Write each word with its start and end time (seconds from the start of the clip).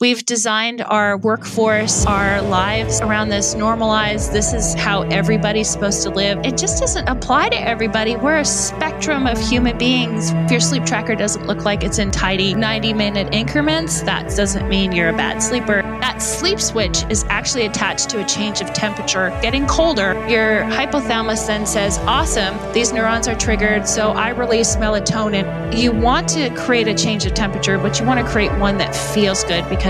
We've 0.00 0.24
designed 0.24 0.80
our 0.80 1.18
workforce, 1.18 2.06
our 2.06 2.40
lives 2.40 3.02
around 3.02 3.28
this, 3.28 3.54
normalized. 3.54 4.32
This 4.32 4.54
is 4.54 4.72
how 4.72 5.02
everybody's 5.02 5.68
supposed 5.68 6.02
to 6.04 6.08
live. 6.08 6.38
It 6.38 6.56
just 6.56 6.80
doesn't 6.80 7.06
apply 7.06 7.50
to 7.50 7.60
everybody. 7.60 8.16
We're 8.16 8.38
a 8.38 8.44
spectrum 8.46 9.26
of 9.26 9.38
human 9.38 9.76
beings. 9.76 10.30
If 10.30 10.52
your 10.52 10.60
sleep 10.60 10.86
tracker 10.86 11.14
doesn't 11.14 11.46
look 11.46 11.66
like 11.66 11.84
it's 11.84 11.98
in 11.98 12.10
tidy 12.12 12.54
90 12.54 12.94
minute 12.94 13.34
increments, 13.34 14.00
that 14.04 14.34
doesn't 14.34 14.70
mean 14.70 14.92
you're 14.92 15.10
a 15.10 15.16
bad 15.18 15.42
sleeper. 15.42 15.82
That 16.00 16.22
sleep 16.22 16.60
switch 16.60 17.04
is 17.10 17.26
actually 17.28 17.66
attached 17.66 18.08
to 18.08 18.24
a 18.24 18.26
change 18.26 18.62
of 18.62 18.72
temperature. 18.72 19.28
Getting 19.42 19.66
colder, 19.66 20.14
your 20.26 20.62
hypothalamus 20.62 21.46
then 21.46 21.66
says, 21.66 21.98
Awesome, 22.06 22.56
these 22.72 22.90
neurons 22.94 23.28
are 23.28 23.36
triggered, 23.36 23.86
so 23.86 24.12
I 24.12 24.30
release 24.30 24.76
melatonin. 24.76 25.76
You 25.78 25.92
want 25.92 26.26
to 26.30 26.48
create 26.56 26.88
a 26.88 26.94
change 26.94 27.26
of 27.26 27.34
temperature, 27.34 27.76
but 27.76 28.00
you 28.00 28.06
want 28.06 28.18
to 28.24 28.32
create 28.32 28.50
one 28.58 28.78
that 28.78 28.96
feels 28.96 29.44
good 29.44 29.68
because 29.68 29.89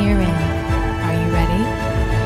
herein. 0.00 0.28
Are 0.28 1.26
you 1.26 1.32
ready? 1.32 1.62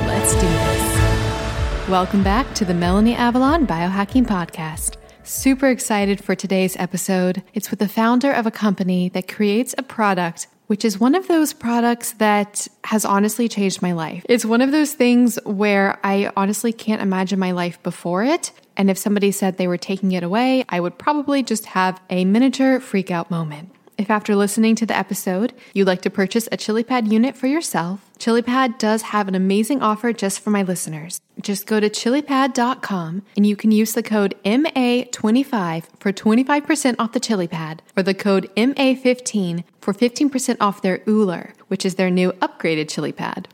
Let's 0.06 0.34
do 0.34 0.40
this. 0.40 1.88
Welcome 1.88 2.22
back 2.22 2.54
to 2.54 2.64
the 2.64 2.74
Melanie 2.74 3.14
Avalon 3.14 3.66
Biohacking 3.66 4.26
Podcast. 4.26 4.96
Super 5.22 5.68
excited 5.68 6.22
for 6.24 6.34
today's 6.34 6.76
episode. 6.76 7.42
It's 7.52 7.70
with 7.70 7.80
the 7.80 7.88
founder 7.88 8.32
of 8.32 8.46
a 8.46 8.50
company 8.50 9.08
that 9.10 9.28
creates 9.28 9.74
a 9.76 9.82
product 9.82 10.46
which 10.68 10.84
is 10.84 11.00
one 11.00 11.14
of 11.14 11.26
those 11.28 11.54
products 11.54 12.12
that 12.12 12.68
has 12.84 13.04
honestly 13.04 13.48
changed 13.48 13.80
my 13.80 13.92
life. 13.92 14.24
It's 14.28 14.44
one 14.44 14.60
of 14.60 14.70
those 14.70 14.92
things 14.92 15.38
where 15.44 15.98
I 16.04 16.30
honestly 16.36 16.72
can't 16.72 17.02
imagine 17.02 17.38
my 17.38 17.52
life 17.52 17.82
before 17.82 18.22
it. 18.22 18.52
And 18.76 18.90
if 18.90 18.98
somebody 18.98 19.32
said 19.32 19.56
they 19.56 19.66
were 19.66 19.78
taking 19.78 20.12
it 20.12 20.22
away, 20.22 20.64
I 20.68 20.80
would 20.80 20.98
probably 20.98 21.42
just 21.42 21.66
have 21.66 22.00
a 22.10 22.26
miniature 22.26 22.80
freak 22.80 23.10
out 23.10 23.30
moment. 23.30 23.70
If 23.98 24.10
after 24.10 24.36
listening 24.36 24.76
to 24.76 24.86
the 24.86 24.96
episode, 24.96 25.52
you'd 25.74 25.88
like 25.88 26.02
to 26.02 26.10
purchase 26.10 26.46
a 26.46 26.56
ChiliPad 26.56 27.10
unit 27.10 27.36
for 27.36 27.48
yourself, 27.48 28.08
ChiliPad 28.20 28.78
does 28.78 29.02
have 29.02 29.26
an 29.26 29.34
amazing 29.34 29.82
offer 29.82 30.12
just 30.12 30.38
for 30.38 30.50
my 30.50 30.62
listeners. 30.62 31.20
Just 31.40 31.66
go 31.66 31.80
to 31.80 31.90
chilipad.com 31.90 33.22
and 33.36 33.44
you 33.44 33.56
can 33.56 33.72
use 33.72 33.94
the 33.94 34.02
code 34.04 34.36
MA25 34.44 35.84
for 35.98 36.12
25% 36.12 36.94
off 37.00 37.10
the 37.10 37.18
ChiliPad 37.18 37.80
or 37.96 38.04
the 38.04 38.14
code 38.14 38.48
MA15 38.56 39.64
for 39.80 39.92
15% 39.92 40.56
off 40.60 40.80
their 40.80 40.98
Ooler, 40.98 41.54
which 41.66 41.84
is 41.84 41.96
their 41.96 42.10
new 42.10 42.30
upgraded 42.34 42.86
ChiliPad. 42.86 43.46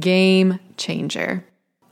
Game 0.00 0.60
changer. 0.78 1.44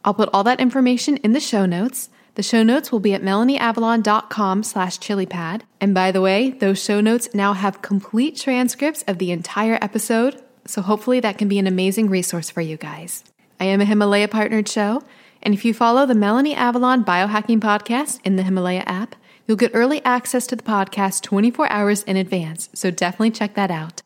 I'll 0.03 0.15
put 0.15 0.31
all 0.33 0.45
that 0.45 0.61
information 0.61 1.19
in 1.19 1.33
the 1.33 1.41
show 1.41 1.67
notes. 1.67 2.09
The 2.39 2.45
show 2.45 2.63
notes 2.63 2.93
will 2.93 3.01
be 3.01 3.15
at 3.15 3.23
melanieavalon.com 3.23 4.63
slash 4.63 5.01
chilipad. 5.01 5.63
And 5.81 5.93
by 5.93 6.13
the 6.13 6.21
way, 6.21 6.51
those 6.51 6.81
show 6.81 7.01
notes 7.01 7.29
now 7.35 7.53
have 7.53 7.83
complete 7.83 8.37
transcripts 8.37 9.03
of 9.09 9.19
the 9.19 9.33
entire 9.33 9.77
episode, 9.83 10.41
so 10.65 10.81
hopefully 10.81 11.19
that 11.19 11.37
can 11.37 11.49
be 11.49 11.59
an 11.59 11.67
amazing 11.67 12.09
resource 12.09 12.49
for 12.49 12.61
you 12.61 12.77
guys. 12.77 13.25
I 13.59 13.65
am 13.65 13.81
a 13.81 13.85
Himalaya 13.85 14.29
partnered 14.29 14.69
show, 14.69 15.03
and 15.43 15.53
if 15.53 15.65
you 15.65 15.75
follow 15.75 16.07
the 16.07 16.15
Melanie 16.15 16.55
Avalon 16.55 17.05
Biohacking 17.05 17.59
Podcast 17.59 18.21
in 18.23 18.37
the 18.37 18.45
Himalaya 18.45 18.85
app, 18.87 19.17
you'll 19.49 19.57
get 19.57 19.73
early 19.75 20.01
access 20.05 20.47
to 20.47 20.55
the 20.55 20.63
podcast 20.63 21.23
24 21.23 21.69
hours 21.73 22.05
in 22.05 22.17
advance, 22.17 22.69
so 22.73 22.93
definitely 22.93 23.33
check 23.33 23.55
that 23.55 23.73
out. 23.73 24.03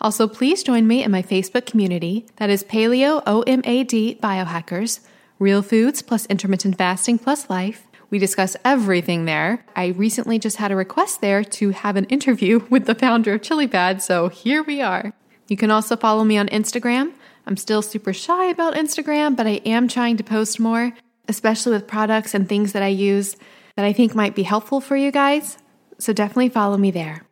Also, 0.00 0.26
please 0.26 0.64
join 0.64 0.88
me 0.88 1.04
in 1.04 1.12
my 1.12 1.22
Facebook 1.22 1.66
community 1.66 2.26
that 2.38 2.50
is 2.50 2.64
Paleo 2.64 3.22
OMAD 3.26 4.18
Biohackers 4.18 5.06
Real 5.38 5.60
foods 5.60 6.00
plus 6.00 6.24
intermittent 6.26 6.78
fasting 6.78 7.18
plus 7.18 7.50
life. 7.50 7.86
We 8.08 8.18
discuss 8.18 8.56
everything 8.64 9.26
there. 9.26 9.66
I 9.74 9.88
recently 9.88 10.38
just 10.38 10.56
had 10.56 10.72
a 10.72 10.76
request 10.76 11.20
there 11.20 11.44
to 11.44 11.70
have 11.70 11.96
an 11.96 12.06
interview 12.06 12.64
with 12.70 12.86
the 12.86 12.94
founder 12.94 13.34
of 13.34 13.42
ChiliPad, 13.42 14.00
so 14.00 14.28
here 14.28 14.62
we 14.62 14.80
are. 14.80 15.12
You 15.48 15.58
can 15.58 15.70
also 15.70 15.94
follow 15.94 16.24
me 16.24 16.38
on 16.38 16.48
Instagram. 16.48 17.12
I'm 17.46 17.58
still 17.58 17.82
super 17.82 18.14
shy 18.14 18.46
about 18.46 18.74
Instagram, 18.74 19.36
but 19.36 19.46
I 19.46 19.60
am 19.66 19.88
trying 19.88 20.16
to 20.16 20.24
post 20.24 20.58
more, 20.58 20.92
especially 21.28 21.72
with 21.72 21.86
products 21.86 22.32
and 22.32 22.48
things 22.48 22.72
that 22.72 22.82
I 22.82 22.88
use 22.88 23.36
that 23.76 23.84
I 23.84 23.92
think 23.92 24.14
might 24.14 24.34
be 24.34 24.42
helpful 24.42 24.80
for 24.80 24.96
you 24.96 25.12
guys. 25.12 25.58
So 25.98 26.14
definitely 26.14 26.48
follow 26.48 26.78
me 26.78 26.90
there. 26.90 27.25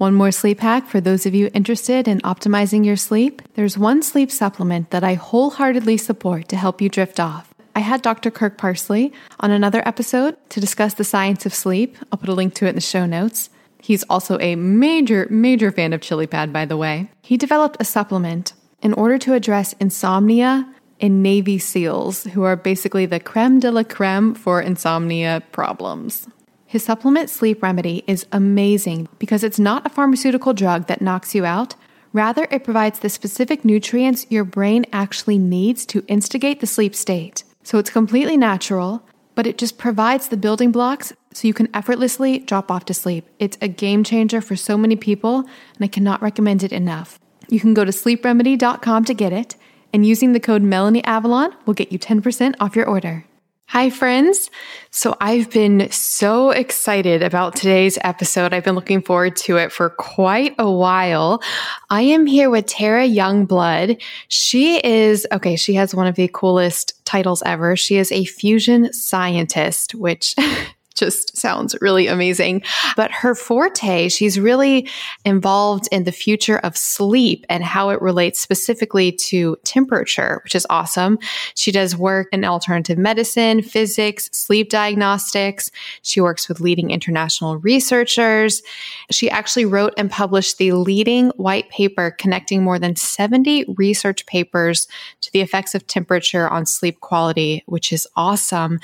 One 0.00 0.14
more 0.14 0.32
sleep 0.32 0.60
hack 0.60 0.86
for 0.86 0.98
those 0.98 1.26
of 1.26 1.34
you 1.34 1.50
interested 1.52 2.08
in 2.08 2.20
optimizing 2.20 2.86
your 2.86 2.96
sleep. 2.96 3.42
There's 3.52 3.76
one 3.76 4.02
sleep 4.02 4.30
supplement 4.30 4.92
that 4.92 5.04
I 5.04 5.12
wholeheartedly 5.12 5.98
support 5.98 6.48
to 6.48 6.56
help 6.56 6.80
you 6.80 6.88
drift 6.88 7.20
off. 7.20 7.52
I 7.76 7.80
had 7.80 8.00
Dr. 8.00 8.30
Kirk 8.30 8.56
Parsley 8.56 9.12
on 9.40 9.50
another 9.50 9.86
episode 9.86 10.38
to 10.48 10.58
discuss 10.58 10.94
the 10.94 11.04
science 11.04 11.44
of 11.44 11.52
sleep. 11.52 11.98
I'll 12.10 12.18
put 12.18 12.30
a 12.30 12.32
link 12.32 12.54
to 12.54 12.64
it 12.64 12.70
in 12.70 12.76
the 12.76 12.80
show 12.80 13.04
notes. 13.04 13.50
He's 13.78 14.02
also 14.04 14.38
a 14.40 14.56
major, 14.56 15.26
major 15.28 15.70
fan 15.70 15.92
of 15.92 16.00
ChiliPad, 16.00 16.50
by 16.50 16.64
the 16.64 16.78
way. 16.78 17.10
He 17.20 17.36
developed 17.36 17.76
a 17.78 17.84
supplement 17.84 18.54
in 18.80 18.94
order 18.94 19.18
to 19.18 19.34
address 19.34 19.74
insomnia 19.74 20.66
in 20.98 21.20
Navy 21.20 21.58
SEALs, 21.58 22.24
who 22.24 22.42
are 22.44 22.56
basically 22.56 23.04
the 23.04 23.20
creme 23.20 23.60
de 23.60 23.70
la 23.70 23.82
creme 23.82 24.34
for 24.34 24.62
insomnia 24.62 25.42
problems. 25.52 26.26
His 26.70 26.84
supplement 26.84 27.28
sleep 27.28 27.64
remedy 27.64 28.04
is 28.06 28.26
amazing 28.30 29.08
because 29.18 29.42
it's 29.42 29.58
not 29.58 29.84
a 29.84 29.88
pharmaceutical 29.88 30.52
drug 30.52 30.86
that 30.86 31.02
knocks 31.02 31.34
you 31.34 31.44
out. 31.44 31.74
Rather, 32.12 32.46
it 32.48 32.62
provides 32.62 33.00
the 33.00 33.08
specific 33.08 33.64
nutrients 33.64 34.24
your 34.30 34.44
brain 34.44 34.86
actually 34.92 35.36
needs 35.36 35.84
to 35.86 36.04
instigate 36.06 36.60
the 36.60 36.68
sleep 36.68 36.94
state. 36.94 37.42
So 37.64 37.78
it's 37.78 37.90
completely 37.90 38.36
natural, 38.36 39.02
but 39.34 39.48
it 39.48 39.58
just 39.58 39.78
provides 39.78 40.28
the 40.28 40.36
building 40.36 40.70
blocks 40.70 41.12
so 41.32 41.48
you 41.48 41.54
can 41.54 41.68
effortlessly 41.74 42.38
drop 42.38 42.70
off 42.70 42.84
to 42.84 42.94
sleep. 42.94 43.26
It's 43.40 43.58
a 43.60 43.66
game 43.66 44.04
changer 44.04 44.40
for 44.40 44.54
so 44.54 44.78
many 44.78 44.94
people, 44.94 45.38
and 45.38 45.80
I 45.80 45.88
cannot 45.88 46.22
recommend 46.22 46.62
it 46.62 46.70
enough. 46.70 47.18
You 47.48 47.58
can 47.58 47.74
go 47.74 47.84
to 47.84 47.90
sleepremedy.com 47.90 49.06
to 49.06 49.14
get 49.14 49.32
it, 49.32 49.56
and 49.92 50.06
using 50.06 50.34
the 50.34 50.38
code 50.38 50.62
Melanie 50.62 51.02
Avalon 51.02 51.52
will 51.66 51.74
get 51.74 51.90
you 51.90 51.98
10% 51.98 52.54
off 52.60 52.76
your 52.76 52.86
order. 52.86 53.24
Hi, 53.70 53.88
friends. 53.88 54.50
So 54.90 55.16
I've 55.20 55.48
been 55.48 55.88
so 55.92 56.50
excited 56.50 57.22
about 57.22 57.54
today's 57.54 57.98
episode. 58.02 58.52
I've 58.52 58.64
been 58.64 58.74
looking 58.74 59.00
forward 59.00 59.36
to 59.36 59.58
it 59.58 59.70
for 59.70 59.90
quite 59.90 60.56
a 60.58 60.68
while. 60.68 61.40
I 61.88 62.02
am 62.02 62.26
here 62.26 62.50
with 62.50 62.66
Tara 62.66 63.06
Youngblood. 63.06 64.02
She 64.26 64.84
is, 64.84 65.24
okay, 65.30 65.54
she 65.54 65.74
has 65.74 65.94
one 65.94 66.08
of 66.08 66.16
the 66.16 66.26
coolest 66.26 67.00
titles 67.04 67.44
ever. 67.46 67.76
She 67.76 67.96
is 67.96 68.10
a 68.10 68.24
fusion 68.24 68.92
scientist, 68.92 69.94
which 69.94 70.34
just 71.00 71.36
sounds 71.36 71.74
really 71.80 72.06
amazing. 72.06 72.62
But 72.96 73.10
her 73.10 73.34
forte, 73.34 74.08
she's 74.08 74.38
really 74.38 74.88
involved 75.24 75.88
in 75.90 76.04
the 76.04 76.12
future 76.12 76.58
of 76.58 76.76
sleep 76.76 77.44
and 77.48 77.64
how 77.64 77.90
it 77.90 78.00
relates 78.00 78.38
specifically 78.38 79.10
to 79.12 79.56
temperature, 79.64 80.40
which 80.44 80.54
is 80.54 80.66
awesome. 80.70 81.18
She 81.54 81.72
does 81.72 81.96
work 81.96 82.28
in 82.32 82.44
alternative 82.44 82.98
medicine, 82.98 83.62
physics, 83.62 84.28
sleep 84.32 84.70
diagnostics. 84.70 85.70
She 86.02 86.20
works 86.20 86.48
with 86.48 86.60
leading 86.60 86.90
international 86.90 87.56
researchers. 87.56 88.62
She 89.10 89.28
actually 89.30 89.64
wrote 89.64 89.94
and 89.96 90.10
published 90.10 90.58
the 90.58 90.72
leading 90.72 91.30
white 91.30 91.68
paper 91.70 92.10
connecting 92.10 92.62
more 92.62 92.78
than 92.78 92.94
70 92.94 93.64
research 93.76 94.26
papers 94.26 94.86
to 95.22 95.32
the 95.32 95.40
effects 95.40 95.74
of 95.74 95.86
temperature 95.86 96.48
on 96.48 96.66
sleep 96.66 97.00
quality, 97.00 97.62
which 97.66 97.92
is 97.92 98.06
awesome. 98.16 98.78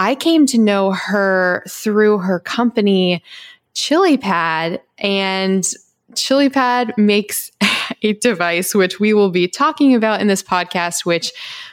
I 0.00 0.14
came 0.14 0.46
to 0.46 0.58
know 0.58 0.92
her 0.92 1.62
through 1.68 2.18
her 2.18 2.40
company, 2.40 3.22
ChiliPad, 3.74 4.80
and 4.98 5.62
ChiliPad 6.14 6.96
makes 6.96 7.52
a 8.02 8.14
device 8.14 8.74
which 8.74 8.98
we 8.98 9.12
will 9.12 9.28
be 9.28 9.46
talking 9.46 9.94
about 9.94 10.22
in 10.22 10.26
this 10.26 10.42
podcast, 10.42 11.04
which 11.04 11.32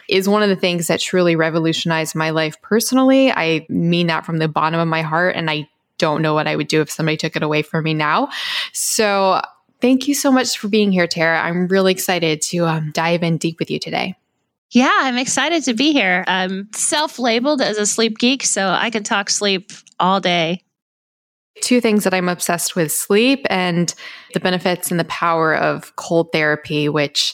is 0.10 0.28
one 0.28 0.44
of 0.44 0.50
the 0.50 0.58
things 0.58 0.88
that 0.88 1.00
truly 1.00 1.38
revolutionized 1.38 2.16
my 2.16 2.32
life 2.32 2.62
personally. 2.62 3.32
I 3.32 3.66
mean 3.70 4.08
that 4.08 4.26
from 4.26 4.40
the 4.40 4.50
bottom 4.50 4.82
of 4.82 4.90
my 4.90 5.04
heart, 5.04 5.38
and 5.38 5.50
I 5.50 5.70
don't 5.98 6.22
know 6.22 6.34
what 6.34 6.48
I 6.48 6.58
would 6.58 6.68
do 6.68 6.82
if 6.82 6.92
somebody 6.92 7.16
took 7.16 7.38
it 7.38 7.44
away 7.44 7.62
from 7.62 7.86
me 7.86 7.94
now. 7.94 8.28
So, 8.74 9.42
thank 9.80 10.10
you 10.10 10.14
so 10.14 10.34
much 10.34 10.58
for 10.58 10.68
being 10.68 10.92
here, 10.92 11.08
Tara. 11.08 11.42
I'm 11.42 11.68
really 11.68 11.94
excited 11.94 12.42
to 12.42 12.66
um, 12.66 12.92
dive 12.92 13.24
in 13.24 13.38
deep 13.38 13.58
with 13.58 13.72
you 13.72 13.80
today. 13.80 14.16
Yeah, 14.72 14.94
I'm 14.94 15.18
excited 15.18 15.64
to 15.64 15.74
be 15.74 15.94
here. 15.94 16.26
I'm 16.28 16.68
self 16.76 17.20
labeled 17.20 17.62
as 17.62 17.78
a 17.78 17.86
sleep 17.86 18.18
geek, 18.18 18.44
so 18.44 18.68
I 18.70 18.90
can 18.90 19.04
talk 19.04 19.30
sleep 19.30 19.72
all 20.00 20.20
day. 20.20 20.62
Two 21.62 21.82
things 21.82 22.04
that 22.04 22.14
I'm 22.14 22.30
obsessed 22.30 22.76
with 22.76 22.92
sleep 22.92 23.46
and 23.50 23.94
the 24.34 24.40
benefits 24.40 24.92
and 24.92 25.00
the 25.00 25.06
power 25.06 25.56
of 25.56 25.96
cold 25.96 26.32
therapy, 26.32 26.90
which 26.90 27.34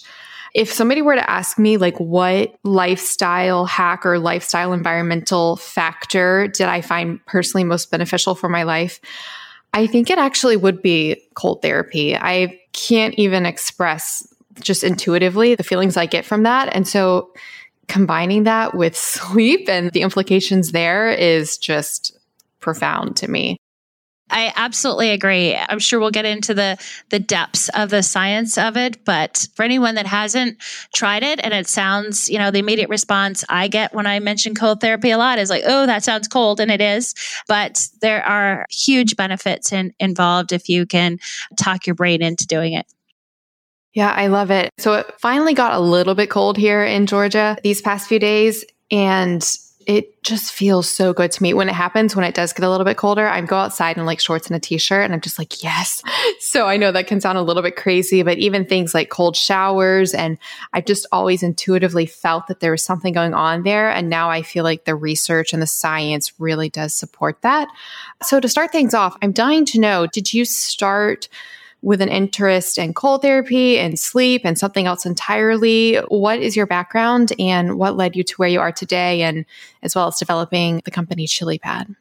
If 0.54 0.72
somebody 0.72 1.02
were 1.02 1.16
to 1.16 1.30
ask 1.30 1.58
me, 1.58 1.78
like, 1.78 2.00
what 2.00 2.56
lifestyle 2.64 3.66
hack 3.66 4.06
or 4.06 4.20
lifestyle 4.20 4.72
environmental 4.72 5.56
factor 5.56 6.48
did 6.48 6.68
I 6.68 6.82
find 6.82 7.20
personally 7.26 7.64
most 7.64 7.90
beneficial 7.90 8.36
for 8.36 8.50
my 8.50 8.64
life? 8.64 9.00
I 9.74 9.88
think 9.88 10.12
it 10.12 10.20
actually 10.20 10.56
would 10.56 10.84
be 10.84 11.20
cold 11.34 11.64
therapy. 11.64 12.16
I 12.16 12.60
can't 12.74 13.16
even 13.16 13.48
express 13.48 14.28
just 14.60 14.84
intuitively 14.84 15.56
the 15.56 15.64
feelings 15.64 15.98
I 15.98 16.06
get 16.06 16.26
from 16.26 16.44
that. 16.44 16.74
And 16.76 16.88
so 16.88 17.32
combining 17.88 18.44
that 18.44 18.76
with 18.76 18.96
sleep 18.98 19.70
and 19.70 19.92
the 19.92 20.02
implications 20.02 20.72
there 20.72 21.10
is 21.12 21.58
just 21.58 22.18
profound 22.60 23.16
to 23.18 23.30
me. 23.30 23.58
I 24.30 24.52
absolutely 24.56 25.12
agree. 25.12 25.56
I'm 25.56 25.80
sure 25.80 26.00
we'll 26.00 26.10
get 26.10 26.26
into 26.26 26.54
the 26.54 26.78
the 27.10 27.20
depths 27.20 27.70
of 27.70 27.90
the 27.90 28.02
science 28.02 28.58
of 28.58 28.76
it, 28.78 29.04
but 29.06 29.48
for 29.56 29.64
anyone 29.64 29.96
that 29.96 30.08
hasn't 30.08 30.58
tried 30.96 31.24
it 31.24 31.40
and 31.44 31.54
it 31.54 31.68
sounds, 31.68 32.30
you 32.30 32.40
know, 32.40 32.50
the 32.50 32.60
immediate 32.60 32.90
response 32.90 33.44
I 33.50 33.68
get 33.68 33.94
when 33.94 34.08
I 34.08 34.20
mention 34.20 34.56
cold 34.56 34.82
therapy 34.82 35.12
a 35.12 35.18
lot 35.18 35.40
is 35.40 35.50
like, 35.50 35.64
"Oh, 35.68 35.86
that 35.86 36.04
sounds 36.04 36.28
cold," 36.28 36.60
and 36.60 36.72
it 36.72 36.82
is, 36.82 37.14
but 37.48 37.88
there 38.02 38.26
are 38.26 38.66
huge 38.72 39.16
benefits 39.16 39.72
in, 39.72 39.94
involved 40.00 40.52
if 40.52 40.68
you 40.68 40.86
can 40.86 41.20
talk 41.60 41.86
your 41.86 41.96
brain 41.96 42.24
into 42.24 42.48
doing 42.48 42.74
it. 42.74 42.88
Yeah, 43.94 44.12
I 44.12 44.28
love 44.28 44.50
it. 44.50 44.72
So 44.80 44.94
it 44.94 45.14
finally 45.20 45.54
got 45.54 45.74
a 45.74 45.80
little 45.80 46.16
bit 46.16 46.30
cold 46.30 46.58
here 46.58 46.84
in 46.84 47.06
Georgia 47.06 47.58
these 47.64 47.82
past 47.82 48.08
few 48.08 48.20
days 48.20 48.66
and 48.90 49.44
it 49.86 50.24
just 50.24 50.54
feels 50.54 50.90
so 50.90 51.14
good 51.14 51.32
to 51.32 51.44
me. 51.44 51.54
When 51.54 51.68
it 51.68 51.76
happens 51.76 52.16
when 52.16 52.26
it 52.26 52.34
does 52.34 52.54
get 52.54 52.66
a 52.66 52.70
little 52.70 52.86
bit 52.86 52.98
colder 52.98 53.28
i 53.28 53.42
go 53.42 53.58
outside 53.58 53.98
in 53.98 54.06
like 54.06 54.20
shorts 54.20 54.48
and 54.48 54.56
a 54.56 54.60
t-shirt 54.60 55.04
and 55.04 55.14
i'm 55.14 55.22
just 55.22 55.38
like 55.38 55.62
yes. 55.62 56.02
So 56.40 56.68
i 56.68 56.78
know 56.78 56.92
that 56.92 57.08
can 57.08 57.20
sound 57.20 57.38
a 57.38 57.42
little 57.42 57.62
bit 57.62 57.76
crazy 57.76 58.24
but 58.24 58.38
even 58.38 58.66
things 58.66 58.94
like 58.94 59.10
cold 59.10 59.36
showers 59.36 60.14
and 60.14 60.38
i've 60.72 60.86
just 60.86 61.06
always 61.12 61.44
intuitively 61.44 62.06
felt 62.06 62.48
that 62.48 62.60
there 62.60 62.72
was 62.72 62.84
something 62.84 63.14
going 63.14 63.34
on 63.34 63.64
there 63.64 63.90
and 63.90 64.10
now 64.10 64.30
i 64.30 64.42
feel 64.42 64.64
like 64.64 64.86
the 64.86 64.96
research 64.96 65.52
and 65.52 65.62
the 65.62 65.68
science 65.68 66.40
really 66.40 66.70
does 66.70 66.94
support 66.94 67.42
that. 67.42 67.68
So 68.22 68.40
to 68.40 68.48
start 68.48 68.72
things 68.72 68.94
off 68.94 69.18
i'm 69.22 69.32
dying 69.34 69.66
to 69.66 69.80
know 69.80 70.08
did 70.08 70.34
you 70.34 70.46
start 70.46 71.28
with 71.84 72.02
an 72.02 72.10
interest 72.10 72.78
in 72.78 72.94
cold 72.94 73.22
therapy 73.22 73.78
and 73.78 74.00
sleep 74.00 74.42
and 74.46 74.58
something 74.58 74.88
else 74.88 75.06
entirely. 75.06 75.98
What 76.08 76.40
is 76.40 76.56
your 76.56 76.66
background 76.66 77.34
and 77.38 77.78
what 77.78 77.98
led 77.98 78.16
you 78.16 78.24
to 78.24 78.36
where 78.38 78.50
you 78.50 78.62
are 78.62 78.72
today 78.72 79.22
and 79.22 79.46
as 79.84 79.94
well 79.94 80.08
as 80.08 80.18
developing 80.18 80.82
the 80.86 80.92
company 80.92 81.28
ChiliPad? 81.28 81.94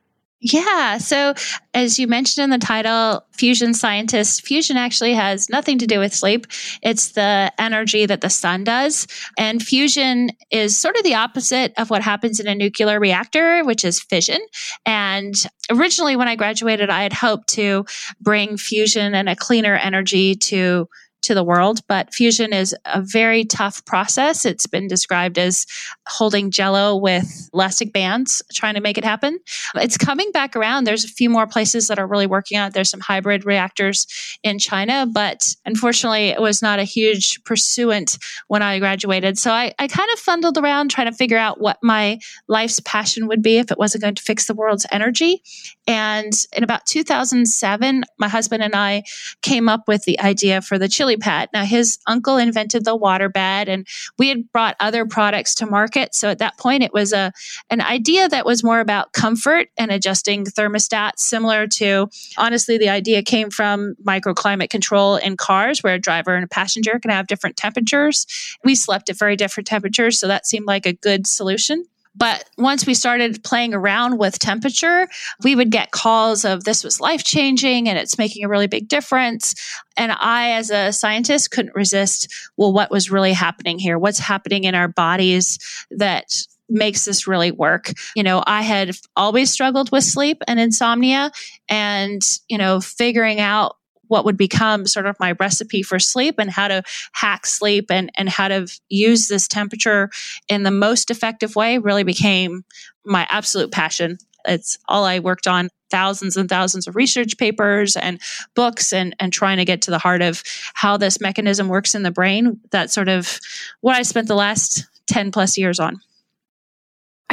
Yeah. 0.44 0.98
So, 0.98 1.34
as 1.72 2.00
you 2.00 2.08
mentioned 2.08 2.42
in 2.42 2.50
the 2.50 2.58
title, 2.58 3.24
fusion 3.30 3.74
scientists, 3.74 4.40
fusion 4.40 4.76
actually 4.76 5.14
has 5.14 5.48
nothing 5.48 5.78
to 5.78 5.86
do 5.86 6.00
with 6.00 6.12
sleep. 6.12 6.48
It's 6.82 7.12
the 7.12 7.52
energy 7.58 8.06
that 8.06 8.22
the 8.22 8.28
sun 8.28 8.64
does. 8.64 9.06
And 9.38 9.62
fusion 9.62 10.30
is 10.50 10.76
sort 10.76 10.96
of 10.96 11.04
the 11.04 11.14
opposite 11.14 11.72
of 11.78 11.90
what 11.90 12.02
happens 12.02 12.40
in 12.40 12.48
a 12.48 12.56
nuclear 12.56 12.98
reactor, 12.98 13.64
which 13.64 13.84
is 13.84 14.00
fission. 14.00 14.40
And 14.84 15.34
originally, 15.70 16.16
when 16.16 16.26
I 16.26 16.34
graduated, 16.34 16.90
I 16.90 17.04
had 17.04 17.12
hoped 17.12 17.48
to 17.50 17.86
bring 18.20 18.56
fusion 18.56 19.14
and 19.14 19.28
a 19.28 19.36
cleaner 19.36 19.76
energy 19.76 20.34
to 20.34 20.88
to 21.22 21.34
the 21.34 21.44
world. 21.44 21.80
But 21.88 22.12
fusion 22.12 22.52
is 22.52 22.74
a 22.84 23.00
very 23.00 23.44
tough 23.44 23.84
process. 23.84 24.44
It's 24.44 24.66
been 24.66 24.86
described 24.86 25.38
as 25.38 25.66
holding 26.06 26.50
jello 26.50 26.96
with 26.96 27.50
elastic 27.54 27.92
bands, 27.92 28.42
trying 28.52 28.74
to 28.74 28.80
make 28.80 28.98
it 28.98 29.04
happen. 29.04 29.38
It's 29.76 29.96
coming 29.96 30.30
back 30.32 30.56
around. 30.56 30.84
There's 30.84 31.04
a 31.04 31.08
few 31.08 31.30
more 31.30 31.46
places 31.46 31.88
that 31.88 31.98
are 31.98 32.06
really 32.06 32.26
working 32.26 32.58
on 32.58 32.69
it. 32.69 32.74
There's 32.74 32.90
some 32.90 33.00
hybrid 33.00 33.44
reactors 33.44 34.06
in 34.42 34.58
China, 34.58 35.06
but 35.10 35.54
unfortunately, 35.64 36.28
it 36.28 36.40
was 36.40 36.62
not 36.62 36.78
a 36.78 36.84
huge 36.84 37.42
pursuant 37.44 38.19
when 38.48 38.62
I 38.62 38.78
graduated. 38.78 39.38
So 39.38 39.52
I, 39.52 39.72
I 39.78 39.88
kind 39.88 40.08
of 40.12 40.19
fumbled 40.19 40.58
around 40.58 40.90
trying 40.90 41.10
to 41.10 41.16
figure 41.16 41.38
out 41.38 41.60
what 41.60 41.78
my 41.82 42.19
life's 42.48 42.80
passion 42.80 43.28
would 43.28 43.42
be 43.42 43.58
if 43.58 43.70
it 43.70 43.78
wasn't 43.78 44.02
going 44.02 44.14
to 44.14 44.22
fix 44.22 44.46
the 44.46 44.54
world's 44.54 44.86
energy. 44.90 45.42
And 45.86 46.32
in 46.56 46.64
about 46.64 46.86
2007, 46.86 48.04
my 48.19 48.28
husband 48.28 48.62
and 48.62 48.74
I 48.74 49.02
came 49.42 49.69
up 49.69 49.88
with 49.88 50.04
the 50.04 50.20
idea 50.20 50.60
for 50.62 50.78
the 50.78 50.88
ChiliPad. 51.16 51.48
Now, 51.52 51.64
his 51.64 51.98
uncle 52.06 52.36
invented 52.36 52.84
the 52.84 52.96
water 52.96 53.28
bed, 53.28 53.68
and 53.68 53.86
we 54.18 54.28
had 54.28 54.50
brought 54.52 54.76
other 54.80 55.06
products 55.06 55.54
to 55.56 55.66
market. 55.66 56.14
So 56.14 56.28
at 56.28 56.38
that 56.38 56.58
point, 56.58 56.82
it 56.82 56.92
was 56.92 57.12
a 57.12 57.32
an 57.70 57.80
idea 57.80 58.28
that 58.28 58.46
was 58.46 58.64
more 58.64 58.80
about 58.80 59.12
comfort 59.12 59.68
and 59.76 59.90
adjusting 59.90 60.44
thermostats, 60.44 61.18
similar 61.18 61.66
to 61.66 62.08
honestly, 62.36 62.78
the 62.78 62.88
idea 62.88 63.22
came 63.22 63.50
from 63.50 63.94
microclimate 64.04 64.70
control 64.70 65.16
in 65.16 65.36
cars, 65.36 65.82
where 65.82 65.94
a 65.94 65.98
driver 65.98 66.34
and 66.34 66.44
a 66.44 66.48
passenger 66.48 66.98
can 66.98 67.10
have 67.10 67.26
different 67.26 67.56
temperatures. 67.56 68.26
We 68.64 68.74
slept 68.74 69.10
at 69.10 69.18
very 69.18 69.36
different 69.36 69.66
temperatures, 69.66 70.18
so 70.18 70.28
that 70.28 70.46
seemed 70.46 70.66
like 70.66 70.86
a 70.86 70.92
good 70.92 71.26
solution. 71.26 71.84
But 72.14 72.48
once 72.58 72.86
we 72.86 72.94
started 72.94 73.42
playing 73.42 73.74
around 73.74 74.18
with 74.18 74.38
temperature, 74.38 75.08
we 75.42 75.54
would 75.54 75.70
get 75.70 75.90
calls 75.90 76.44
of 76.44 76.64
this 76.64 76.84
was 76.84 77.00
life 77.00 77.24
changing 77.24 77.88
and 77.88 77.98
it's 77.98 78.18
making 78.18 78.44
a 78.44 78.48
really 78.48 78.66
big 78.66 78.88
difference. 78.88 79.54
And 79.96 80.12
I, 80.12 80.52
as 80.52 80.70
a 80.70 80.92
scientist, 80.92 81.50
couldn't 81.50 81.74
resist, 81.74 82.28
well, 82.56 82.72
what 82.72 82.90
was 82.90 83.10
really 83.10 83.32
happening 83.32 83.78
here? 83.78 83.98
What's 83.98 84.18
happening 84.18 84.64
in 84.64 84.74
our 84.74 84.88
bodies 84.88 85.58
that 85.90 86.26
makes 86.68 87.04
this 87.04 87.26
really 87.26 87.50
work. 87.52 87.92
You 88.16 88.22
know, 88.22 88.42
I 88.46 88.62
had 88.62 88.96
always 89.14 89.50
struggled 89.50 89.92
with 89.92 90.04
sleep 90.04 90.42
and 90.48 90.58
insomnia 90.58 91.30
and, 91.68 92.22
you 92.48 92.58
know, 92.58 92.80
figuring 92.80 93.40
out 93.40 93.76
what 94.12 94.26
would 94.26 94.36
become 94.36 94.86
sort 94.86 95.06
of 95.06 95.18
my 95.18 95.32
recipe 95.40 95.82
for 95.82 95.98
sleep 95.98 96.34
and 96.36 96.50
how 96.50 96.68
to 96.68 96.82
hack 97.12 97.46
sleep 97.46 97.90
and, 97.90 98.10
and 98.14 98.28
how 98.28 98.46
to 98.46 98.66
use 98.90 99.26
this 99.26 99.48
temperature 99.48 100.10
in 100.48 100.64
the 100.64 100.70
most 100.70 101.10
effective 101.10 101.56
way 101.56 101.78
really 101.78 102.02
became 102.02 102.62
my 103.06 103.26
absolute 103.30 103.72
passion. 103.72 104.18
It's 104.44 104.76
all 104.86 105.06
I 105.06 105.20
worked 105.20 105.46
on 105.46 105.70
thousands 105.90 106.36
and 106.36 106.46
thousands 106.46 106.86
of 106.86 106.94
research 106.94 107.38
papers 107.38 107.96
and 107.96 108.20
books 108.54 108.92
and, 108.92 109.16
and 109.18 109.32
trying 109.32 109.56
to 109.56 109.64
get 109.64 109.80
to 109.82 109.90
the 109.90 109.98
heart 109.98 110.20
of 110.20 110.42
how 110.74 110.98
this 110.98 111.18
mechanism 111.18 111.68
works 111.68 111.94
in 111.94 112.02
the 112.02 112.10
brain. 112.10 112.60
That's 112.70 112.92
sort 112.92 113.08
of 113.08 113.40
what 113.80 113.96
I 113.96 114.02
spent 114.02 114.28
the 114.28 114.34
last 114.34 114.84
10 115.06 115.32
plus 115.32 115.56
years 115.56 115.80
on. 115.80 116.02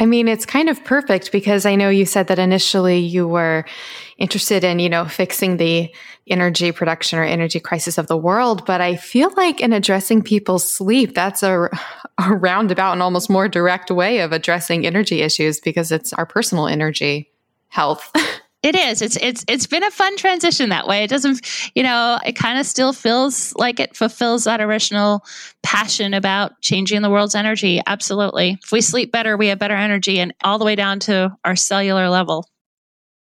I 0.00 0.06
mean, 0.06 0.28
it's 0.28 0.46
kind 0.46 0.70
of 0.70 0.82
perfect 0.82 1.30
because 1.30 1.66
I 1.66 1.76
know 1.76 1.90
you 1.90 2.06
said 2.06 2.28
that 2.28 2.38
initially 2.38 2.98
you 2.98 3.28
were 3.28 3.66
interested 4.16 4.64
in, 4.64 4.78
you 4.78 4.88
know, 4.88 5.04
fixing 5.04 5.58
the 5.58 5.94
energy 6.26 6.72
production 6.72 7.18
or 7.18 7.22
energy 7.22 7.60
crisis 7.60 7.98
of 7.98 8.06
the 8.06 8.16
world. 8.16 8.64
But 8.64 8.80
I 8.80 8.96
feel 8.96 9.30
like 9.36 9.60
in 9.60 9.74
addressing 9.74 10.22
people's 10.22 10.70
sleep, 10.70 11.14
that's 11.14 11.42
a, 11.42 11.68
a 12.18 12.34
roundabout 12.34 12.92
and 12.92 13.02
almost 13.02 13.28
more 13.28 13.46
direct 13.46 13.90
way 13.90 14.20
of 14.20 14.32
addressing 14.32 14.86
energy 14.86 15.20
issues 15.20 15.60
because 15.60 15.92
it's 15.92 16.14
our 16.14 16.24
personal 16.24 16.66
energy 16.66 17.30
health. 17.68 18.10
It 18.62 18.76
is. 18.76 19.00
It's 19.00 19.16
it's 19.16 19.42
it's 19.48 19.66
been 19.66 19.82
a 19.82 19.90
fun 19.90 20.18
transition 20.18 20.68
that 20.68 20.86
way. 20.86 21.02
It 21.02 21.08
doesn't, 21.08 21.40
you 21.74 21.82
know, 21.82 22.18
it 22.26 22.36
kind 22.36 22.58
of 22.58 22.66
still 22.66 22.92
feels 22.92 23.54
like 23.56 23.80
it 23.80 23.96
fulfills 23.96 24.44
that 24.44 24.60
original 24.60 25.24
passion 25.62 26.12
about 26.12 26.60
changing 26.60 27.00
the 27.00 27.08
world's 27.08 27.34
energy. 27.34 27.80
Absolutely. 27.86 28.58
If 28.62 28.70
we 28.70 28.82
sleep 28.82 29.12
better, 29.12 29.38
we 29.38 29.46
have 29.46 29.58
better 29.58 29.74
energy 29.74 30.18
and 30.20 30.34
all 30.44 30.58
the 30.58 30.66
way 30.66 30.76
down 30.76 31.00
to 31.00 31.34
our 31.42 31.56
cellular 31.56 32.10
level. 32.10 32.46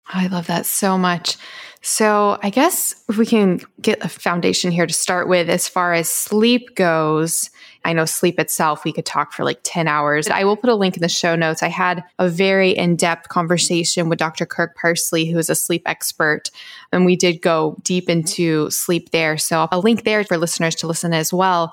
Oh, 0.08 0.12
I 0.14 0.28
love 0.28 0.46
that 0.46 0.64
so 0.64 0.96
much. 0.96 1.36
So, 1.82 2.38
I 2.42 2.50
guess 2.50 2.94
if 3.08 3.16
we 3.18 3.26
can 3.26 3.60
get 3.80 4.04
a 4.04 4.08
foundation 4.08 4.72
here 4.72 4.86
to 4.86 4.92
start 4.94 5.28
with 5.28 5.50
as 5.50 5.68
far 5.68 5.92
as 5.92 6.08
sleep 6.08 6.74
goes, 6.74 7.50
I 7.86 7.92
know 7.92 8.04
sleep 8.04 8.40
itself, 8.40 8.84
we 8.84 8.92
could 8.92 9.06
talk 9.06 9.32
for 9.32 9.44
like 9.44 9.60
10 9.62 9.86
hours. 9.86 10.28
I 10.28 10.42
will 10.42 10.56
put 10.56 10.70
a 10.70 10.74
link 10.74 10.96
in 10.96 11.02
the 11.02 11.08
show 11.08 11.36
notes. 11.36 11.62
I 11.62 11.68
had 11.68 12.02
a 12.18 12.28
very 12.28 12.70
in 12.70 12.96
depth 12.96 13.28
conversation 13.28 14.08
with 14.08 14.18
Dr. 14.18 14.44
Kirk 14.44 14.74
Parsley, 14.74 15.26
who 15.26 15.38
is 15.38 15.48
a 15.48 15.54
sleep 15.54 15.82
expert, 15.86 16.50
and 16.90 17.06
we 17.06 17.14
did 17.14 17.40
go 17.40 17.76
deep 17.84 18.10
into 18.10 18.68
sleep 18.70 19.12
there. 19.12 19.38
So, 19.38 19.68
a 19.70 19.78
link 19.78 20.02
there 20.02 20.24
for 20.24 20.36
listeners 20.36 20.74
to 20.76 20.88
listen 20.88 21.14
as 21.14 21.32
well. 21.32 21.72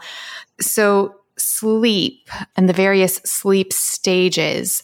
So, 0.62 1.16
sleep 1.38 2.30
and 2.56 2.70
the 2.70 2.74
various 2.74 3.16
sleep 3.26 3.74
stages. 3.74 4.84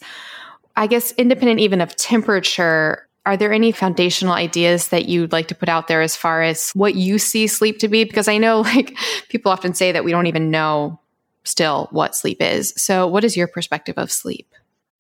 I 0.76 0.88
guess 0.88 1.12
independent 1.12 1.60
even 1.60 1.80
of 1.80 1.96
temperature, 1.96 3.08
are 3.28 3.38
there 3.38 3.54
any 3.54 3.72
foundational 3.72 4.34
ideas 4.34 4.88
that 4.88 5.08
you'd 5.08 5.32
like 5.32 5.50
to 5.50 5.56
put 5.56 5.70
out 5.70 5.88
there 5.88 6.02
as 6.02 6.16
far 6.16 6.42
as 6.42 6.72
what 6.72 6.96
you 6.96 7.20
see 7.20 7.46
sleep 7.46 7.78
to 7.80 7.88
be? 7.88 8.04
Because 8.04 8.28
I 8.28 8.40
know 8.40 8.62
like 8.74 8.98
people 9.30 9.52
often 9.52 9.76
say 9.76 9.92
that 9.92 10.04
we 10.04 10.10
don't 10.10 10.26
even 10.26 10.50
know 10.50 11.00
still 11.50 11.88
what 11.92 12.16
sleep 12.16 12.42
is. 12.42 12.74
So, 12.78 13.08
what 13.08 13.24
is 13.24 13.36
your 13.36 13.48
perspective 13.48 13.98
of 13.98 14.12
sleep? 14.12 14.48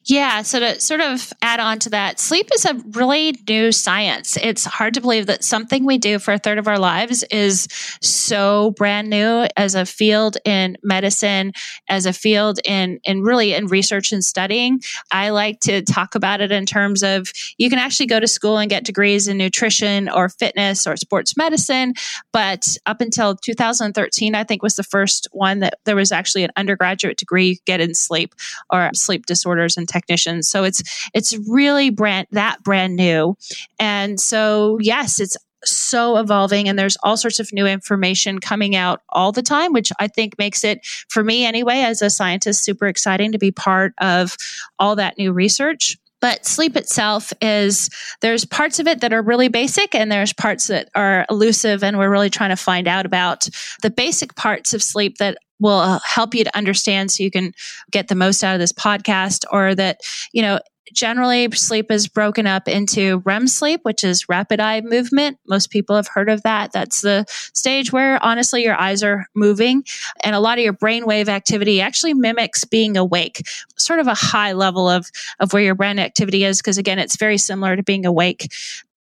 Yeah. 0.06 0.44
So 0.44 0.60
to 0.60 0.79
sort 0.79 1.01
of 1.01 1.34
add 1.41 1.60
on 1.60 1.77
to 1.79 1.89
that, 1.89 2.20
sleep 2.20 2.50
is 2.56 2.63
a 2.63 2.74
really 2.91 3.36
new 3.48 3.72
science. 3.74 4.38
It's 4.41 4.63
hard 4.63 4.94
to 4.94 5.01
believe 5.01 5.25
that 5.25 5.44
something 5.44 5.86
we 5.86 5.98
do 5.98 6.20
for 6.20 6.34
a 6.34 6.39
third 6.39 6.58
of 6.58 6.70
our 6.70 6.79
lives 6.79 7.24
is 7.29 7.68
so 8.01 8.72
brand 8.72 9.10
new 9.10 9.46
as 9.58 9.75
a 9.75 9.86
field 9.86 10.38
in 10.46 10.77
medicine, 10.84 11.51
as 11.89 12.06
a 12.06 12.13
field 12.13 12.60
in, 12.63 13.01
in 13.03 13.24
really 13.24 13.53
in 13.53 13.68
research 13.68 14.13
and 14.13 14.24
studying. 14.24 14.79
I 15.12 15.32
like 15.32 15.60
to 15.62 15.82
talk 15.82 16.15
about 16.15 16.39
it 16.39 16.51
in 16.51 16.65
terms 16.65 17.03
of 17.03 17.32
you 17.58 17.70
can 17.70 17.77
actually 17.77 18.08
go 18.08 18.22
to 18.22 18.27
school 18.27 18.58
and 18.58 18.70
get 18.70 18.86
degrees 18.86 19.27
in 19.27 19.38
nutrition 19.38 20.08
or 20.08 20.29
fitness 20.29 20.88
or 20.88 20.96
sports 20.96 21.36
medicine. 21.36 21.94
But 22.32 22.77
up 22.86 23.01
until 23.01 23.36
2013, 23.36 24.34
I 24.34 24.46
think 24.46 24.63
was 24.63 24.77
the 24.77 24.84
first 24.84 25.27
one 25.34 25.60
that 25.60 25.79
there 25.84 25.98
was 25.98 26.13
actually 26.13 26.46
an 26.46 26.51
undergraduate 26.56 27.18
degree 27.18 27.50
you 27.50 27.56
get 27.65 27.82
in 27.82 27.94
sleep 27.94 28.34
or 28.70 28.89
sleep 28.94 29.25
disorders 29.25 29.75
and 29.75 29.88
technicians. 29.89 30.48
So 30.48 30.63
it's 30.63 31.10
it's 31.13 31.38
really 31.50 31.89
brand 31.89 32.27
that 32.31 32.63
brand 32.63 32.96
new. 32.96 33.36
And 33.79 34.19
so 34.19 34.77
yes, 34.79 35.19
it's 35.19 35.38
so 35.65 36.17
evolving 36.17 36.69
and 36.69 36.79
there's 36.79 36.98
all 37.03 37.17
sorts 37.17 37.39
of 37.39 37.51
new 37.51 37.65
information 37.65 38.39
coming 38.39 38.77
out 38.77 39.01
all 39.10 39.34
the 39.34 39.41
time 39.41 39.74
which 39.74 39.91
i 40.00 40.08
think 40.08 40.38
makes 40.38 40.63
it 40.63 40.79
for 41.10 41.22
me 41.22 41.46
anyway 41.46 41.79
as 41.81 42.01
a 42.01 42.10
scientist 42.10 42.63
super 42.63 42.88
exciting 42.88 43.34
to 43.34 43.38
be 43.38 43.51
part 43.51 43.93
of 44.00 44.38
all 44.79 44.96
that 44.96 45.17
new 45.17 45.34
research 45.34 45.98
but 46.22 46.46
sleep 46.46 46.75
itself 46.75 47.31
is 47.41 47.89
there's 48.22 48.46
parts 48.46 48.79
of 48.79 48.88
it 48.88 49.01
that 49.01 49.13
are 49.13 49.22
really 49.22 49.48
basic 49.48 49.96
and 49.96 50.12
there's 50.12 50.34
parts 50.34 50.67
that 50.67 50.89
are 50.96 51.25
elusive 51.29 51.84
and 51.84 51.98
we're 51.98 52.10
really 52.10 52.29
trying 52.29 52.50
to 52.50 52.55
find 52.55 52.88
out 52.88 53.05
about 53.05 53.48
the 53.81 53.89
basic 53.89 54.36
parts 54.36 54.74
of 54.74 54.84
sleep 54.84 55.17
that 55.17 55.38
will 55.60 55.80
uh, 55.80 56.00
help 56.04 56.34
you 56.34 56.44
to 56.44 56.58
understand 56.58 57.12
so 57.12 57.24
you 57.24 57.32
can 57.32 57.54
get 57.92 58.08
the 58.08 58.16
most 58.16 58.44
out 58.44 58.54
of 58.54 58.60
this 58.60 58.74
podcast 58.74 59.46
or 59.51 59.75
that, 59.75 60.01
you 60.32 60.42
know, 60.42 60.60
generally 60.94 61.50
sleep 61.51 61.92
is 61.92 62.08
broken 62.08 62.48
up 62.48 62.68
into 62.68 63.22
REM 63.25 63.48
sleep, 63.48 63.82
which 63.84 64.04
is 64.04 64.28
rapid 64.30 64.60
eye 64.60 64.82
movement. 64.82 65.38
Most 65.48 65.70
people 65.70 65.96
have 65.96 66.08
heard 66.08 66.30
of 66.30 66.42
that. 66.44 66.72
That's 66.72 67.01
the 67.01 67.25
stage 67.54 67.92
where 67.92 68.24
honestly 68.24 68.63
your 68.63 68.80
eyes 68.80 69.04
are 69.04 69.25
moving 69.36 69.84
and 70.24 70.36
a 70.36 70.39
lot 70.39 70.58
of 70.58 70.63
your 70.63 70.74
brainwave 70.74 71.28
activity 71.28 71.82
actually 71.82 72.13
mimics 72.13 72.66
being 72.66 72.98
awake, 72.98 73.42
sort 73.78 74.00
of 74.00 74.08
a 74.08 74.16
high 74.16 74.54
level 74.54 74.89
of, 74.89 75.10
of 75.39 75.54
where 75.54 75.63
your 75.63 75.75
brain 75.75 76.00
activity 76.00 76.44
is. 76.44 76.62
Cause 76.62 76.78
again, 76.78 77.00
it's 77.00 77.18
very 77.18 77.38
similar 77.38 77.75
to 77.75 77.84
being 77.84 78.06
awake. 78.06 78.51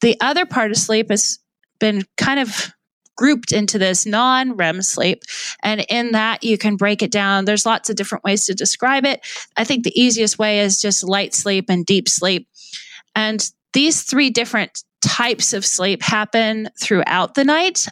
The 0.00 0.16
other 0.20 0.46
part 0.46 0.70
of 0.70 0.76
sleep 0.76 1.11
has 1.11 1.38
been 1.78 2.02
kind 2.16 2.40
of 2.40 2.73
grouped 3.16 3.52
into 3.52 3.78
this 3.78 4.06
non 4.06 4.56
REM 4.56 4.83
sleep. 4.83 5.23
And 5.62 5.85
in 5.88 6.12
that, 6.12 6.44
you 6.44 6.59
can 6.59 6.76
break 6.76 7.02
it 7.02 7.11
down. 7.11 7.44
There's 7.44 7.66
lots 7.66 7.90
of 7.90 7.97
different 7.97 8.25
ways 8.25 8.47
to 8.47 8.54
describe 8.54 9.04
it. 9.04 9.21
I 9.56 9.64
think 9.64 9.85
the 9.85 10.00
easiest 10.00 10.38
way 10.38 10.61
is 10.61 10.80
just 10.80 11.04
light 11.04 11.35
sleep 11.35 11.66
and 11.68 11.87
deep 11.87 12.09
sleep. 12.09 12.49
And 13.14 13.49
these 13.73 14.02
three 14.02 14.30
different 14.30 14.83
types 15.04 15.52
of 15.52 15.66
sleep 15.66 16.02
happen 16.02 16.68
throughout 16.80 17.35
the 17.35 17.44
night. 17.44 17.87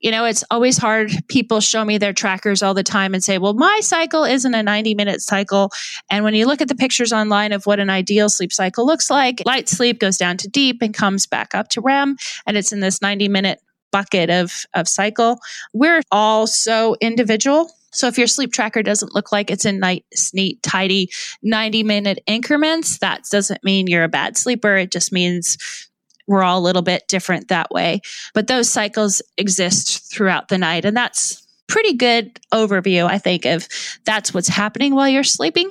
You 0.00 0.10
know, 0.10 0.24
it's 0.24 0.42
always 0.50 0.78
hard. 0.78 1.12
People 1.28 1.60
show 1.60 1.84
me 1.84 1.98
their 1.98 2.14
trackers 2.14 2.62
all 2.62 2.72
the 2.72 2.82
time 2.82 3.12
and 3.12 3.22
say, 3.22 3.36
well, 3.36 3.52
my 3.52 3.80
cycle 3.82 4.24
isn't 4.24 4.54
a 4.54 4.62
90 4.62 4.94
minute 4.94 5.20
cycle. 5.20 5.70
And 6.10 6.24
when 6.24 6.34
you 6.34 6.46
look 6.46 6.62
at 6.62 6.68
the 6.68 6.74
pictures 6.74 7.12
online 7.12 7.52
of 7.52 7.66
what 7.66 7.80
an 7.80 7.90
ideal 7.90 8.30
sleep 8.30 8.52
cycle 8.52 8.86
looks 8.86 9.10
like, 9.10 9.42
light 9.44 9.68
sleep 9.68 10.00
goes 10.00 10.16
down 10.16 10.38
to 10.38 10.48
deep 10.48 10.78
and 10.80 10.94
comes 10.94 11.26
back 11.26 11.54
up 11.54 11.68
to 11.70 11.82
REM. 11.82 12.16
And 12.46 12.56
it's 12.56 12.72
in 12.72 12.80
this 12.80 13.02
90 13.02 13.28
minute 13.28 13.60
bucket 13.94 14.28
of, 14.28 14.66
of 14.74 14.88
cycle. 14.88 15.38
We're 15.72 16.02
all 16.10 16.48
so 16.48 16.96
individual. 17.00 17.70
So 17.92 18.08
if 18.08 18.18
your 18.18 18.26
sleep 18.26 18.52
tracker 18.52 18.82
doesn't 18.82 19.14
look 19.14 19.30
like 19.30 19.52
it's 19.52 19.64
in 19.64 19.78
nice, 19.78 20.34
neat, 20.34 20.60
tidy 20.64 21.10
90 21.44 21.84
minute 21.84 22.18
increments, 22.26 22.98
that 22.98 23.22
doesn't 23.30 23.62
mean 23.62 23.86
you're 23.86 24.02
a 24.02 24.08
bad 24.08 24.36
sleeper. 24.36 24.74
It 24.76 24.90
just 24.90 25.12
means 25.12 25.56
we're 26.26 26.42
all 26.42 26.58
a 26.58 26.66
little 26.66 26.82
bit 26.82 27.06
different 27.06 27.46
that 27.48 27.70
way. 27.70 28.00
But 28.34 28.48
those 28.48 28.68
cycles 28.68 29.22
exist 29.38 30.12
throughout 30.12 30.48
the 30.48 30.58
night. 30.58 30.84
And 30.84 30.96
that's 30.96 31.46
pretty 31.68 31.92
good 31.92 32.34
overview, 32.52 33.06
I 33.06 33.18
think, 33.18 33.44
of 33.44 33.68
that's 34.04 34.34
what's 34.34 34.48
happening 34.48 34.96
while 34.96 35.08
you're 35.08 35.22
sleeping. 35.22 35.70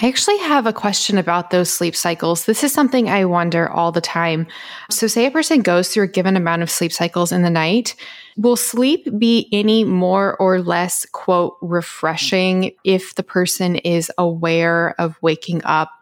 I 0.00 0.08
actually 0.08 0.38
have 0.38 0.66
a 0.66 0.72
question 0.72 1.18
about 1.18 1.50
those 1.50 1.72
sleep 1.72 1.94
cycles. 1.94 2.46
This 2.46 2.64
is 2.64 2.72
something 2.72 3.08
I 3.08 3.24
wonder 3.26 3.68
all 3.70 3.92
the 3.92 4.00
time. 4.00 4.48
So, 4.90 5.06
say 5.06 5.26
a 5.26 5.30
person 5.30 5.62
goes 5.62 5.88
through 5.88 6.04
a 6.04 6.08
given 6.08 6.36
amount 6.36 6.62
of 6.62 6.70
sleep 6.70 6.92
cycles 6.92 7.30
in 7.30 7.42
the 7.42 7.50
night. 7.50 7.94
Will 8.36 8.56
sleep 8.56 9.06
be 9.16 9.48
any 9.52 9.84
more 9.84 10.36
or 10.38 10.60
less, 10.60 11.06
quote, 11.12 11.56
refreshing 11.62 12.72
if 12.82 13.14
the 13.14 13.22
person 13.22 13.76
is 13.76 14.10
aware 14.18 14.96
of 14.98 15.16
waking 15.22 15.62
up 15.64 15.92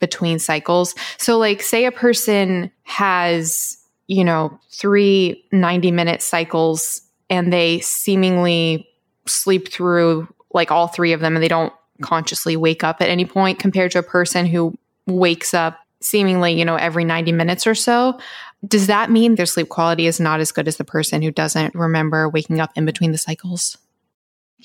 between 0.00 0.40
cycles? 0.40 0.96
So, 1.16 1.38
like, 1.38 1.62
say 1.62 1.84
a 1.84 1.92
person 1.92 2.72
has, 2.82 3.78
you 4.08 4.24
know, 4.24 4.58
three 4.72 5.44
90 5.52 5.92
minute 5.92 6.20
cycles 6.20 7.00
and 7.30 7.52
they 7.52 7.78
seemingly 7.78 8.88
sleep 9.26 9.68
through 9.68 10.26
like 10.52 10.72
all 10.72 10.88
three 10.88 11.12
of 11.12 11.20
them 11.20 11.36
and 11.36 11.42
they 11.42 11.48
don't 11.48 11.72
consciously 12.02 12.56
wake 12.56 12.84
up 12.84 13.00
at 13.00 13.08
any 13.08 13.24
point 13.24 13.58
compared 13.58 13.92
to 13.92 13.98
a 13.98 14.02
person 14.02 14.46
who 14.46 14.74
wakes 15.06 15.54
up 15.54 15.78
seemingly, 16.00 16.52
you 16.52 16.64
know, 16.64 16.76
every 16.76 17.04
90 17.04 17.32
minutes 17.32 17.66
or 17.66 17.74
so. 17.74 18.18
Does 18.66 18.86
that 18.86 19.10
mean 19.10 19.34
their 19.34 19.46
sleep 19.46 19.68
quality 19.68 20.06
is 20.06 20.20
not 20.20 20.40
as 20.40 20.52
good 20.52 20.68
as 20.68 20.76
the 20.76 20.84
person 20.84 21.22
who 21.22 21.30
doesn't 21.30 21.74
remember 21.74 22.28
waking 22.28 22.60
up 22.60 22.70
in 22.74 22.84
between 22.84 23.12
the 23.12 23.18
cycles? 23.18 23.78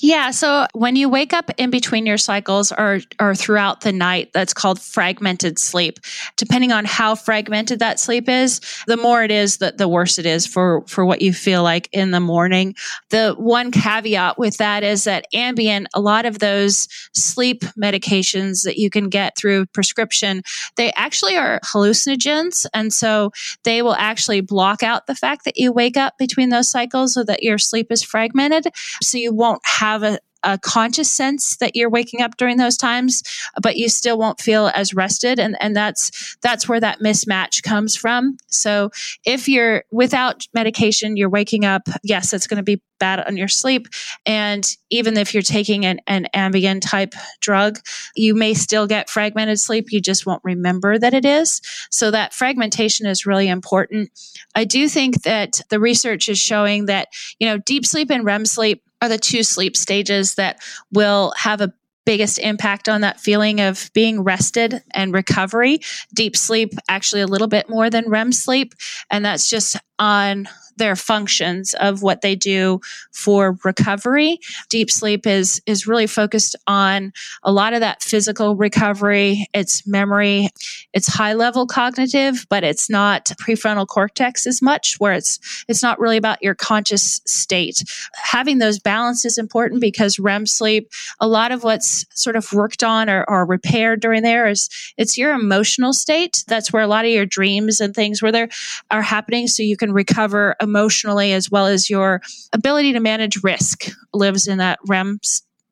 Yeah. 0.01 0.31
So 0.31 0.65
when 0.73 0.95
you 0.95 1.09
wake 1.09 1.31
up 1.31 1.51
in 1.57 1.69
between 1.69 2.07
your 2.07 2.17
cycles 2.17 2.71
or, 2.71 3.01
or 3.19 3.35
throughout 3.35 3.81
the 3.81 3.91
night, 3.91 4.31
that's 4.33 4.53
called 4.53 4.81
fragmented 4.81 5.59
sleep. 5.59 5.99
Depending 6.37 6.71
on 6.71 6.85
how 6.85 7.13
fragmented 7.13 7.79
that 7.79 7.99
sleep 7.99 8.27
is, 8.27 8.61
the 8.87 8.97
more 8.97 9.23
it 9.23 9.29
is, 9.29 9.57
the, 9.57 9.75
the 9.77 9.87
worse 9.87 10.17
it 10.17 10.25
is 10.25 10.47
for, 10.47 10.83
for 10.87 11.05
what 11.05 11.21
you 11.21 11.33
feel 11.33 11.61
like 11.61 11.87
in 11.91 12.09
the 12.09 12.19
morning. 12.19 12.73
The 13.11 13.35
one 13.37 13.71
caveat 13.71 14.39
with 14.39 14.57
that 14.57 14.83
is 14.83 15.03
that 15.03 15.25
Ambien, 15.35 15.85
a 15.93 16.01
lot 16.01 16.25
of 16.25 16.39
those 16.39 16.87
sleep 17.13 17.61
medications 17.79 18.63
that 18.63 18.77
you 18.77 18.89
can 18.89 19.07
get 19.07 19.37
through 19.37 19.67
prescription, 19.67 20.41
they 20.77 20.91
actually 20.93 21.37
are 21.37 21.59
hallucinogens. 21.63 22.65
And 22.73 22.91
so 22.91 23.31
they 23.63 23.83
will 23.83 23.95
actually 23.95 24.41
block 24.41 24.81
out 24.81 25.05
the 25.05 25.15
fact 25.15 25.45
that 25.45 25.57
you 25.57 25.71
wake 25.71 25.95
up 25.95 26.17
between 26.17 26.49
those 26.49 26.71
cycles 26.71 27.13
so 27.13 27.23
that 27.23 27.43
your 27.43 27.59
sleep 27.59 27.91
is 27.91 28.01
fragmented. 28.01 28.67
So 29.03 29.19
you 29.19 29.31
won't 29.31 29.61
have 29.65 29.90
a, 30.03 30.19
a 30.43 30.57
conscious 30.57 31.11
sense 31.11 31.57
that 31.57 31.75
you're 31.75 31.89
waking 31.89 32.21
up 32.21 32.37
during 32.37 32.57
those 32.57 32.77
times, 32.77 33.21
but 33.61 33.77
you 33.77 33.89
still 33.89 34.17
won't 34.17 34.41
feel 34.41 34.71
as 34.73 34.93
rested. 34.93 35.39
And, 35.39 35.55
and 35.61 35.75
that's, 35.75 36.35
that's 36.41 36.67
where 36.67 36.79
that 36.79 36.99
mismatch 36.99 37.61
comes 37.61 37.95
from. 37.95 38.37
So 38.47 38.89
if 39.23 39.47
you're 39.47 39.83
without 39.91 40.47
medication, 40.53 41.15
you're 41.15 41.29
waking 41.29 41.63
up, 41.63 41.83
yes, 42.03 42.33
it's 42.33 42.47
going 42.47 42.57
to 42.57 42.63
be 42.63 42.81
bad 42.99 43.19
on 43.19 43.37
your 43.37 43.47
sleep. 43.47 43.87
And 44.25 44.67
even 44.89 45.17
if 45.17 45.33
you're 45.33 45.43
taking 45.43 45.85
an, 45.85 45.99
an 46.07 46.27
Ambien 46.35 46.81
type 46.81 47.13
drug, 47.39 47.79
you 48.15 48.33
may 48.33 48.53
still 48.53 48.87
get 48.87 49.09
fragmented 49.09 49.59
sleep. 49.59 49.91
You 49.91 50.01
just 50.01 50.25
won't 50.25 50.43
remember 50.43 50.97
that 50.97 51.13
it 51.13 51.25
is. 51.25 51.61
So 51.91 52.11
that 52.11 52.33
fragmentation 52.33 53.05
is 53.05 53.25
really 53.25 53.47
important. 53.47 54.11
I 54.55 54.65
do 54.65 54.87
think 54.87 55.23
that 55.23 55.61
the 55.69 55.79
research 55.79 56.29
is 56.29 56.39
showing 56.39 56.85
that, 56.85 57.09
you 57.39 57.47
know, 57.47 57.57
deep 57.57 57.85
sleep 57.85 58.09
and 58.11 58.25
REM 58.25 58.45
sleep 58.45 58.83
are 59.01 59.09
the 59.09 59.17
two 59.17 59.43
sleep 59.43 59.75
stages 59.75 60.35
that 60.35 60.61
will 60.91 61.33
have 61.37 61.61
a 61.61 61.73
biggest 62.05 62.39
impact 62.39 62.89
on 62.89 63.01
that 63.01 63.19
feeling 63.19 63.61
of 63.61 63.91
being 63.93 64.21
rested 64.21 64.81
and 64.93 65.13
recovery. 65.13 65.79
Deep 66.13 66.35
sleep, 66.35 66.73
actually, 66.89 67.21
a 67.21 67.27
little 67.27 67.47
bit 67.47 67.69
more 67.69 67.89
than 67.89 68.09
REM 68.09 68.31
sleep. 68.31 68.73
And 69.09 69.23
that's 69.23 69.49
just 69.49 69.77
on 69.99 70.47
their 70.77 70.95
functions 70.95 71.73
of 71.75 72.01
what 72.01 72.21
they 72.21 72.35
do 72.35 72.79
for 73.11 73.57
recovery. 73.63 74.39
Deep 74.69 74.91
sleep 74.91 75.27
is 75.27 75.61
is 75.65 75.87
really 75.87 76.07
focused 76.07 76.55
on 76.67 77.13
a 77.43 77.51
lot 77.51 77.73
of 77.73 77.79
that 77.81 78.01
physical 78.01 78.55
recovery, 78.55 79.47
it's 79.53 79.85
memory, 79.87 80.49
it's 80.93 81.07
high 81.07 81.33
level 81.33 81.65
cognitive, 81.65 82.45
but 82.49 82.63
it's 82.63 82.89
not 82.89 83.25
prefrontal 83.41 83.87
cortex 83.87 84.47
as 84.47 84.61
much 84.61 84.99
where 84.99 85.13
it's 85.13 85.39
it's 85.67 85.83
not 85.83 85.99
really 85.99 86.17
about 86.17 86.41
your 86.41 86.55
conscious 86.55 87.21
state. 87.25 87.83
Having 88.13 88.59
those 88.59 88.79
balance 88.79 89.25
is 89.25 89.37
important 89.37 89.81
because 89.81 90.19
REM 90.19 90.45
sleep, 90.45 90.91
a 91.19 91.27
lot 91.27 91.51
of 91.51 91.63
what's 91.63 92.05
sort 92.13 92.35
of 92.35 92.51
worked 92.53 92.83
on 92.83 93.09
or, 93.09 93.23
or 93.27 93.45
repaired 93.45 93.99
during 94.01 94.23
there 94.23 94.47
is 94.47 94.69
it's 94.97 95.17
your 95.17 95.33
emotional 95.33 95.93
state. 95.93 96.43
That's 96.47 96.71
where 96.71 96.83
a 96.83 96.87
lot 96.87 97.05
of 97.05 97.11
your 97.11 97.25
dreams 97.25 97.79
and 97.79 97.93
things 97.93 98.21
where 98.21 98.31
they 98.31 98.47
are 98.89 99.01
happening 99.01 99.47
so 99.47 99.63
you 99.63 99.77
can 99.77 99.91
recover 99.91 100.55
emotionally 100.61 101.33
as 101.33 101.49
well 101.49 101.67
as 101.67 101.89
your 101.89 102.21
ability 102.53 102.93
to 102.93 102.99
manage 102.99 103.43
risk 103.43 103.91
lives 104.13 104.47
in 104.47 104.57
that 104.59 104.79
REM 104.87 105.19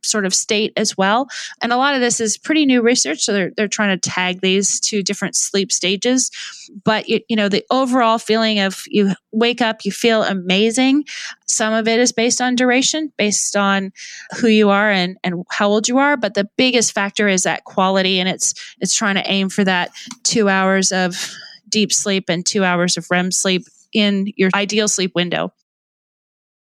sort 0.02 0.26
of 0.26 0.34
state 0.34 0.74
as 0.78 0.98
well. 0.98 1.28
And 1.62 1.72
a 1.72 1.78
lot 1.78 1.96
of 1.96 2.02
this 2.02 2.20
is 2.20 2.38
pretty 2.38 2.66
new 2.66 2.82
research. 2.82 3.22
So 3.22 3.34
they're, 3.34 3.52
they're 3.56 3.68
trying 3.68 3.98
to 3.98 4.10
tag 4.10 4.42
these 4.42 4.80
to 4.82 5.04
different 5.04 5.36
sleep 5.36 5.72
stages. 5.72 6.32
But, 6.84 7.10
you, 7.10 7.20
you 7.28 7.36
know, 7.36 7.50
the 7.50 7.66
overall 7.70 8.18
feeling 8.18 8.60
of 8.60 8.84
you 8.88 9.14
wake 9.32 9.62
up, 9.62 9.84
you 9.84 9.92
feel 9.92 10.24
amazing. 10.24 11.06
Some 11.48 11.74
of 11.74 11.88
it 11.88 12.00
is 12.00 12.12
based 12.12 12.42
on 12.42 12.56
duration, 12.56 13.12
based 13.18 13.56
on 13.56 13.92
who 14.40 14.48
you 14.48 14.70
are 14.70 14.90
and, 14.90 15.18
and 15.24 15.44
how 15.50 15.70
old 15.70 15.88
you 15.88 15.98
are. 15.98 16.16
But 16.16 16.34
the 16.34 16.50
biggest 16.58 16.94
factor 16.94 17.28
is 17.28 17.44
that 17.44 17.66
quality. 17.66 18.20
And 18.20 18.30
it's, 18.30 18.54
it's 18.80 18.96
trying 18.96 19.16
to 19.16 19.30
aim 19.30 19.50
for 19.50 19.64
that 19.64 19.92
two 20.24 20.50
hours 20.50 20.92
of 20.92 21.34
deep 21.68 21.94
sleep 21.94 22.30
and 22.30 22.46
two 22.46 22.64
hours 22.64 22.98
of 22.98 23.06
REM 23.12 23.32
sleep 23.32 23.66
in 23.94 24.32
your 24.36 24.50
ideal 24.56 24.88
sleep 24.88 25.14
window. 25.16 25.52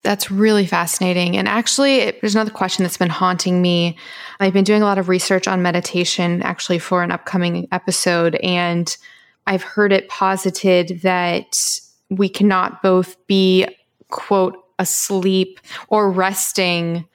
That's 0.02 0.30
really 0.30 0.64
fascinating. 0.64 1.36
And 1.36 1.46
actually, 1.46 2.12
there's 2.20 2.34
another 2.34 2.50
question 2.50 2.84
that's 2.84 2.96
been 2.96 3.10
haunting 3.10 3.60
me. 3.60 3.98
I've 4.38 4.54
been 4.54 4.64
doing 4.64 4.80
a 4.80 4.86
lot 4.86 4.96
of 4.96 5.10
research 5.10 5.46
on 5.46 5.60
meditation 5.60 6.42
actually 6.42 6.78
for 6.78 7.02
an 7.02 7.12
upcoming 7.12 7.68
episode, 7.70 8.36
and 8.36 8.96
I've 9.46 9.62
heard 9.62 9.92
it 9.92 10.08
posited 10.08 11.00
that 11.02 11.80
we 12.08 12.28
cannot 12.30 12.82
both 12.82 13.16
be, 13.26 13.66
quote, 14.08 14.56
asleep 14.78 15.60
or 15.88 16.10
resting 16.10 17.06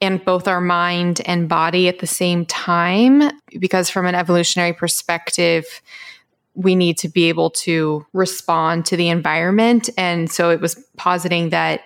in 0.00 0.18
both 0.18 0.46
our 0.46 0.60
mind 0.60 1.20
and 1.26 1.48
body 1.48 1.88
at 1.88 1.98
the 1.98 2.06
same 2.06 2.46
time. 2.46 3.30
Because 3.58 3.90
from 3.90 4.06
an 4.06 4.14
evolutionary 4.14 4.72
perspective, 4.72 5.82
we 6.60 6.74
need 6.74 6.98
to 6.98 7.08
be 7.08 7.28
able 7.28 7.50
to 7.50 8.04
respond 8.12 8.84
to 8.86 8.96
the 8.96 9.08
environment. 9.08 9.88
And 9.96 10.30
so 10.30 10.50
it 10.50 10.60
was 10.60 10.74
positing 10.96 11.50
that 11.50 11.82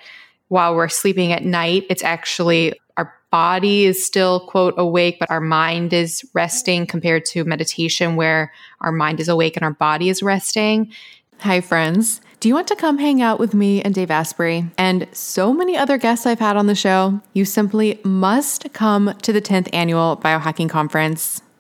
while 0.49 0.75
we're 0.75 0.89
sleeping 0.89 1.33
at 1.33 1.45
night, 1.45 1.85
it's 1.89 2.03
actually 2.03 2.75
our 2.97 3.15
body 3.31 3.85
is 3.85 4.05
still, 4.05 4.47
quote, 4.49 4.75
awake, 4.77 5.19
but 5.21 5.31
our 5.31 5.41
mind 5.41 5.93
is 5.93 6.29
resting 6.35 6.87
compared 6.87 7.25
to 7.27 7.45
meditation, 7.45 8.17
where 8.17 8.53
our 8.81 8.93
mind 8.93 9.21
is 9.21 9.29
awake 9.29 9.57
and 9.57 9.65
our 9.65 9.73
body 9.73 10.09
is 10.09 10.23
resting. 10.23 10.93
Hi, 11.39 11.61
friends. 11.61 12.21
Do 12.41 12.49
you 12.49 12.55
want 12.55 12.69
to 12.69 12.77
come 12.77 12.99
hang 12.99 13.23
out 13.23 13.39
with 13.39 13.55
me 13.55 13.81
and 13.81 13.95
Dave 13.95 14.11
Asprey 14.11 14.67
and 14.77 15.09
so 15.13 15.53
many 15.55 15.77
other 15.77 15.97
guests 15.99 16.27
I've 16.27 16.41
had 16.41 16.57
on 16.57 16.67
the 16.67 16.75
show? 16.75 17.21
You 17.33 17.45
simply 17.45 18.01
must 18.05 18.73
come 18.73 19.15
to 19.23 19.33
the 19.33 19.41
10th 19.41 19.69
annual 19.73 20.17
Biohacking 20.19 20.69
Conference. 20.69 21.41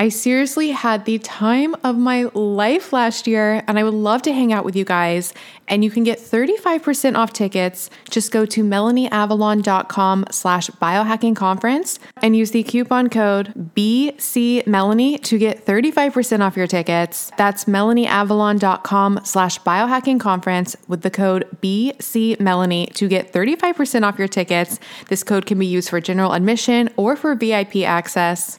I 0.00 0.08
seriously 0.08 0.70
had 0.70 1.04
the 1.04 1.18
time 1.18 1.76
of 1.84 1.94
my 1.94 2.22
life 2.32 2.90
last 2.90 3.26
year, 3.26 3.62
and 3.68 3.78
I 3.78 3.84
would 3.84 3.92
love 3.92 4.22
to 4.22 4.32
hang 4.32 4.50
out 4.50 4.64
with 4.64 4.74
you 4.74 4.86
guys. 4.86 5.34
And 5.68 5.84
you 5.84 5.90
can 5.90 6.04
get 6.04 6.18
35% 6.18 7.18
off 7.18 7.34
tickets. 7.34 7.90
Just 8.08 8.32
go 8.32 8.46
to 8.46 8.64
melanieavalon.com 8.64 10.24
slash 10.30 10.70
biohacking 10.70 11.36
conference 11.36 11.98
and 12.22 12.34
use 12.34 12.50
the 12.50 12.62
coupon 12.62 13.10
code 13.10 13.52
BCMelanie 13.76 15.22
to 15.22 15.36
get 15.36 15.66
35% 15.66 16.40
off 16.40 16.56
your 16.56 16.66
tickets. 16.66 17.30
That's 17.36 17.66
melanieavalon.com 17.66 19.20
slash 19.24 19.60
biohacking 19.60 20.18
conference 20.18 20.76
with 20.88 21.02
the 21.02 21.10
code 21.10 21.46
BCMelanie 21.62 22.90
to 22.94 23.06
get 23.06 23.34
35% 23.34 24.04
off 24.04 24.18
your 24.18 24.28
tickets. 24.28 24.80
This 25.08 25.22
code 25.22 25.44
can 25.44 25.58
be 25.58 25.66
used 25.66 25.90
for 25.90 26.00
general 26.00 26.32
admission 26.32 26.88
or 26.96 27.16
for 27.16 27.34
VIP 27.34 27.76
access. 27.84 28.58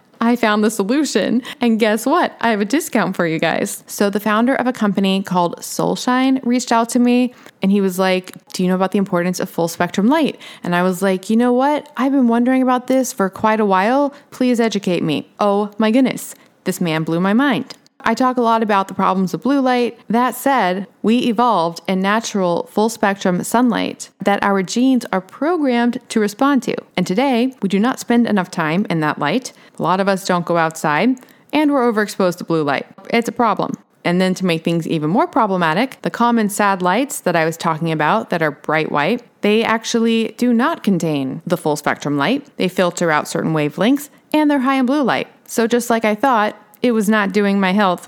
I 0.21 0.35
found 0.35 0.63
the 0.63 0.69
solution. 0.69 1.41
And 1.59 1.79
guess 1.79 2.05
what? 2.05 2.37
I 2.41 2.51
have 2.51 2.61
a 2.61 2.65
discount 2.65 3.15
for 3.15 3.25
you 3.25 3.39
guys. 3.39 3.83
So, 3.87 4.09
the 4.11 4.19
founder 4.19 4.53
of 4.55 4.67
a 4.67 4.73
company 4.73 5.23
called 5.23 5.57
Solshine 5.57 6.39
reached 6.45 6.71
out 6.71 6.89
to 6.89 6.99
me 6.99 7.33
and 7.63 7.71
he 7.71 7.81
was 7.81 7.97
like, 7.97 8.33
Do 8.53 8.61
you 8.61 8.69
know 8.69 8.75
about 8.75 8.91
the 8.91 8.99
importance 8.99 9.39
of 9.39 9.49
full 9.49 9.67
spectrum 9.67 10.07
light? 10.07 10.39
And 10.63 10.75
I 10.75 10.83
was 10.83 11.01
like, 11.01 11.29
You 11.29 11.37
know 11.37 11.51
what? 11.51 11.91
I've 11.97 12.11
been 12.11 12.27
wondering 12.27 12.61
about 12.61 12.85
this 12.85 13.11
for 13.11 13.29
quite 13.29 13.59
a 13.59 13.65
while. 13.65 14.13
Please 14.29 14.59
educate 14.59 15.01
me. 15.01 15.27
Oh 15.39 15.71
my 15.79 15.89
goodness. 15.89 16.35
This 16.65 16.79
man 16.79 17.03
blew 17.03 17.19
my 17.19 17.33
mind. 17.33 17.75
I 18.03 18.13
talk 18.13 18.37
a 18.37 18.41
lot 18.41 18.63
about 18.63 18.87
the 18.87 18.93
problems 18.93 19.33
of 19.33 19.41
blue 19.41 19.61
light. 19.61 19.99
That 20.07 20.35
said, 20.35 20.87
we 21.01 21.19
evolved 21.19 21.81
in 21.87 22.01
natural 22.01 22.67
full 22.71 22.89
spectrum 22.89 23.43
sunlight 23.43 24.09
that 24.23 24.43
our 24.43 24.63
genes 24.63 25.05
are 25.11 25.21
programmed 25.21 25.99
to 26.09 26.19
respond 26.19 26.63
to. 26.63 26.75
And 26.97 27.05
today, 27.05 27.53
we 27.61 27.69
do 27.69 27.79
not 27.79 27.99
spend 27.99 28.27
enough 28.27 28.49
time 28.49 28.85
in 28.89 28.99
that 29.01 29.19
light. 29.19 29.53
A 29.81 29.83
lot 29.83 29.99
of 29.99 30.07
us 30.07 30.25
don't 30.25 30.45
go 30.45 30.57
outside, 30.57 31.19
and 31.51 31.73
we're 31.73 31.91
overexposed 31.91 32.37
to 32.37 32.43
blue 32.43 32.61
light. 32.61 32.85
It's 33.09 33.27
a 33.27 33.31
problem. 33.31 33.73
And 34.05 34.21
then 34.21 34.35
to 34.35 34.45
make 34.45 34.63
things 34.63 34.87
even 34.87 35.09
more 35.09 35.25
problematic, 35.25 35.99
the 36.03 36.11
common 36.11 36.49
sad 36.49 36.83
lights 36.83 37.21
that 37.21 37.35
I 37.35 37.45
was 37.45 37.57
talking 37.57 37.91
about 37.91 38.29
that 38.29 38.43
are 38.43 38.51
bright 38.51 38.91
white, 38.91 39.23
they 39.41 39.63
actually 39.63 40.35
do 40.37 40.53
not 40.53 40.83
contain 40.83 41.41
the 41.47 41.57
full 41.57 41.75
spectrum 41.75 42.15
light. 42.15 42.47
They 42.57 42.67
filter 42.67 43.09
out 43.09 43.27
certain 43.27 43.53
wavelengths 43.53 44.09
and 44.31 44.51
they're 44.51 44.59
high 44.59 44.75
in 44.75 44.85
blue 44.85 45.01
light. 45.01 45.27
So 45.47 45.65
just 45.65 45.89
like 45.89 46.05
I 46.05 46.13
thought, 46.13 46.55
it 46.83 46.91
was 46.91 47.09
not 47.09 47.33
doing 47.33 47.59
my 47.59 47.71
health 47.71 48.07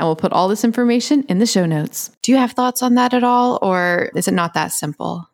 and 0.00 0.08
we'll 0.08 0.16
put 0.16 0.32
all 0.32 0.48
this 0.48 0.64
information 0.64 1.24
in 1.28 1.38
the 1.38 1.46
show 1.46 1.66
notes. 1.66 2.10
Do 2.22 2.32
you 2.32 2.38
have 2.38 2.52
thoughts 2.52 2.82
on 2.82 2.94
that 2.94 3.12
at 3.12 3.22
all, 3.22 3.58
or 3.60 4.10
is 4.16 4.26
it 4.26 4.34
not 4.34 4.54
that 4.54 4.72
simple? 4.72 5.29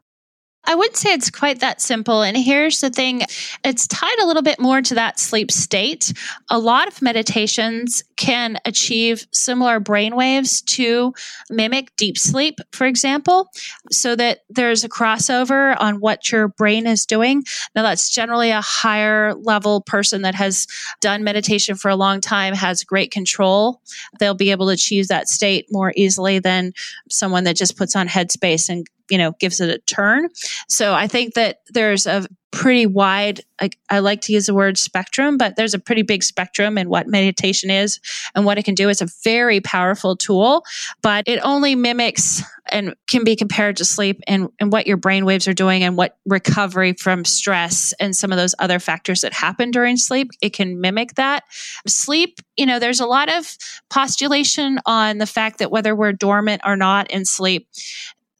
I 0.66 0.74
wouldn't 0.74 0.96
say 0.96 1.12
it's 1.12 1.30
quite 1.30 1.60
that 1.60 1.80
simple. 1.80 2.22
And 2.22 2.36
here's 2.36 2.80
the 2.80 2.90
thing 2.90 3.22
it's 3.64 3.86
tied 3.86 4.18
a 4.20 4.26
little 4.26 4.42
bit 4.42 4.58
more 4.58 4.82
to 4.82 4.94
that 4.94 5.20
sleep 5.20 5.50
state. 5.52 6.12
A 6.50 6.58
lot 6.58 6.88
of 6.88 7.00
meditations 7.00 8.02
can 8.16 8.58
achieve 8.64 9.26
similar 9.32 9.78
brain 9.78 10.16
waves 10.16 10.62
to 10.62 11.14
mimic 11.50 11.94
deep 11.96 12.18
sleep, 12.18 12.58
for 12.72 12.86
example, 12.86 13.48
so 13.92 14.16
that 14.16 14.40
there's 14.50 14.82
a 14.82 14.88
crossover 14.88 15.76
on 15.78 16.00
what 16.00 16.32
your 16.32 16.48
brain 16.48 16.86
is 16.86 17.06
doing. 17.06 17.44
Now, 17.74 17.82
that's 17.82 18.10
generally 18.10 18.50
a 18.50 18.60
higher 18.60 19.34
level 19.34 19.82
person 19.82 20.22
that 20.22 20.34
has 20.34 20.66
done 21.00 21.22
meditation 21.22 21.76
for 21.76 21.90
a 21.90 21.96
long 21.96 22.20
time, 22.20 22.54
has 22.54 22.82
great 22.82 23.10
control. 23.10 23.80
They'll 24.18 24.34
be 24.34 24.50
able 24.50 24.66
to 24.66 24.72
achieve 24.72 25.08
that 25.08 25.28
state 25.28 25.66
more 25.70 25.92
easily 25.94 26.38
than 26.38 26.72
someone 27.08 27.44
that 27.44 27.56
just 27.56 27.76
puts 27.76 27.94
on 27.94 28.08
headspace 28.08 28.68
and 28.68 28.86
you 29.10 29.18
know 29.18 29.32
gives 29.40 29.60
it 29.60 29.70
a 29.70 29.78
turn. 29.78 30.28
So 30.68 30.94
i 30.94 31.06
think 31.06 31.34
that 31.34 31.60
there's 31.72 32.06
a 32.06 32.26
pretty 32.56 32.86
wide 32.86 33.40
I, 33.60 33.70
I, 33.90 33.98
like 33.98 34.22
to 34.22 34.32
use 34.32 34.46
the 34.46 34.54
word 34.54 34.78
spectrum 34.78 35.36
but 35.36 35.56
there's 35.56 35.74
a 35.74 35.78
pretty 35.78 36.00
big 36.02 36.22
spectrum 36.22 36.78
in 36.78 36.88
what 36.88 37.06
meditation 37.06 37.70
is 37.70 38.00
and 38.34 38.44
what 38.44 38.56
it 38.56 38.64
can 38.64 38.74
do. 38.74 38.88
It's 38.88 39.02
a 39.02 39.08
very 39.24 39.60
powerful 39.60 40.16
tool 40.16 40.64
but 41.02 41.24
it 41.26 41.38
only 41.42 41.74
mimics 41.74 42.42
and 42.70 42.94
can 43.08 43.24
be 43.24 43.36
compared 43.36 43.76
to 43.76 43.84
sleep 43.84 44.22
and, 44.26 44.48
and 44.58 44.72
what 44.72 44.86
your 44.86 44.96
brain 44.96 45.26
waves 45.26 45.46
are 45.46 45.52
doing 45.52 45.82
and 45.82 45.98
what 45.98 46.16
recovery 46.24 46.94
from 46.94 47.26
stress 47.26 47.92
and 48.00 48.16
some 48.16 48.32
of 48.32 48.38
those 48.38 48.54
other 48.58 48.78
factors 48.78 49.20
that 49.20 49.34
happen 49.34 49.70
during 49.70 49.98
sleep 49.98 50.30
it 50.40 50.54
can 50.54 50.80
mimic 50.80 51.14
that. 51.16 51.44
Sleep 51.86 52.40
you 52.56 52.64
know 52.64 52.78
there's 52.78 53.00
a 53.00 53.06
lot 53.06 53.30
of 53.30 53.56
postulation 53.90 54.78
on 54.86 55.18
the 55.18 55.26
fact 55.26 55.58
that 55.58 55.70
whether 55.70 55.94
we're 55.94 56.12
dormant 56.12 56.62
or 56.64 56.76
not 56.76 57.10
in 57.10 57.26
sleep 57.26 57.68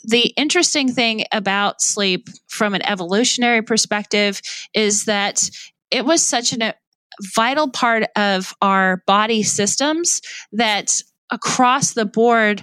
the 0.06 0.32
interesting 0.36 0.90
thing 0.92 1.24
about 1.32 1.82
sleep 1.82 2.28
from 2.48 2.74
an 2.74 2.86
evolutionary 2.86 3.62
perspective 3.62 4.40
is 4.72 5.04
that 5.04 5.50
it 5.90 6.04
was 6.04 6.22
such 6.22 6.52
a 6.52 6.64
uh, 6.64 6.72
vital 7.34 7.70
part 7.70 8.04
of 8.14 8.54
our 8.60 9.02
body 9.06 9.42
systems 9.42 10.20
that 10.52 11.02
across 11.30 11.94
the 11.94 12.04
board 12.04 12.62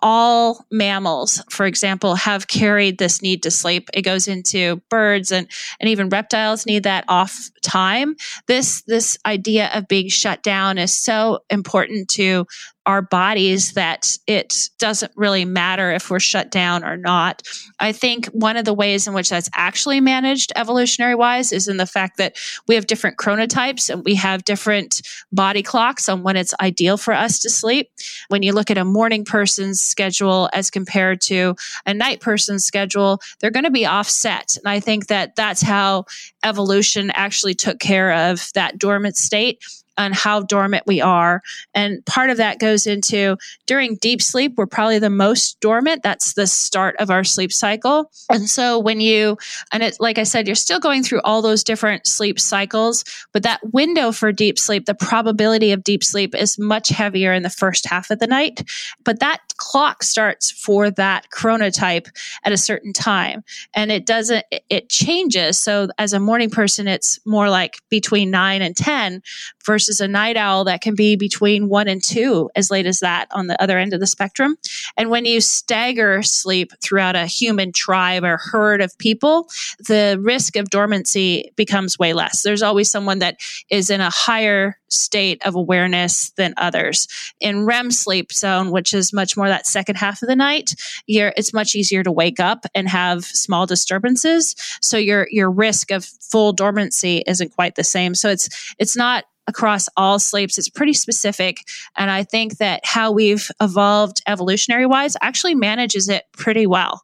all 0.00 0.64
mammals, 0.70 1.42
for 1.50 1.66
example, 1.66 2.14
have 2.14 2.46
carried 2.46 2.98
this 2.98 3.20
need 3.20 3.42
to 3.42 3.50
sleep. 3.50 3.90
It 3.92 4.02
goes 4.02 4.28
into 4.28 4.80
birds 4.88 5.32
and, 5.32 5.48
and 5.80 5.88
even 5.88 6.08
reptiles 6.08 6.66
need 6.66 6.84
that 6.84 7.04
off 7.08 7.50
time. 7.62 8.14
This 8.46 8.82
this 8.82 9.18
idea 9.26 9.70
of 9.74 9.88
being 9.88 10.08
shut 10.08 10.42
down 10.42 10.78
is 10.78 10.96
so 10.96 11.40
important 11.50 12.08
to 12.10 12.46
our 12.88 13.02
bodies 13.02 13.74
that 13.74 14.16
it 14.26 14.70
doesn't 14.78 15.12
really 15.14 15.44
matter 15.44 15.92
if 15.92 16.08
we're 16.08 16.18
shut 16.18 16.50
down 16.50 16.82
or 16.82 16.96
not. 16.96 17.42
I 17.78 17.92
think 17.92 18.24
one 18.28 18.56
of 18.56 18.64
the 18.64 18.72
ways 18.72 19.06
in 19.06 19.12
which 19.12 19.28
that's 19.28 19.50
actually 19.54 20.00
managed 20.00 20.52
evolutionary 20.56 21.14
wise 21.14 21.52
is 21.52 21.68
in 21.68 21.76
the 21.76 21.84
fact 21.84 22.16
that 22.16 22.38
we 22.66 22.76
have 22.76 22.86
different 22.86 23.18
chronotypes 23.18 23.90
and 23.90 24.02
we 24.06 24.14
have 24.14 24.42
different 24.42 25.02
body 25.30 25.62
clocks 25.62 26.08
on 26.08 26.22
when 26.22 26.38
it's 26.38 26.54
ideal 26.62 26.96
for 26.96 27.12
us 27.12 27.40
to 27.40 27.50
sleep. 27.50 27.90
When 28.28 28.42
you 28.42 28.54
look 28.54 28.70
at 28.70 28.78
a 28.78 28.86
morning 28.86 29.26
person's 29.26 29.82
schedule 29.82 30.48
as 30.54 30.70
compared 30.70 31.20
to 31.22 31.56
a 31.84 31.92
night 31.92 32.22
person's 32.22 32.64
schedule, 32.64 33.20
they're 33.38 33.50
going 33.50 33.66
to 33.66 33.70
be 33.70 33.84
offset. 33.84 34.56
And 34.56 34.66
I 34.66 34.80
think 34.80 35.08
that 35.08 35.36
that's 35.36 35.60
how 35.60 36.06
evolution 36.42 37.10
actually 37.10 37.52
took 37.52 37.78
care 37.78 38.30
of 38.30 38.50
that 38.54 38.78
dormant 38.78 39.18
state 39.18 39.62
on 39.98 40.12
how 40.12 40.40
dormant 40.40 40.84
we 40.86 41.00
are. 41.00 41.42
And 41.74 42.04
part 42.06 42.30
of 42.30 42.36
that 42.38 42.58
goes 42.58 42.86
into 42.86 43.36
during 43.66 43.96
deep 43.96 44.22
sleep, 44.22 44.54
we're 44.56 44.66
probably 44.66 44.98
the 44.98 45.10
most 45.10 45.60
dormant. 45.60 46.02
That's 46.02 46.34
the 46.34 46.46
start 46.46 46.96
of 46.98 47.10
our 47.10 47.24
sleep 47.24 47.52
cycle. 47.52 48.10
And 48.30 48.48
so 48.48 48.78
when 48.78 49.00
you, 49.00 49.36
and 49.72 49.82
it, 49.82 49.96
like 50.00 50.18
I 50.18 50.22
said, 50.22 50.46
you're 50.46 50.54
still 50.54 50.80
going 50.80 51.02
through 51.02 51.20
all 51.22 51.42
those 51.42 51.64
different 51.64 52.06
sleep 52.06 52.38
cycles, 52.38 53.04
but 53.32 53.42
that 53.42 53.60
window 53.72 54.12
for 54.12 54.32
deep 54.32 54.58
sleep, 54.58 54.86
the 54.86 54.94
probability 54.94 55.72
of 55.72 55.84
deep 55.84 56.04
sleep 56.04 56.34
is 56.34 56.58
much 56.58 56.88
heavier 56.88 57.32
in 57.32 57.42
the 57.42 57.50
first 57.50 57.86
half 57.86 58.10
of 58.10 58.18
the 58.18 58.26
night. 58.26 58.62
But 59.04 59.20
that 59.20 59.40
clock 59.56 60.02
starts 60.02 60.50
for 60.50 60.90
that 60.92 61.26
chronotype 61.30 62.08
at 62.44 62.52
a 62.52 62.56
certain 62.56 62.92
time. 62.92 63.42
And 63.74 63.90
it 63.90 64.06
doesn't, 64.06 64.44
it 64.68 64.88
changes. 64.88 65.58
So 65.58 65.88
as 65.98 66.12
a 66.12 66.20
morning 66.20 66.50
person, 66.50 66.86
it's 66.86 67.18
more 67.26 67.50
like 67.50 67.78
between 67.88 68.30
nine 68.30 68.62
and 68.62 68.76
10 68.76 69.22
versus 69.68 70.00
a 70.00 70.08
night 70.08 70.38
owl 70.38 70.64
that 70.64 70.80
can 70.80 70.94
be 70.94 71.14
between 71.14 71.68
one 71.68 71.88
and 71.88 72.02
two, 72.02 72.48
as 72.56 72.70
late 72.70 72.86
as 72.86 73.00
that 73.00 73.28
on 73.32 73.48
the 73.48 73.62
other 73.62 73.78
end 73.78 73.92
of 73.92 74.00
the 74.00 74.06
spectrum. 74.06 74.56
And 74.96 75.10
when 75.10 75.26
you 75.26 75.42
stagger 75.42 76.22
sleep 76.22 76.72
throughout 76.82 77.16
a 77.16 77.26
human 77.26 77.72
tribe 77.72 78.24
or 78.24 78.38
herd 78.38 78.80
of 78.80 78.96
people, 78.96 79.50
the 79.86 80.18
risk 80.22 80.56
of 80.56 80.70
dormancy 80.70 81.52
becomes 81.54 81.98
way 81.98 82.14
less. 82.14 82.42
There's 82.42 82.62
always 82.62 82.90
someone 82.90 83.18
that 83.18 83.36
is 83.68 83.90
in 83.90 84.00
a 84.00 84.08
higher 84.08 84.78
state 84.88 85.44
of 85.44 85.54
awareness 85.54 86.30
than 86.30 86.54
others. 86.56 87.06
In 87.38 87.66
REM 87.66 87.90
sleep 87.90 88.32
zone, 88.32 88.70
which 88.70 88.94
is 88.94 89.12
much 89.12 89.36
more 89.36 89.48
that 89.48 89.66
second 89.66 89.96
half 89.96 90.22
of 90.22 90.30
the 90.30 90.36
night, 90.36 90.74
it's 91.06 91.52
much 91.52 91.74
easier 91.74 92.02
to 92.02 92.10
wake 92.10 92.40
up 92.40 92.64
and 92.74 92.88
have 92.88 93.22
small 93.22 93.66
disturbances. 93.66 94.56
So 94.80 94.96
your 94.96 95.28
your 95.30 95.50
risk 95.50 95.90
of 95.90 96.06
full 96.06 96.54
dormancy 96.54 97.22
isn't 97.26 97.52
quite 97.54 97.74
the 97.74 97.84
same. 97.84 98.14
So 98.14 98.30
it's 98.30 98.74
it's 98.78 98.96
not 98.96 99.24
across 99.48 99.88
all 99.96 100.20
sleeps. 100.20 100.58
It's 100.58 100.68
pretty 100.68 100.92
specific. 100.92 101.64
And 101.96 102.10
I 102.10 102.22
think 102.22 102.58
that 102.58 102.82
how 102.84 103.10
we've 103.10 103.50
evolved 103.60 104.22
evolutionary 104.28 104.86
wise 104.86 105.16
actually 105.20 105.56
manages 105.56 106.08
it 106.08 106.24
pretty 106.32 106.66
well. 106.66 107.02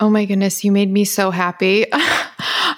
Oh 0.00 0.10
my 0.10 0.24
goodness, 0.24 0.64
you 0.64 0.72
made 0.72 0.90
me 0.90 1.04
so 1.04 1.30
happy. 1.30 1.86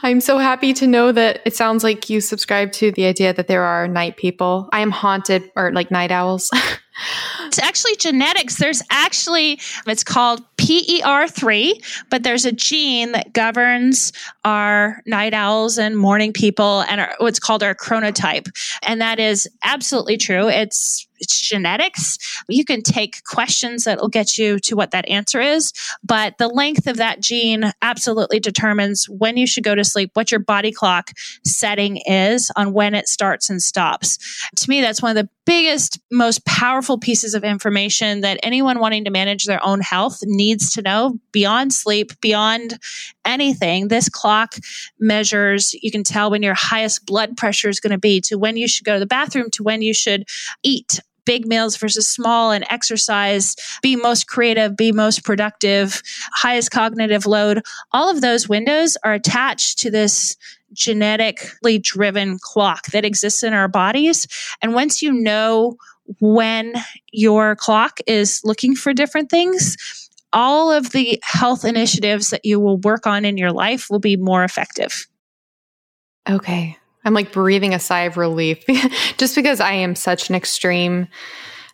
I'm 0.03 0.21
so 0.21 0.37
happy 0.39 0.75
to 0.75 0.87
know 0.87 1.13
that 1.13 1.41
it 1.47 1.57
sounds 1.57 1.83
like 1.83 2.11
you 2.11 2.21
subscribe 2.21 2.73
to 2.73 2.93
the 2.93 3.07
idea 3.07 3.33
that 3.33 3.49
there 3.49 3.63
are 3.63 3.89
night 3.89 4.19
people. 4.19 4.69
I 4.73 4.81
am 4.81 4.91
haunted 4.91 5.51
or 5.57 5.73
like 5.73 5.91
night 5.91 6.13
owls. 6.13 6.51
it's 7.47 7.59
actually 7.59 7.97
genetics. 7.97 8.57
There's 8.57 8.83
actually, 8.91 9.61
it's 9.87 10.05
called 10.05 10.43
PER3, 10.57 12.05
but 12.11 12.23
there's 12.23 12.45
a 12.45 12.53
gene 12.53 13.13
that 13.13 13.33
governs 13.33 14.13
our 14.45 15.03
night 15.07 15.35
owls 15.35 15.79
and 15.79 15.97
morning 15.97 16.33
people 16.33 16.81
and 16.83 17.01
our, 17.01 17.15
what's 17.19 17.39
called 17.39 17.63
our 17.63 17.75
chronotype. 17.75 18.49
And 18.83 19.01
that 19.01 19.19
is 19.19 19.49
absolutely 19.63 20.17
true. 20.17 20.49
It's 20.49 21.07
it's 21.19 21.41
genetics. 21.41 22.19
You 22.49 22.65
can 22.65 22.83
take 22.83 23.25
questions 23.25 23.85
that 23.85 24.01
will 24.01 24.09
get 24.09 24.37
you 24.37 24.59
to 24.61 24.77
what 24.77 24.91
that 24.91 25.09
answer 25.09 25.41
is, 25.41 25.73
but 26.05 26.39
the 26.39 26.49
length 26.49 26.87
of 26.87 26.99
that 26.99 27.21
gene 27.21 27.73
absolutely 27.81 28.39
determines 28.39 29.09
when 29.09 29.37
you 29.37 29.47
should 29.47 29.65
go 29.65 29.75
to 29.75 29.85
sleep, 29.85 30.11
what 30.15 30.31
your 30.31 30.41
body 30.41 30.73
clock 30.73 31.13
setting 31.45 31.99
is 32.07 32.51
on 32.57 32.73
when 32.73 32.95
it 32.95 33.09
starts 33.09 33.49
and 33.49 33.63
stops. 33.63 34.19
To 34.57 34.69
me, 34.69 34.81
that's 34.81 35.03
one 35.03 35.17
of 35.17 35.25
the 35.25 35.31
biggest, 35.47 35.99
most 36.11 36.45
powerful 36.45 36.99
pieces 36.99 37.35
of 37.35 37.45
information 37.45 38.21
that 38.21 38.41
anyone 38.43 38.81
wanting 38.81 39.05
to 39.05 39.11
manage 39.11 39.45
their 39.45 39.65
own 39.65 39.81
health 39.81 40.19
needs 40.25 40.73
to 40.73 40.83
know 40.83 41.19
beyond 41.33 41.73
sleep, 41.73 42.13
beyond 42.21 42.79
anything. 43.25 43.89
This 43.89 44.09
clock 44.09 44.57
measures, 44.99 45.75
you 45.83 45.91
can 45.91 46.05
tell 46.05 46.31
when 46.31 46.43
your 46.43 46.55
highest 46.55 47.07
blood 47.07 47.37
pressure 47.37 47.69
is 47.69 47.81
going 47.81 47.93
to 47.93 47.99
be, 47.99 48.21
to 48.23 48.37
when 48.37 48.57
you 48.57 48.69
should 48.69 48.85
go 48.85 48.95
to 48.95 49.01
the 49.01 49.07
bathroom, 49.07 49.51
to 49.53 49.63
when 49.63 49.81
you 49.81 49.95
should 49.95 50.29
eat 50.63 51.01
big 51.27 51.47
meals 51.47 51.77
versus 51.77 52.09
small 52.09 52.53
and 52.53 52.65
exercise, 52.71 53.57
be 53.83 53.97
most 53.97 54.29
creative, 54.29 54.77
be 54.77 54.93
most 54.93 55.25
productive, 55.25 56.01
highest 56.33 56.71
cognitive 56.71 57.27
load. 57.27 57.63
All 57.93 58.09
of 58.09 58.23
those 58.23 58.49
windows 58.49 58.97
are 59.05 59.13
attached 59.13 59.79
to 59.81 59.91
this 59.91 60.37
genetically 60.77 61.79
driven 61.79 62.39
clock 62.41 62.87
that 62.93 63.05
exists 63.05 63.43
in 63.43 63.53
our 63.53 63.69
bodies. 63.69 64.27
And 64.63 64.75
once 64.75 65.03
you 65.03 65.13
know 65.13 65.77
when 66.21 66.75
your 67.13 67.57
clock 67.57 67.99
is 68.07 68.41
looking 68.45 68.77
for 68.77 68.93
different 68.93 69.31
things, 69.31 69.77
all 70.33 70.71
of 70.71 70.91
the 70.91 71.19
health 71.23 71.65
initiatives 71.65 72.31
that 72.31 72.45
you 72.45 72.61
will 72.61 72.79
work 72.79 73.07
on 73.07 73.25
in 73.25 73.37
your 73.37 73.53
life 73.53 73.89
will 73.91 73.99
be 73.99 74.17
more 74.17 74.45
effective. 74.45 75.07
Okay. 76.29 76.77
I'm 77.05 77.15
like 77.15 77.33
breathing 77.33 77.73
a 77.73 77.79
sigh 77.79 78.03
of 78.03 78.17
relief 78.17 78.65
just 79.17 79.37
because 79.37 79.61
I 79.61 79.73
am 79.73 79.95
such 79.95 80.29
an 80.29 80.35
extreme 80.35 81.07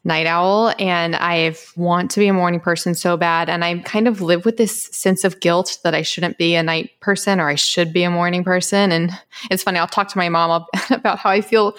night 0.04 0.26
owl 0.26 0.74
and 0.80 1.14
I 1.14 1.54
want 1.76 2.10
to 2.12 2.20
be 2.20 2.26
a 2.26 2.32
morning 2.32 2.58
person 2.58 2.94
so 2.94 3.16
bad. 3.16 3.48
And 3.48 3.64
I 3.64 3.78
kind 3.78 4.08
of 4.08 4.20
live 4.20 4.44
with 4.44 4.56
this 4.56 4.84
sense 4.90 5.22
of 5.22 5.38
guilt 5.38 5.78
that 5.84 5.94
I 5.94 6.02
shouldn't 6.02 6.38
be 6.38 6.56
a 6.56 6.62
night 6.62 6.90
person 7.00 7.38
or 7.38 7.48
I 7.48 7.54
should 7.54 7.92
be 7.92 8.02
a 8.02 8.10
morning 8.10 8.42
person. 8.42 8.90
And 8.90 9.12
it's 9.50 9.62
funny, 9.62 9.78
I'll 9.78 9.86
talk 9.86 10.08
to 10.08 10.18
my 10.18 10.28
mom 10.28 10.64
about 10.90 11.20
how 11.20 11.30
I 11.30 11.40
feel 11.40 11.76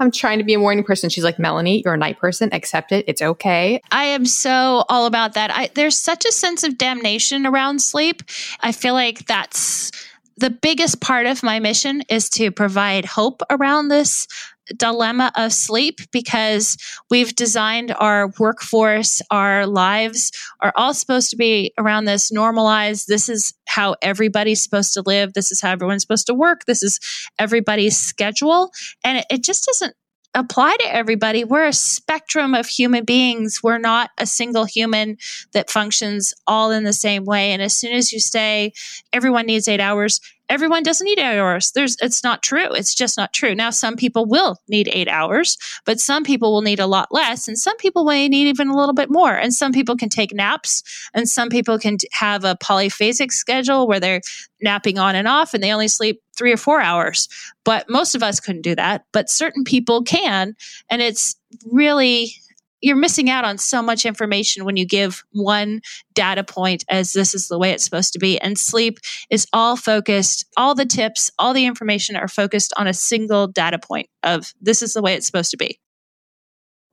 I'm 0.00 0.10
trying 0.10 0.38
to 0.38 0.44
be 0.44 0.54
a 0.54 0.58
morning 0.58 0.84
person. 0.84 1.10
She's 1.10 1.24
like, 1.24 1.38
Melanie, 1.38 1.82
you're 1.84 1.94
a 1.94 1.98
night 1.98 2.18
person. 2.18 2.48
Accept 2.52 2.92
it. 2.92 3.04
It's 3.06 3.20
okay. 3.20 3.82
I 3.90 4.04
am 4.04 4.24
so 4.24 4.84
all 4.88 5.04
about 5.04 5.34
that. 5.34 5.50
I, 5.50 5.70
there's 5.74 5.98
such 5.98 6.24
a 6.24 6.32
sense 6.32 6.64
of 6.64 6.78
damnation 6.78 7.46
around 7.46 7.82
sleep. 7.82 8.22
I 8.60 8.72
feel 8.72 8.94
like 8.94 9.26
that's 9.26 9.92
the 10.38 10.50
biggest 10.50 11.00
part 11.00 11.26
of 11.26 11.42
my 11.42 11.60
mission 11.60 12.02
is 12.08 12.28
to 12.30 12.50
provide 12.50 13.04
hope 13.04 13.42
around 13.50 13.88
this 13.88 14.28
dilemma 14.74 15.32
of 15.36 15.52
sleep 15.52 16.00
because 16.12 16.76
we've 17.10 17.34
designed 17.34 17.94
our 17.98 18.32
workforce, 18.38 19.22
our 19.30 19.66
lives 19.66 20.32
are 20.60 20.72
all 20.76 20.94
supposed 20.94 21.30
to 21.30 21.36
be 21.36 21.72
around 21.78 22.04
this 22.04 22.32
normalized. 22.32 23.08
This 23.08 23.28
is 23.28 23.54
how 23.68 23.96
everybody's 24.02 24.62
supposed 24.62 24.94
to 24.94 25.02
live. 25.04 25.34
This 25.34 25.52
is 25.52 25.60
how 25.60 25.72
everyone's 25.72 26.02
supposed 26.02 26.26
to 26.26 26.34
work. 26.34 26.64
This 26.66 26.82
is 26.82 27.00
everybody's 27.38 27.96
schedule. 27.96 28.70
And 29.04 29.18
it, 29.18 29.26
it 29.30 29.44
just 29.44 29.64
doesn't 29.66 29.94
apply 30.36 30.76
to 30.78 30.94
everybody. 30.94 31.44
We're 31.44 31.66
a 31.66 31.72
spectrum 31.72 32.54
of 32.54 32.66
human 32.66 33.04
beings. 33.04 33.60
We're 33.62 33.78
not 33.78 34.10
a 34.18 34.26
single 34.26 34.66
human 34.66 35.16
that 35.52 35.70
functions 35.70 36.34
all 36.46 36.70
in 36.70 36.84
the 36.84 36.92
same 36.92 37.24
way. 37.24 37.52
And 37.52 37.62
as 37.62 37.74
soon 37.74 37.94
as 37.94 38.12
you 38.12 38.20
say 38.20 38.72
everyone 39.12 39.46
needs 39.46 39.66
eight 39.66 39.80
hours, 39.80 40.20
everyone 40.48 40.82
doesn't 40.82 41.04
need 41.04 41.18
eight 41.18 41.38
hours. 41.38 41.72
There's, 41.72 41.96
it's 42.00 42.22
not 42.22 42.42
true. 42.42 42.72
It's 42.72 42.94
just 42.94 43.16
not 43.16 43.32
true. 43.32 43.54
Now, 43.54 43.70
some 43.70 43.96
people 43.96 44.26
will 44.26 44.56
need 44.68 44.88
eight 44.92 45.08
hours, 45.08 45.56
but 45.84 46.00
some 46.00 46.24
people 46.24 46.52
will 46.52 46.62
need 46.62 46.80
a 46.80 46.86
lot 46.86 47.08
less, 47.10 47.48
and 47.48 47.58
some 47.58 47.76
people 47.76 48.04
may 48.04 48.28
need 48.28 48.48
even 48.48 48.68
a 48.68 48.76
little 48.76 48.94
bit 48.94 49.10
more. 49.10 49.34
And 49.34 49.52
some 49.52 49.72
people 49.72 49.96
can 49.96 50.08
take 50.08 50.32
naps, 50.32 50.82
and 51.14 51.28
some 51.28 51.48
people 51.48 51.78
can 51.78 51.98
have 52.12 52.44
a 52.44 52.56
polyphasic 52.56 53.32
schedule 53.32 53.86
where 53.86 54.00
they're 54.00 54.20
napping 54.62 54.98
on 54.98 55.14
and 55.14 55.28
off, 55.28 55.54
and 55.54 55.62
they 55.62 55.72
only 55.72 55.88
sleep 55.88 56.22
three 56.36 56.52
or 56.52 56.56
four 56.56 56.80
hours. 56.80 57.28
But 57.64 57.88
most 57.88 58.14
of 58.14 58.22
us 58.22 58.40
couldn't 58.40 58.62
do 58.62 58.74
that, 58.74 59.04
but 59.12 59.30
certain 59.30 59.64
people 59.64 60.02
can, 60.02 60.54
and 60.90 61.02
it's 61.02 61.36
really 61.70 62.32
you're 62.80 62.96
missing 62.96 63.30
out 63.30 63.44
on 63.44 63.58
so 63.58 63.82
much 63.82 64.04
information 64.04 64.64
when 64.64 64.76
you 64.76 64.86
give 64.86 65.22
one 65.32 65.80
data 66.14 66.44
point 66.44 66.84
as 66.88 67.12
this 67.12 67.34
is 67.34 67.48
the 67.48 67.58
way 67.58 67.70
it's 67.72 67.84
supposed 67.84 68.12
to 68.12 68.18
be. 68.18 68.38
And 68.40 68.58
sleep 68.58 68.98
is 69.30 69.46
all 69.52 69.76
focused, 69.76 70.46
all 70.56 70.74
the 70.74 70.86
tips, 70.86 71.30
all 71.38 71.54
the 71.54 71.66
information 71.66 72.16
are 72.16 72.28
focused 72.28 72.72
on 72.76 72.86
a 72.86 72.94
single 72.94 73.46
data 73.46 73.78
point 73.78 74.08
of 74.22 74.52
this 74.60 74.82
is 74.82 74.94
the 74.94 75.02
way 75.02 75.14
it's 75.14 75.26
supposed 75.26 75.50
to 75.52 75.56
be. 75.56 75.78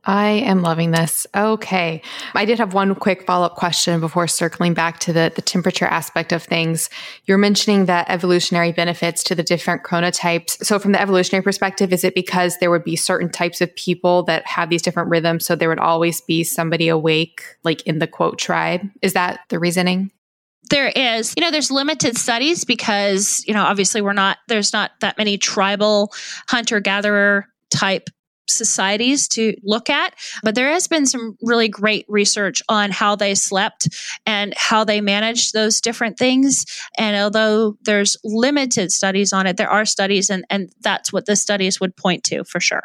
I 0.06 0.30
am 0.32 0.62
loving 0.62 0.92
this. 0.92 1.26
Okay. 1.34 2.02
I 2.36 2.44
did 2.44 2.60
have 2.60 2.74
one 2.74 2.94
quick 2.94 3.26
follow 3.26 3.46
up 3.46 3.56
question 3.56 4.02
before 4.02 4.28
circling 4.28 4.74
back 4.74 5.00
to 5.00 5.14
the, 5.14 5.32
the 5.34 5.42
temperature 5.42 5.86
aspect 5.86 6.34
of 6.34 6.44
things. 6.44 6.90
You're 7.26 7.38
mentioning 7.38 7.86
that 7.86 8.10
evolutionary 8.10 8.74
benefits 8.74 9.24
to 9.26 9.36
the 9.36 9.44
different 9.44 9.84
chronotypes. 9.84 10.64
So, 10.66 10.78
from 10.78 10.92
the 10.92 11.02
evolutionary 11.02 11.44
perspective, 11.44 11.94
is 11.94 12.04
it 12.04 12.16
because 12.16 12.58
there 12.58 12.70
would 12.70 12.84
be 12.84 12.98
certain 12.98 13.30
types 13.30 13.62
of 13.62 13.74
people 13.76 14.24
that 14.24 14.46
have 14.46 14.70
these 14.70 14.82
different 14.82 15.10
rhythms? 15.10 15.46
So, 15.46 15.56
there 15.56 15.70
would 15.70 15.80
always 15.80 16.20
be 16.20 16.44
somebody 16.44 16.90
awake, 16.90 17.42
like 17.64 17.82
in 17.84 18.00
the 18.00 18.08
quote 18.08 18.38
tribe? 18.38 18.82
Is 19.02 19.14
that 19.14 19.40
the 19.50 19.60
reasoning? 19.60 20.12
There 20.70 20.88
is, 20.88 21.34
you 21.38 21.42
know, 21.42 21.52
there's 21.52 21.72
limited 21.72 22.18
studies 22.18 22.66
because, 22.66 23.44
you 23.48 23.54
know, 23.54 23.64
obviously 23.64 24.02
we're 24.02 24.14
not, 24.14 24.38
there's 24.48 24.74
not 24.74 24.92
that 25.02 25.18
many 25.18 25.38
tribal 25.38 26.14
hunter 26.48 26.80
gatherer 26.80 27.48
type 27.70 28.10
societies 28.48 29.28
to 29.30 29.56
look 29.64 29.90
at. 29.90 30.14
But 30.44 30.56
there 30.56 30.72
has 30.72 30.88
been 30.88 31.06
some 31.06 31.38
really 31.42 31.68
great 31.68 32.06
research 32.08 32.62
on 32.70 32.92
how 32.92 33.16
they 33.16 33.36
slept 33.36 33.88
and 34.26 34.54
how 34.56 34.84
they 34.84 35.02
managed 35.02 35.54
those 35.54 35.82
different 35.82 36.18
things. 36.18 36.66
And 36.98 37.16
although 37.16 37.78
there's 37.82 38.18
limited 38.24 38.92
studies 38.92 39.34
on 39.34 39.48
it, 39.48 39.58
there 39.58 39.70
are 39.70 39.86
studies, 39.86 40.30
and, 40.30 40.46
and 40.50 40.72
that's 40.82 41.12
what 41.12 41.26
the 41.26 41.36
studies 41.36 41.80
would 41.80 41.96
point 41.96 42.24
to 42.26 42.44
for 42.44 42.60
sure. 42.60 42.84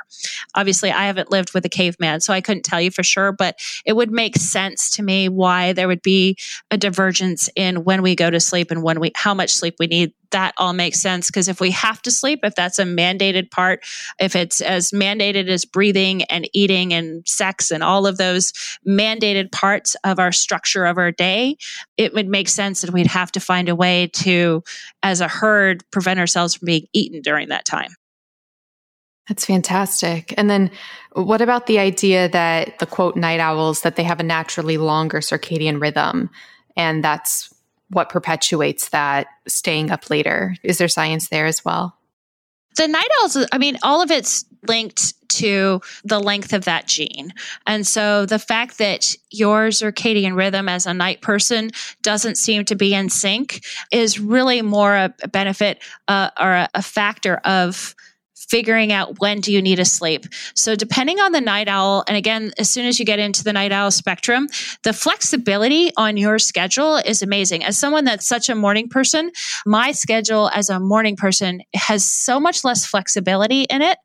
Obviously, 0.55 0.91
I 0.91 1.07
haven't 1.07 1.31
lived 1.31 1.55
with 1.55 1.65
a 1.65 1.69
caveman, 1.69 2.21
so 2.21 2.33
I 2.33 2.41
couldn't 2.41 2.65
tell 2.65 2.81
you 2.81 2.91
for 2.91 3.03
sure, 3.03 3.33
but 3.33 3.59
it 3.85 3.95
would 3.95 4.11
make 4.11 4.37
sense 4.37 4.91
to 4.91 5.03
me 5.03 5.29
why 5.29 5.73
there 5.73 5.89
would 5.89 6.03
be 6.03 6.37
a 6.71 6.77
divergence 6.77 7.51
in 7.55 7.85
when 7.85 8.03
we 8.03 8.15
go 8.15 8.31
to 8.31 8.41
sleep 8.41 8.71
and 8.71 8.83
when 8.83 9.01
we 9.01 9.13
how 9.15 9.35
much 9.35 9.51
sleep 9.51 9.77
we 9.79 9.87
need 9.87 10.13
that 10.31 10.55
all 10.57 10.73
makes 10.73 11.01
sense 11.01 11.29
because 11.29 11.49
if 11.49 11.61
we 11.61 11.71
have 11.71 12.03
to 12.03 12.11
sleep, 12.11 12.41
if 12.43 12.55
that's 12.55 12.79
a 12.79 12.85
mandated 12.85 13.51
part, 13.51 13.85
if 14.19 14.37
it's 14.37 14.61
as 14.61 14.91
mandated 14.91 15.49
as 15.49 15.65
breathing 15.65 16.23
and 16.25 16.49
eating 16.53 16.93
and 16.93 17.27
sex 17.27 17.71
and 17.71 17.83
all 17.83 18.07
of 18.07 18.19
those 18.19 18.53
mandated 18.87 19.51
parts 19.53 19.97
of 20.05 20.19
our 20.19 20.33
structure 20.33 20.87
of 20.87 20.99
our 20.99 21.13
day, 21.13 21.57
it 21.97 22.13
would 22.15 22.29
make 22.29 22.49
sense 22.49 22.81
that 22.81 22.93
we'd 22.93 23.07
have 23.07 23.33
to 23.33 23.41
find 23.41 23.69
a 23.69 23.75
way 23.75 24.09
to, 24.09 24.63
as 25.03 25.21
a 25.21 25.29
herd, 25.29 25.83
prevent 25.91 26.21
ourselves 26.21 26.55
from 26.55 26.67
being 26.67 26.87
eaten 26.93 27.21
during 27.23 27.49
that 27.49 27.65
time. 27.65 27.91
That's 29.29 29.45
fantastic. 29.45 30.33
And 30.39 30.49
then 30.49 30.71
what 31.13 31.43
about 31.43 31.67
the 31.67 31.79
idea 31.79 32.31
that 32.31 32.79
the 32.79 32.87
quote 32.87 33.15
night 33.15 33.41
owls 33.41 33.83
that 33.83 33.97
they 33.97 34.03
have 34.03 34.21
a 34.21 34.25
naturally 34.25 34.79
longer 34.79 35.19
circadian 35.19 35.81
rhythm 35.81 36.31
and 36.77 37.05
that's 37.05 37.53
what 37.91 38.09
perpetuates 38.09 38.91
that 38.91 39.29
staying 39.47 39.91
up 39.91 40.11
later? 40.11 40.57
Is 40.63 40.79
there 40.79 40.89
science 40.89 41.29
there 41.29 41.47
as 41.47 41.65
well? 41.65 41.97
The 42.77 42.87
night 42.87 43.09
owls, 43.21 43.37
I 43.51 43.59
mean, 43.59 43.77
all 43.83 44.03
of 44.03 44.11
it's 44.11 44.45
linked 44.67 45.15
to 45.29 45.81
the 46.05 46.21
length 46.21 46.53
of 46.53 46.65
that 46.65 46.87
gene. 46.87 47.33
And 47.67 47.87
so 47.87 48.25
the 48.25 48.39
fact 48.39 48.79
that 48.79 49.15
your 49.31 49.69
circadian 49.69 50.37
rhythm 50.37 50.69
as 50.69 50.87
a 50.87 50.95
night 50.95 51.21
person 51.21 51.71
doesn't 52.03 52.37
seem 52.37 52.65
to 52.67 52.75
be 52.75 52.95
in 52.95 53.09
sync 53.09 53.65
is 53.93 54.21
really 54.21 54.63
more 54.63 54.95
a, 54.95 55.15
benefit 55.29 55.83
uh, 56.09 56.31
or 56.39 56.53
a, 56.53 56.69
a 56.75 56.83
factor 56.83 57.37
of 57.45 57.95
figuring 58.49 58.93
out 58.93 59.19
when 59.21 59.41
do 59.41 59.53
you 59.53 59.61
need 59.61 59.77
to 59.77 59.85
sleep. 59.85 60.27
So 60.55 60.75
depending 60.75 61.21
on 61.21 61.33
the 61.33 61.41
night 61.41 61.69
owl, 61.69 62.05
and 62.07 62.17
again, 62.17 62.53
as 62.59 62.71
soon 62.71 62.87
as 62.87 62.99
you 62.99 63.05
get 63.05 63.19
into 63.19 63.45
the 63.45 63.53
night 63.53 63.73
owl 63.73 63.91
spectrum, 63.91 64.49
the 64.83 64.93
flexibility 64.93 65.91
on 65.97 66.17
your 66.17 66.39
schedule 66.39 66.97
is 66.97 67.23
amazing. 67.23 67.65
As 67.65 67.77
someone 67.77 68.05
that's 68.05 68.27
such 68.27 68.49
a 68.49 68.55
morning 68.55 68.89
person, 68.89 69.31
my 69.67 69.93
schedule 69.93 70.51
as 70.55 70.71
a 70.71 70.81
morning 70.81 71.17
person 71.17 71.63
has 71.75 72.05
so 72.05 72.41
much 72.41 72.65
less 72.65 72.87
flexibility 72.87 73.63
in 73.63 73.83
it. 73.83 73.99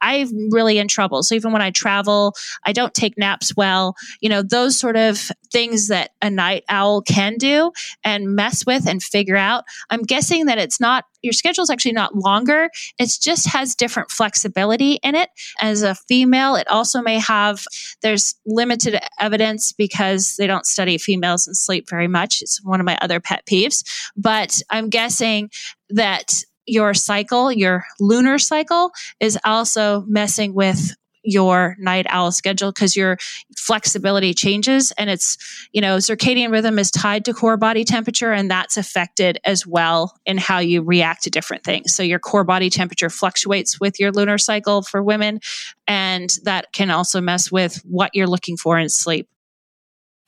I'm 0.00 0.50
really 0.50 0.78
in 0.78 0.88
trouble. 0.88 1.22
So 1.22 1.34
even 1.34 1.52
when 1.52 1.62
I 1.62 1.70
travel, 1.70 2.34
I 2.64 2.72
don't 2.72 2.94
take 2.94 3.18
naps 3.18 3.56
well, 3.56 3.94
you 4.20 4.28
know, 4.28 4.42
those 4.42 4.78
sort 4.78 4.96
of 4.96 5.30
things 5.52 5.88
that 5.88 6.10
a 6.22 6.30
night 6.30 6.64
owl 6.68 7.02
can 7.02 7.36
do 7.36 7.72
and 8.04 8.34
mess 8.34 8.66
with 8.66 8.86
and 8.86 9.02
figure 9.02 9.36
out. 9.36 9.64
I'm 9.90 10.02
guessing 10.02 10.46
that 10.46 10.58
it's 10.58 10.80
not 10.80 11.04
your 11.22 11.32
schedule 11.32 11.62
is 11.62 11.70
actually 11.70 11.92
not 11.92 12.14
longer. 12.14 12.70
It 12.98 13.18
just 13.20 13.48
has 13.48 13.74
different 13.74 14.10
flexibility 14.10 14.94
in 15.02 15.14
it. 15.14 15.30
As 15.60 15.82
a 15.82 15.94
female, 15.94 16.54
it 16.54 16.68
also 16.68 17.02
may 17.02 17.18
have, 17.18 17.64
there's 18.02 18.34
limited 18.46 19.00
evidence 19.18 19.72
because 19.72 20.36
they 20.36 20.46
don't 20.46 20.66
study 20.66 20.96
females 20.96 21.46
and 21.46 21.56
sleep 21.56 21.88
very 21.90 22.08
much. 22.08 22.40
It's 22.40 22.62
one 22.62 22.80
of 22.80 22.86
my 22.86 22.96
other 23.00 23.18
pet 23.20 23.44
peeves. 23.46 23.82
But 24.16 24.62
I'm 24.70 24.90
guessing 24.90 25.50
that 25.90 26.44
your 26.68 26.94
cycle, 26.94 27.50
your 27.52 27.84
lunar 28.00 28.38
cycle, 28.38 28.92
is 29.20 29.38
also 29.44 30.04
messing 30.06 30.54
with 30.54 30.94
your 31.24 31.76
night 31.78 32.06
owl 32.08 32.32
schedule 32.32 32.72
because 32.72 32.96
your 32.96 33.18
flexibility 33.56 34.32
changes 34.32 34.92
and 34.96 35.10
it's 35.10 35.36
you 35.72 35.80
know 35.80 35.96
circadian 35.96 36.50
rhythm 36.50 36.78
is 36.78 36.90
tied 36.90 37.24
to 37.24 37.34
core 37.34 37.56
body 37.56 37.84
temperature 37.84 38.32
and 38.32 38.50
that's 38.50 38.76
affected 38.76 39.38
as 39.44 39.66
well 39.66 40.14
in 40.24 40.38
how 40.38 40.58
you 40.58 40.82
react 40.82 41.24
to 41.24 41.30
different 41.30 41.64
things. 41.64 41.94
So 41.94 42.02
your 42.02 42.18
core 42.18 42.44
body 42.44 42.70
temperature 42.70 43.10
fluctuates 43.10 43.80
with 43.80 44.00
your 44.00 44.12
lunar 44.12 44.38
cycle 44.38 44.82
for 44.82 45.02
women 45.02 45.40
and 45.86 46.30
that 46.44 46.72
can 46.72 46.90
also 46.90 47.20
mess 47.20 47.50
with 47.52 47.82
what 47.84 48.10
you're 48.14 48.26
looking 48.26 48.56
for 48.56 48.78
in 48.78 48.88
sleep 48.88 49.28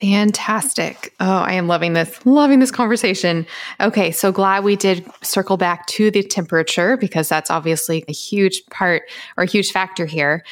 Fantastic. 0.01 1.13
Oh, 1.19 1.39
I 1.39 1.53
am 1.53 1.67
loving 1.67 1.93
this, 1.93 2.25
loving 2.25 2.59
this 2.59 2.71
conversation. 2.71 3.45
Okay, 3.79 4.11
so 4.11 4.31
glad 4.31 4.63
we 4.63 4.75
did 4.75 5.05
circle 5.21 5.57
back 5.57 5.85
to 5.87 6.09
the 6.09 6.23
temperature 6.23 6.97
because 6.97 7.29
that's 7.29 7.51
obviously 7.51 8.03
a 8.07 8.11
huge 8.11 8.65
part 8.71 9.03
or 9.37 9.43
a 9.43 9.47
huge 9.47 9.71
factor 9.71 10.07
here. 10.07 10.43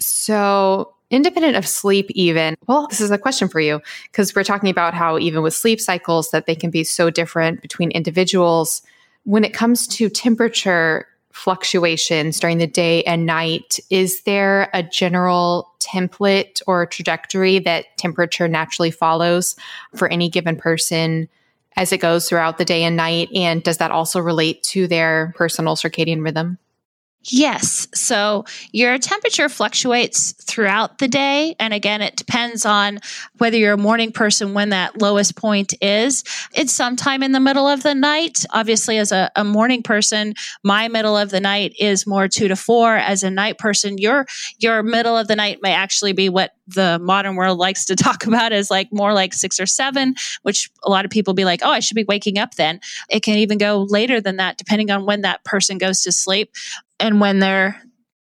So, 0.00 0.94
independent 1.10 1.56
of 1.56 1.66
sleep 1.66 2.06
even 2.10 2.54
well 2.66 2.86
this 2.88 3.00
is 3.00 3.10
a 3.10 3.16
question 3.16 3.48
for 3.48 3.60
you 3.60 3.80
because 4.12 4.34
we're 4.34 4.44
talking 4.44 4.68
about 4.68 4.92
how 4.92 5.18
even 5.18 5.42
with 5.42 5.54
sleep 5.54 5.80
cycles 5.80 6.32
that 6.32 6.44
they 6.44 6.54
can 6.54 6.68
be 6.68 6.84
so 6.84 7.08
different 7.08 7.62
between 7.62 7.90
individuals 7.92 8.82
when 9.24 9.42
it 9.42 9.54
comes 9.54 9.86
to 9.86 10.10
temperature 10.10 11.06
fluctuations 11.38 12.40
during 12.40 12.58
the 12.58 12.66
day 12.66 13.04
and 13.04 13.24
night 13.24 13.78
is 13.90 14.22
there 14.22 14.68
a 14.74 14.82
general 14.82 15.72
template 15.78 16.60
or 16.66 16.84
trajectory 16.84 17.60
that 17.60 17.84
temperature 17.96 18.48
naturally 18.48 18.90
follows 18.90 19.54
for 19.94 20.08
any 20.08 20.28
given 20.28 20.56
person 20.56 21.28
as 21.76 21.92
it 21.92 21.98
goes 21.98 22.28
throughout 22.28 22.58
the 22.58 22.64
day 22.64 22.82
and 22.82 22.96
night? 22.96 23.28
And 23.32 23.62
does 23.62 23.78
that 23.78 23.92
also 23.92 24.18
relate 24.18 24.64
to 24.64 24.88
their 24.88 25.32
personal 25.36 25.76
circadian 25.76 26.24
rhythm 26.24 26.58
Yes. 27.24 27.88
So 27.94 28.44
your 28.72 28.96
temperature 28.98 29.48
fluctuates 29.48 30.32
throughout 30.32 30.98
the 30.98 31.08
day. 31.08 31.56
And 31.58 31.74
again, 31.74 32.00
it 32.00 32.16
depends 32.16 32.64
on 32.64 33.00
whether 33.38 33.56
you're 33.56 33.74
a 33.74 33.78
morning 33.78 34.12
person 34.12 34.54
when 34.54 34.70
that 34.70 35.02
lowest 35.02 35.36
point 35.36 35.74
is. 35.82 36.22
It's 36.54 36.72
sometime 36.72 37.22
in 37.22 37.32
the 37.32 37.40
middle 37.40 37.68
of 37.68 37.82
the 37.82 37.94
night. 37.94 38.44
Obviously, 38.50 38.98
as 38.98 39.12
a, 39.12 39.30
a 39.34 39.44
morning 39.44 39.82
person, 39.82 40.34
my 40.62 40.88
middle 40.88 41.16
of 41.16 41.30
the 41.30 41.40
night 41.40 41.74
is 41.78 42.06
more 42.06 42.28
two 42.28 42.48
to 42.48 42.56
four. 42.56 42.96
As 42.96 43.22
a 43.22 43.30
night 43.30 43.58
person, 43.58 43.98
your 43.98 44.26
your 44.58 44.82
middle 44.82 45.16
of 45.16 45.28
the 45.28 45.36
night 45.36 45.58
may 45.60 45.72
actually 45.72 46.12
be 46.12 46.28
what 46.28 46.52
the 46.68 46.98
modern 47.00 47.34
world 47.34 47.58
likes 47.58 47.84
to 47.86 47.96
talk 47.96 48.26
about 48.26 48.52
as 48.52 48.70
like 48.70 48.88
more 48.92 49.12
like 49.12 49.34
six 49.34 49.58
or 49.58 49.66
seven, 49.66 50.14
which 50.42 50.70
a 50.84 50.90
lot 50.90 51.04
of 51.04 51.10
people 51.10 51.34
be 51.34 51.44
like, 51.44 51.60
oh, 51.64 51.70
I 51.70 51.80
should 51.80 51.96
be 51.96 52.04
waking 52.04 52.38
up 52.38 52.54
then. 52.54 52.80
It 53.10 53.22
can 53.22 53.36
even 53.38 53.58
go 53.58 53.86
later 53.88 54.20
than 54.20 54.36
that, 54.36 54.56
depending 54.56 54.90
on 54.90 55.04
when 55.04 55.22
that 55.22 55.44
person 55.44 55.78
goes 55.78 56.02
to 56.02 56.12
sleep 56.12 56.52
and 57.00 57.20
when 57.20 57.38
their 57.38 57.80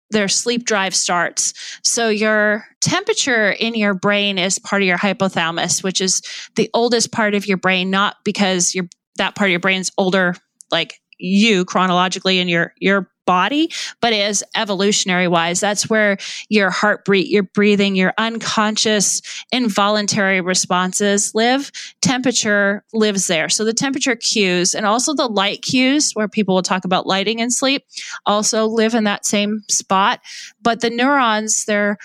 their 0.09 0.27
sleep 0.29 0.63
drive 0.63 0.95
starts. 0.95 1.53
So 1.83 2.07
your 2.07 2.65
temperature 2.81 3.51
in 3.51 3.75
your 3.75 3.93
brain 3.93 4.37
is 4.37 4.57
part 4.57 4.81
of 4.81 4.87
your 4.87 4.97
hypothalamus, 4.97 5.83
which 5.83 5.99
is 5.99 6.21
the 6.55 6.69
oldest 6.73 7.11
part 7.11 7.35
of 7.35 7.45
your 7.45 7.57
brain, 7.57 7.89
not 7.89 8.15
because 8.23 8.73
your 8.73 8.87
that 9.17 9.35
part 9.35 9.49
of 9.49 9.51
your 9.51 9.59
brain's 9.59 9.91
older 9.97 10.35
like 10.71 10.93
you 11.17 11.65
chronologically 11.65 12.39
and 12.39 12.49
your 12.49 12.73
your 12.79 13.09
body, 13.27 13.71
but 14.01 14.13
as 14.13 14.43
evolutionary 14.55 15.27
wise, 15.27 15.59
that's 15.59 15.87
where 15.87 16.17
your 16.49 16.71
heart 16.71 16.87
heartbeat, 16.87 17.27
your 17.27 17.43
breathing, 17.43 17.95
your 17.95 18.13
unconscious, 18.17 19.21
involuntary 19.51 20.39
responses 20.39 21.35
live. 21.35 21.69
Temperature 22.01 22.83
lives 22.93 23.27
there. 23.27 23.49
So 23.49 23.65
the 23.65 23.73
temperature 23.73 24.15
cues 24.15 24.73
and 24.73 24.85
also 24.85 25.13
the 25.13 25.27
light 25.27 25.61
cues, 25.61 26.13
where 26.13 26.29
people 26.29 26.55
will 26.55 26.63
talk 26.63 26.85
about 26.85 27.05
lighting 27.05 27.41
and 27.41 27.53
sleep, 27.53 27.83
also 28.25 28.65
live 28.67 28.95
in 28.95 29.03
that 29.03 29.25
same 29.25 29.63
spot. 29.69 30.21
But 30.61 30.79
the 30.79 30.89
neurons, 30.89 31.65
they're 31.65 31.97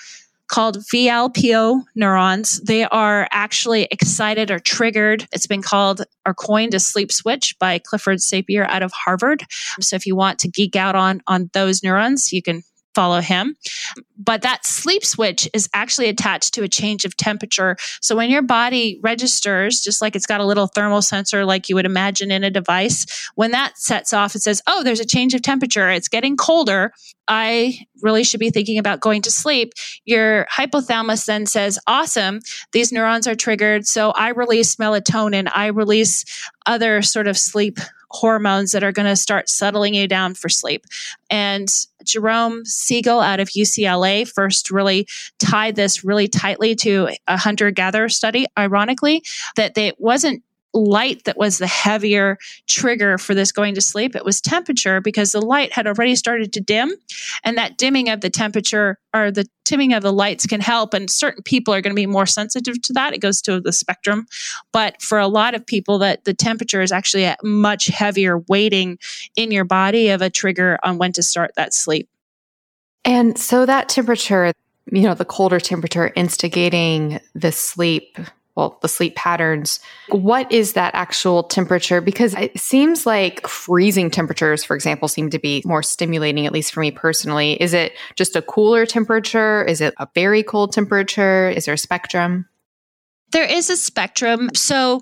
called 0.52 0.76
VLPO 0.92 1.82
neurons. 1.94 2.60
They 2.60 2.84
are 2.84 3.26
actually 3.32 3.88
excited 3.90 4.50
or 4.50 4.58
triggered. 4.58 5.26
It's 5.32 5.46
been 5.46 5.62
called 5.62 6.02
or 6.26 6.34
coined 6.34 6.74
a 6.74 6.80
sleep 6.80 7.10
switch 7.10 7.56
by 7.58 7.78
Clifford 7.78 8.20
Saper 8.20 8.64
out 8.64 8.82
of 8.82 8.92
Harvard. 8.92 9.44
So 9.80 9.96
if 9.96 10.06
you 10.06 10.14
want 10.14 10.38
to 10.40 10.50
geek 10.50 10.76
out 10.76 10.94
on 10.94 11.22
on 11.26 11.48
those 11.54 11.82
neurons, 11.82 12.34
you 12.34 12.42
can 12.42 12.62
follow 12.94 13.20
him. 13.20 13.56
But 14.16 14.42
that 14.42 14.64
sleep 14.64 15.04
switch 15.04 15.48
is 15.52 15.68
actually 15.74 16.08
attached 16.08 16.54
to 16.54 16.62
a 16.62 16.68
change 16.68 17.04
of 17.04 17.16
temperature. 17.16 17.76
So 18.00 18.16
when 18.16 18.30
your 18.30 18.42
body 18.42 19.00
registers, 19.02 19.80
just 19.80 20.00
like 20.00 20.14
it's 20.14 20.26
got 20.26 20.40
a 20.40 20.46
little 20.46 20.66
thermal 20.66 21.02
sensor, 21.02 21.44
like 21.44 21.68
you 21.68 21.74
would 21.74 21.86
imagine 21.86 22.30
in 22.30 22.44
a 22.44 22.50
device, 22.50 23.30
when 23.34 23.50
that 23.52 23.78
sets 23.78 24.12
off, 24.12 24.34
it 24.34 24.42
says, 24.42 24.62
Oh, 24.66 24.82
there's 24.84 25.00
a 25.00 25.04
change 25.04 25.34
of 25.34 25.42
temperature. 25.42 25.90
It's 25.90 26.08
getting 26.08 26.36
colder. 26.36 26.92
I 27.28 27.78
really 28.02 28.24
should 28.24 28.40
be 28.40 28.50
thinking 28.50 28.78
about 28.78 29.00
going 29.00 29.22
to 29.22 29.30
sleep. 29.30 29.72
Your 30.04 30.46
hypothalamus 30.46 31.26
then 31.26 31.46
says, 31.46 31.78
Awesome, 31.86 32.40
these 32.72 32.92
neurons 32.92 33.26
are 33.26 33.34
triggered. 33.34 33.86
So 33.86 34.10
I 34.10 34.30
release 34.30 34.76
melatonin, 34.76 35.50
I 35.54 35.66
release 35.66 36.24
other 36.66 37.02
sort 37.02 37.26
of 37.26 37.36
sleep 37.38 37.78
hormones 38.12 38.72
that 38.72 38.84
are 38.84 38.92
going 38.92 39.08
to 39.08 39.16
start 39.16 39.48
settling 39.48 39.94
you 39.94 40.06
down 40.06 40.34
for 40.34 40.48
sleep. 40.48 40.84
And 41.30 41.68
Jerome 42.04 42.64
Siegel 42.64 43.20
out 43.20 43.40
of 43.40 43.48
UCLA 43.48 44.28
first 44.28 44.70
really 44.70 45.06
tied 45.38 45.76
this 45.76 46.04
really 46.04 46.28
tightly 46.28 46.74
to 46.76 47.08
a 47.26 47.36
hunter 47.36 47.70
gatherer 47.70 48.08
study, 48.08 48.46
ironically, 48.58 49.22
that 49.56 49.76
it 49.76 49.98
wasn't 49.98 50.42
light 50.74 51.24
that 51.24 51.36
was 51.36 51.58
the 51.58 51.66
heavier 51.66 52.38
trigger 52.66 53.18
for 53.18 53.34
this 53.34 53.52
going 53.52 53.74
to 53.74 53.80
sleep. 53.80 54.16
It 54.16 54.24
was 54.24 54.40
temperature 54.40 55.00
because 55.00 55.32
the 55.32 55.40
light 55.40 55.72
had 55.72 55.86
already 55.86 56.14
started 56.14 56.52
to 56.52 56.60
dim. 56.60 56.92
And 57.44 57.56
that 57.56 57.78
dimming 57.78 58.08
of 58.08 58.20
the 58.20 58.30
temperature 58.30 58.98
or 59.14 59.30
the 59.30 59.46
dimming 59.64 59.92
of 59.92 60.02
the 60.02 60.12
lights 60.12 60.46
can 60.46 60.60
help. 60.60 60.94
And 60.94 61.10
certain 61.10 61.42
people 61.42 61.74
are 61.74 61.80
going 61.80 61.94
to 61.94 62.00
be 62.00 62.06
more 62.06 62.26
sensitive 62.26 62.80
to 62.82 62.92
that. 62.94 63.12
It 63.12 63.20
goes 63.20 63.42
to 63.42 63.60
the 63.60 63.72
spectrum. 63.72 64.26
But 64.72 65.00
for 65.02 65.18
a 65.18 65.28
lot 65.28 65.54
of 65.54 65.66
people, 65.66 65.98
that 65.98 66.24
the 66.24 66.34
temperature 66.34 66.82
is 66.82 66.92
actually 66.92 67.24
a 67.24 67.36
much 67.42 67.86
heavier 67.86 68.38
weighting 68.48 68.98
in 69.36 69.50
your 69.50 69.64
body 69.64 70.08
of 70.08 70.22
a 70.22 70.30
trigger 70.30 70.78
on 70.82 70.98
when 70.98 71.12
to 71.12 71.22
start 71.22 71.52
that 71.56 71.74
sleep. 71.74 72.08
And 73.04 73.36
so 73.36 73.66
that 73.66 73.88
temperature, 73.88 74.52
you 74.90 75.02
know, 75.02 75.14
the 75.14 75.24
colder 75.24 75.60
temperature 75.60 76.12
instigating 76.14 77.20
the 77.34 77.52
sleep 77.52 78.16
well, 78.54 78.78
the 78.82 78.88
sleep 78.88 79.16
patterns. 79.16 79.80
What 80.10 80.50
is 80.52 80.74
that 80.74 80.94
actual 80.94 81.44
temperature? 81.44 82.00
Because 82.00 82.34
it 82.34 82.58
seems 82.58 83.06
like 83.06 83.46
freezing 83.46 84.10
temperatures, 84.10 84.62
for 84.62 84.74
example, 84.74 85.08
seem 85.08 85.30
to 85.30 85.38
be 85.38 85.62
more 85.64 85.82
stimulating, 85.82 86.46
at 86.46 86.52
least 86.52 86.72
for 86.72 86.80
me 86.80 86.90
personally. 86.90 87.60
Is 87.62 87.72
it 87.72 87.94
just 88.14 88.36
a 88.36 88.42
cooler 88.42 88.84
temperature? 88.84 89.64
Is 89.64 89.80
it 89.80 89.94
a 89.98 90.06
very 90.14 90.42
cold 90.42 90.72
temperature? 90.72 91.48
Is 91.48 91.64
there 91.64 91.74
a 91.74 91.78
spectrum? 91.78 92.46
There 93.30 93.50
is 93.50 93.70
a 93.70 93.76
spectrum. 93.76 94.50
So 94.54 95.00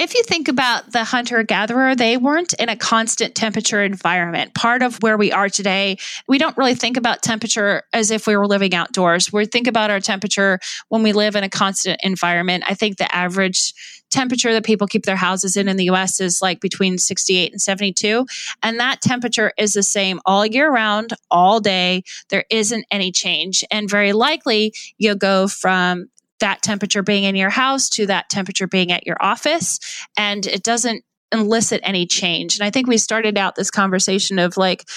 if 0.00 0.14
you 0.14 0.22
think 0.22 0.48
about 0.48 0.92
the 0.92 1.04
hunter 1.04 1.42
gatherer, 1.42 1.94
they 1.94 2.16
weren't 2.16 2.54
in 2.54 2.70
a 2.70 2.76
constant 2.76 3.34
temperature 3.34 3.82
environment. 3.82 4.54
Part 4.54 4.82
of 4.82 4.96
where 5.02 5.18
we 5.18 5.30
are 5.30 5.50
today, 5.50 5.98
we 6.26 6.38
don't 6.38 6.56
really 6.56 6.74
think 6.74 6.96
about 6.96 7.22
temperature 7.22 7.82
as 7.92 8.10
if 8.10 8.26
we 8.26 8.34
were 8.34 8.46
living 8.46 8.74
outdoors. 8.74 9.30
We 9.30 9.44
think 9.44 9.66
about 9.66 9.90
our 9.90 10.00
temperature 10.00 10.58
when 10.88 11.02
we 11.02 11.12
live 11.12 11.36
in 11.36 11.44
a 11.44 11.50
constant 11.50 12.00
environment. 12.02 12.64
I 12.66 12.72
think 12.72 12.96
the 12.96 13.14
average 13.14 13.74
temperature 14.08 14.54
that 14.54 14.64
people 14.64 14.86
keep 14.86 15.04
their 15.04 15.16
houses 15.16 15.54
in 15.58 15.68
in 15.68 15.76
the 15.76 15.90
US 15.90 16.18
is 16.18 16.40
like 16.40 16.60
between 16.60 16.96
68 16.96 17.52
and 17.52 17.60
72. 17.60 18.24
And 18.62 18.80
that 18.80 19.02
temperature 19.02 19.52
is 19.58 19.74
the 19.74 19.82
same 19.82 20.18
all 20.24 20.46
year 20.46 20.72
round, 20.72 21.12
all 21.30 21.60
day. 21.60 22.04
There 22.30 22.44
isn't 22.48 22.86
any 22.90 23.12
change. 23.12 23.64
And 23.70 23.88
very 23.88 24.14
likely 24.14 24.72
you'll 24.96 25.14
go 25.16 25.46
from 25.46 26.08
that 26.40 26.62
temperature 26.62 27.02
being 27.02 27.24
in 27.24 27.36
your 27.36 27.50
house 27.50 27.88
to 27.90 28.06
that 28.06 28.28
temperature 28.28 28.66
being 28.66 28.92
at 28.92 29.06
your 29.06 29.16
office. 29.20 29.78
And 30.16 30.46
it 30.46 30.62
doesn't 30.62 31.04
elicit 31.32 31.80
any 31.84 32.06
change. 32.06 32.58
And 32.58 32.66
I 32.66 32.70
think 32.70 32.88
we 32.88 32.98
started 32.98 33.38
out 33.38 33.54
this 33.54 33.70
conversation 33.70 34.38
of 34.38 34.56
like, 34.56 34.88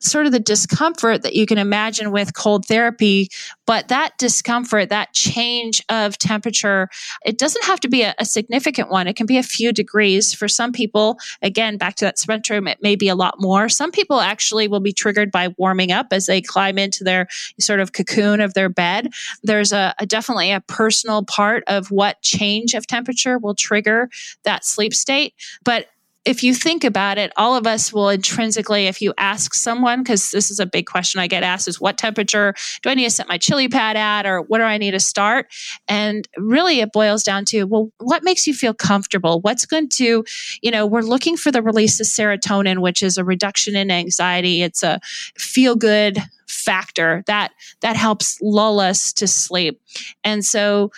sort 0.00 0.26
of 0.26 0.32
the 0.32 0.40
discomfort 0.40 1.22
that 1.22 1.34
you 1.34 1.46
can 1.46 1.58
imagine 1.58 2.10
with 2.10 2.34
cold 2.34 2.66
therapy. 2.66 3.28
But 3.66 3.88
that 3.88 4.16
discomfort, 4.18 4.90
that 4.90 5.12
change 5.12 5.82
of 5.88 6.18
temperature, 6.18 6.88
it 7.24 7.38
doesn't 7.38 7.64
have 7.64 7.80
to 7.80 7.88
be 7.88 8.02
a, 8.02 8.14
a, 8.18 8.24
significant 8.24 8.90
one. 8.90 9.06
It 9.06 9.16
can 9.16 9.26
be 9.26 9.38
a 9.38 9.42
few 9.42 9.72
degrees. 9.72 10.34
For 10.34 10.46
some 10.46 10.72
people, 10.72 11.18
again, 11.42 11.78
back 11.78 11.96
to 11.96 12.04
that 12.04 12.18
spectrum, 12.18 12.68
it 12.68 12.82
may 12.82 12.96
be 12.96 13.08
a 13.08 13.14
lot 13.14 13.40
more. 13.40 13.68
Some 13.68 13.90
people 13.90 14.20
actually 14.20 14.68
will 14.68 14.80
be 14.80 14.92
triggered 14.92 15.32
by 15.32 15.48
warming 15.56 15.90
up 15.90 16.08
as 16.10 16.26
they 16.26 16.40
climb 16.40 16.78
into 16.78 17.02
their 17.02 17.28
sort 17.58 17.80
of 17.80 17.92
cocoon 17.92 18.40
of 18.40 18.54
their 18.54 18.68
bed. 18.68 19.08
There's 19.42 19.72
a, 19.72 19.94
a 19.98 20.06
definitely 20.06 20.52
a 20.52 20.60
personal 20.60 21.24
part 21.24 21.64
of 21.66 21.90
what 21.90 22.20
change 22.22 22.74
of 22.74 22.86
temperature 22.86 23.38
will 23.38 23.54
trigger 23.54 24.10
that 24.44 24.64
sleep 24.64 24.94
state. 24.94 25.34
But 25.64 25.86
if 26.26 26.42
you 26.42 26.52
think 26.52 26.82
about 26.82 27.18
it, 27.18 27.32
all 27.36 27.56
of 27.56 27.66
us 27.66 27.92
will 27.92 28.08
intrinsically, 28.08 28.86
if 28.86 29.00
you 29.00 29.14
ask 29.16 29.54
someone, 29.54 30.02
because 30.02 30.32
this 30.32 30.50
is 30.50 30.58
a 30.58 30.66
big 30.66 30.86
question 30.86 31.20
I 31.20 31.28
get 31.28 31.44
asked, 31.44 31.68
is 31.68 31.80
what 31.80 31.96
temperature 31.96 32.52
do 32.82 32.90
I 32.90 32.94
need 32.94 33.04
to 33.04 33.10
set 33.10 33.28
my 33.28 33.38
chili 33.38 33.68
pad 33.68 33.96
at, 33.96 34.26
or 34.26 34.42
what 34.42 34.58
do 34.58 34.64
I 34.64 34.76
need 34.76 34.90
to 34.90 35.00
start? 35.00 35.46
And 35.86 36.26
really, 36.36 36.80
it 36.80 36.92
boils 36.92 37.22
down 37.22 37.44
to, 37.46 37.64
well, 37.64 37.92
what 37.98 38.24
makes 38.24 38.46
you 38.46 38.54
feel 38.54 38.74
comfortable? 38.74 39.40
What's 39.40 39.66
going 39.66 39.88
to, 39.90 40.24
you 40.60 40.70
know, 40.70 40.84
we're 40.84 41.02
looking 41.02 41.36
for 41.36 41.52
the 41.52 41.62
release 41.62 42.00
of 42.00 42.06
serotonin, 42.06 42.80
which 42.80 43.04
is 43.04 43.16
a 43.16 43.24
reduction 43.24 43.76
in 43.76 43.92
anxiety. 43.92 44.62
It's 44.62 44.82
a 44.82 45.00
feel 45.38 45.76
good 45.76 46.18
factor 46.48 47.22
that 47.26 47.52
that 47.80 47.96
helps 47.96 48.38
lull 48.40 48.80
us 48.80 49.12
to 49.12 49.26
sleep. 49.26 49.80
And 50.24 50.44
so 50.44 50.90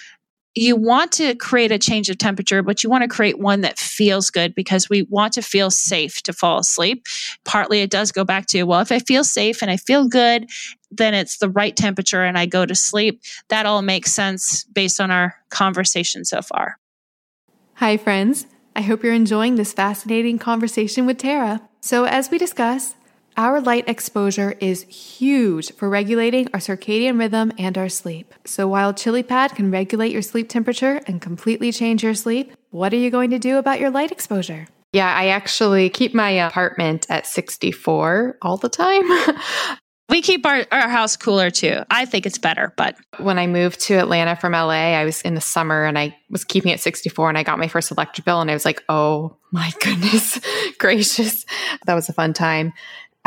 you 0.60 0.76
want 0.76 1.12
to 1.12 1.34
create 1.34 1.72
a 1.72 1.78
change 1.78 2.10
of 2.10 2.18
temperature, 2.18 2.62
but 2.62 2.82
you 2.82 2.90
want 2.90 3.02
to 3.02 3.08
create 3.08 3.38
one 3.38 3.60
that 3.62 3.78
feels 3.78 4.30
good 4.30 4.54
because 4.54 4.88
we 4.88 5.02
want 5.02 5.32
to 5.34 5.42
feel 5.42 5.70
safe 5.70 6.22
to 6.22 6.32
fall 6.32 6.58
asleep. 6.58 7.06
Partly 7.44 7.80
it 7.80 7.90
does 7.90 8.12
go 8.12 8.24
back 8.24 8.46
to, 8.46 8.64
well, 8.64 8.80
if 8.80 8.92
I 8.92 8.98
feel 8.98 9.24
safe 9.24 9.62
and 9.62 9.70
I 9.70 9.76
feel 9.76 10.08
good, 10.08 10.48
then 10.90 11.14
it's 11.14 11.38
the 11.38 11.50
right 11.50 11.76
temperature 11.76 12.24
and 12.24 12.38
I 12.38 12.46
go 12.46 12.64
to 12.66 12.74
sleep. 12.74 13.22
That 13.48 13.66
all 13.66 13.82
makes 13.82 14.12
sense 14.12 14.64
based 14.64 15.00
on 15.00 15.10
our 15.10 15.34
conversation 15.50 16.24
so 16.24 16.42
far. 16.42 16.78
Hi, 17.74 17.96
friends. 17.96 18.46
I 18.74 18.80
hope 18.80 19.02
you're 19.02 19.12
enjoying 19.12 19.56
this 19.56 19.72
fascinating 19.72 20.38
conversation 20.38 21.06
with 21.06 21.18
Tara. 21.18 21.68
So, 21.80 22.04
as 22.04 22.30
we 22.30 22.38
discuss, 22.38 22.94
our 23.38 23.60
light 23.60 23.88
exposure 23.88 24.56
is 24.58 24.82
huge 24.82 25.72
for 25.74 25.88
regulating 25.88 26.48
our 26.52 26.58
circadian 26.58 27.20
rhythm 27.20 27.52
and 27.56 27.78
our 27.78 27.88
sleep. 27.88 28.34
So 28.44 28.66
while 28.66 28.92
ChiliPad 28.92 29.54
can 29.54 29.70
regulate 29.70 30.10
your 30.10 30.22
sleep 30.22 30.48
temperature 30.48 31.00
and 31.06 31.22
completely 31.22 31.70
change 31.70 32.02
your 32.02 32.14
sleep, 32.14 32.52
what 32.70 32.92
are 32.92 32.96
you 32.96 33.10
going 33.10 33.30
to 33.30 33.38
do 33.38 33.56
about 33.56 33.78
your 33.78 33.90
light 33.90 34.10
exposure? 34.10 34.66
Yeah, 34.92 35.14
I 35.14 35.28
actually 35.28 35.88
keep 35.88 36.14
my 36.14 36.30
apartment 36.30 37.06
at 37.08 37.26
64 37.26 38.38
all 38.42 38.56
the 38.56 38.68
time. 38.68 39.04
We 40.10 40.22
keep 40.22 40.46
our, 40.46 40.64
our 40.72 40.88
house 40.88 41.18
cooler 41.18 41.50
too. 41.50 41.82
I 41.90 42.06
think 42.06 42.24
it's 42.24 42.38
better, 42.38 42.72
but 42.78 42.96
when 43.18 43.38
I 43.38 43.46
moved 43.46 43.80
to 43.80 43.94
Atlanta 43.94 44.36
from 44.36 44.52
LA, 44.52 44.96
I 44.96 45.04
was 45.04 45.20
in 45.20 45.34
the 45.34 45.40
summer 45.42 45.84
and 45.84 45.98
I 45.98 46.16
was 46.30 46.44
keeping 46.44 46.72
it 46.72 46.80
64 46.80 47.28
and 47.28 47.36
I 47.36 47.42
got 47.42 47.58
my 47.58 47.68
first 47.68 47.90
electric 47.90 48.24
bill 48.24 48.40
and 48.40 48.50
I 48.50 48.54
was 48.54 48.64
like, 48.64 48.82
oh 48.88 49.36
my 49.52 49.70
goodness 49.82 50.40
gracious. 50.78 51.44
That 51.84 51.94
was 51.94 52.08
a 52.08 52.14
fun 52.14 52.32
time. 52.32 52.72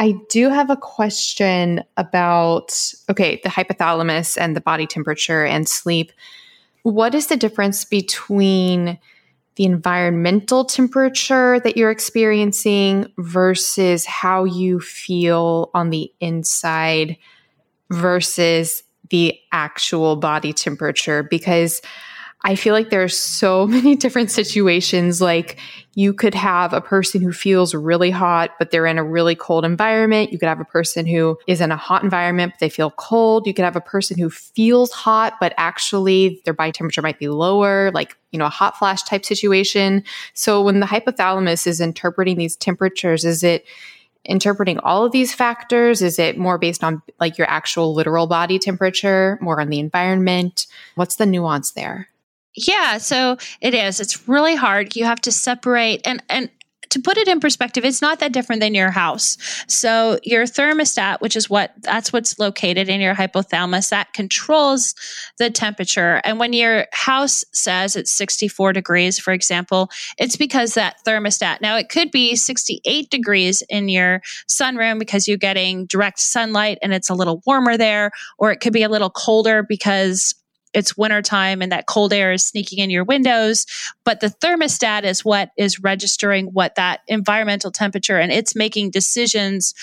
I 0.02 0.16
do 0.30 0.50
have 0.50 0.72
a 0.72 0.76
question 0.76 1.84
about 1.96 2.76
okay, 3.08 3.40
the 3.44 3.50
hypothalamus 3.50 4.36
and 4.36 4.56
the 4.56 4.62
body 4.62 4.88
temperature 4.88 5.46
and 5.46 5.70
sleep. 5.70 6.12
What 6.82 7.14
is 7.14 7.28
the 7.28 7.38
difference 7.38 7.86
between 7.86 8.98
the 9.58 9.64
environmental 9.66 10.66
temperature 10.66 11.60
that 11.60 11.78
you're 11.78 11.92
experiencing 11.92 13.14
versus 13.20 14.04
how 14.08 14.44
you 14.44 14.80
feel 14.80 15.70
on 15.76 15.92
the 15.92 16.12
inside 16.20 17.16
versus 17.92 18.82
the 19.12 19.38
actual 19.52 20.16
body 20.16 20.52
temperature? 20.52 21.22
Because 21.22 21.80
I 22.44 22.56
feel 22.56 22.74
like 22.74 22.90
there's 22.90 23.18
so 23.18 23.68
many 23.68 23.96
different 23.96 24.32
situations. 24.32 25.22
Like 25.22 25.58
you 25.94 26.14
could 26.14 26.34
have 26.34 26.74
a 26.74 26.82
person 26.82 27.22
who 27.22 27.34
feels 27.34 27.76
really 27.76 28.12
hot, 28.12 28.52
but 28.58 28.72
they're 28.72 28.86
in 28.86 28.98
a 28.98 29.04
really 29.04 29.36
cold 29.36 29.66
environment. 29.66 30.32
You 30.32 30.40
could 30.40 30.48
have 30.48 30.62
a 30.62 30.66
person 30.66 31.06
who 31.06 31.38
is 31.48 31.62
in 31.62 31.72
a 31.72 31.78
hot 31.78 32.04
environment, 32.04 32.54
but 32.54 32.60
they 32.60 32.70
feel 32.70 32.92
cold. 32.92 33.46
You 33.46 33.54
could 33.54 33.66
have 33.66 33.76
a 33.76 33.82
person 33.82 34.18
who 34.18 34.30
feels 34.30 34.92
hot, 34.92 35.36
but 35.40 35.54
actually 35.58 36.42
their 36.46 36.54
body 36.54 36.72
temperature 36.72 37.02
might 37.02 37.20
be 37.20 37.28
lower, 37.28 37.92
like, 37.94 38.16
you 38.32 38.40
know, 38.40 38.46
a 38.46 38.50
hot 38.50 38.78
flash 38.78 39.04
type 39.04 39.26
situation. 39.26 40.04
So 40.34 40.62
when 40.62 40.80
the 40.80 40.86
hypothalamus 40.86 41.68
is 41.68 41.82
interpreting 41.82 42.38
these 42.38 42.56
temperatures, 42.56 43.26
is 43.26 43.44
it 43.44 43.66
interpreting 44.24 44.80
all 44.80 45.04
of 45.04 45.12
these 45.12 45.34
factors? 45.34 46.02
Is 46.02 46.20
it 46.20 46.38
more 46.38 46.58
based 46.58 46.84
on 46.84 47.02
like 47.20 47.38
your 47.38 47.50
actual 47.50 47.94
literal 47.94 48.28
body 48.28 48.60
temperature, 48.60 49.38
more 49.42 49.60
on 49.60 49.70
the 49.70 49.80
environment? 49.80 50.68
What's 50.96 51.16
the 51.16 51.26
nuance 51.26 51.72
there? 51.72 52.08
Yeah, 52.56 52.98
so 52.98 53.38
it 53.62 53.74
is. 53.74 54.00
It's 54.00 54.28
really 54.28 54.56
hard. 54.56 54.96
You 54.96 55.06
have 55.06 55.22
to 55.22 55.32
separate 55.32 56.02
and 56.06 56.22
and 56.30 56.50
to 56.92 57.00
put 57.00 57.18
it 57.18 57.30
in 57.30 57.40
perspective, 57.40 57.86
it's 57.86 58.02
not 58.02 58.20
that 58.20 58.34
different 58.34 58.62
than 58.62 58.76
your 58.76 58.92
house. 58.92 59.38
So 59.68 60.20
your 60.24 60.44
thermostat, 60.44 61.22
which 61.22 61.38
is 61.38 61.50
what 61.50 61.72
that's 61.80 62.12
what's 62.12 62.38
located 62.38 62.90
in 62.90 63.00
your 63.00 63.16
hypothalamus, 63.16 63.90
that 63.90 64.12
controls 64.14 64.94
the 65.38 65.50
temperature. 65.50 66.22
And 66.26 66.38
when 66.38 66.52
your 66.52 66.88
house 66.92 67.46
says 67.54 67.96
it's 67.96 68.12
64 68.12 68.74
degrees, 68.74 69.18
for 69.18 69.32
example, 69.32 69.90
it's 70.18 70.36
because 70.36 70.74
that 70.74 70.98
thermostat. 71.06 71.62
Now 71.62 71.78
it 71.78 71.88
could 71.88 72.12
be 72.12 72.36
68 72.36 73.10
degrees 73.10 73.64
in 73.70 73.88
your 73.88 74.22
sunroom 74.50 75.00
because 75.00 75.30
you're 75.30 75.38
getting 75.38 75.86
direct 75.86 76.20
sunlight 76.20 76.78
and 76.82 76.94
it's 76.94 77.10
a 77.10 77.16
little 77.16 77.42
warmer 77.46 77.78
there, 77.78 78.12
or 78.38 78.52
it 78.52 78.60
could 78.60 78.74
be 78.74 78.84
a 78.84 78.90
little 78.90 79.10
colder 79.10 79.64
because 79.64 80.36
it's 80.74 80.98
wintertime 80.98 81.62
and 81.62 81.72
that 81.72 81.86
cold 81.86 82.14
air 82.14 82.32
is 82.32 82.44
sneaking 82.44 82.80
in 82.80 82.90
your 82.90 83.04
windows. 83.04 83.66
But 84.04 84.20
the 84.20 84.28
thermostat 84.28 85.04
is 85.04 85.26
what 85.26 85.52
is 85.58 85.80
registering 85.80 86.48
what 86.48 86.76
that 86.76 87.02
environmental 87.08 87.72
temperature 87.72 88.18
and 88.18 88.32
it's 88.32 88.56
making 88.56 88.92
decisions 88.92 89.74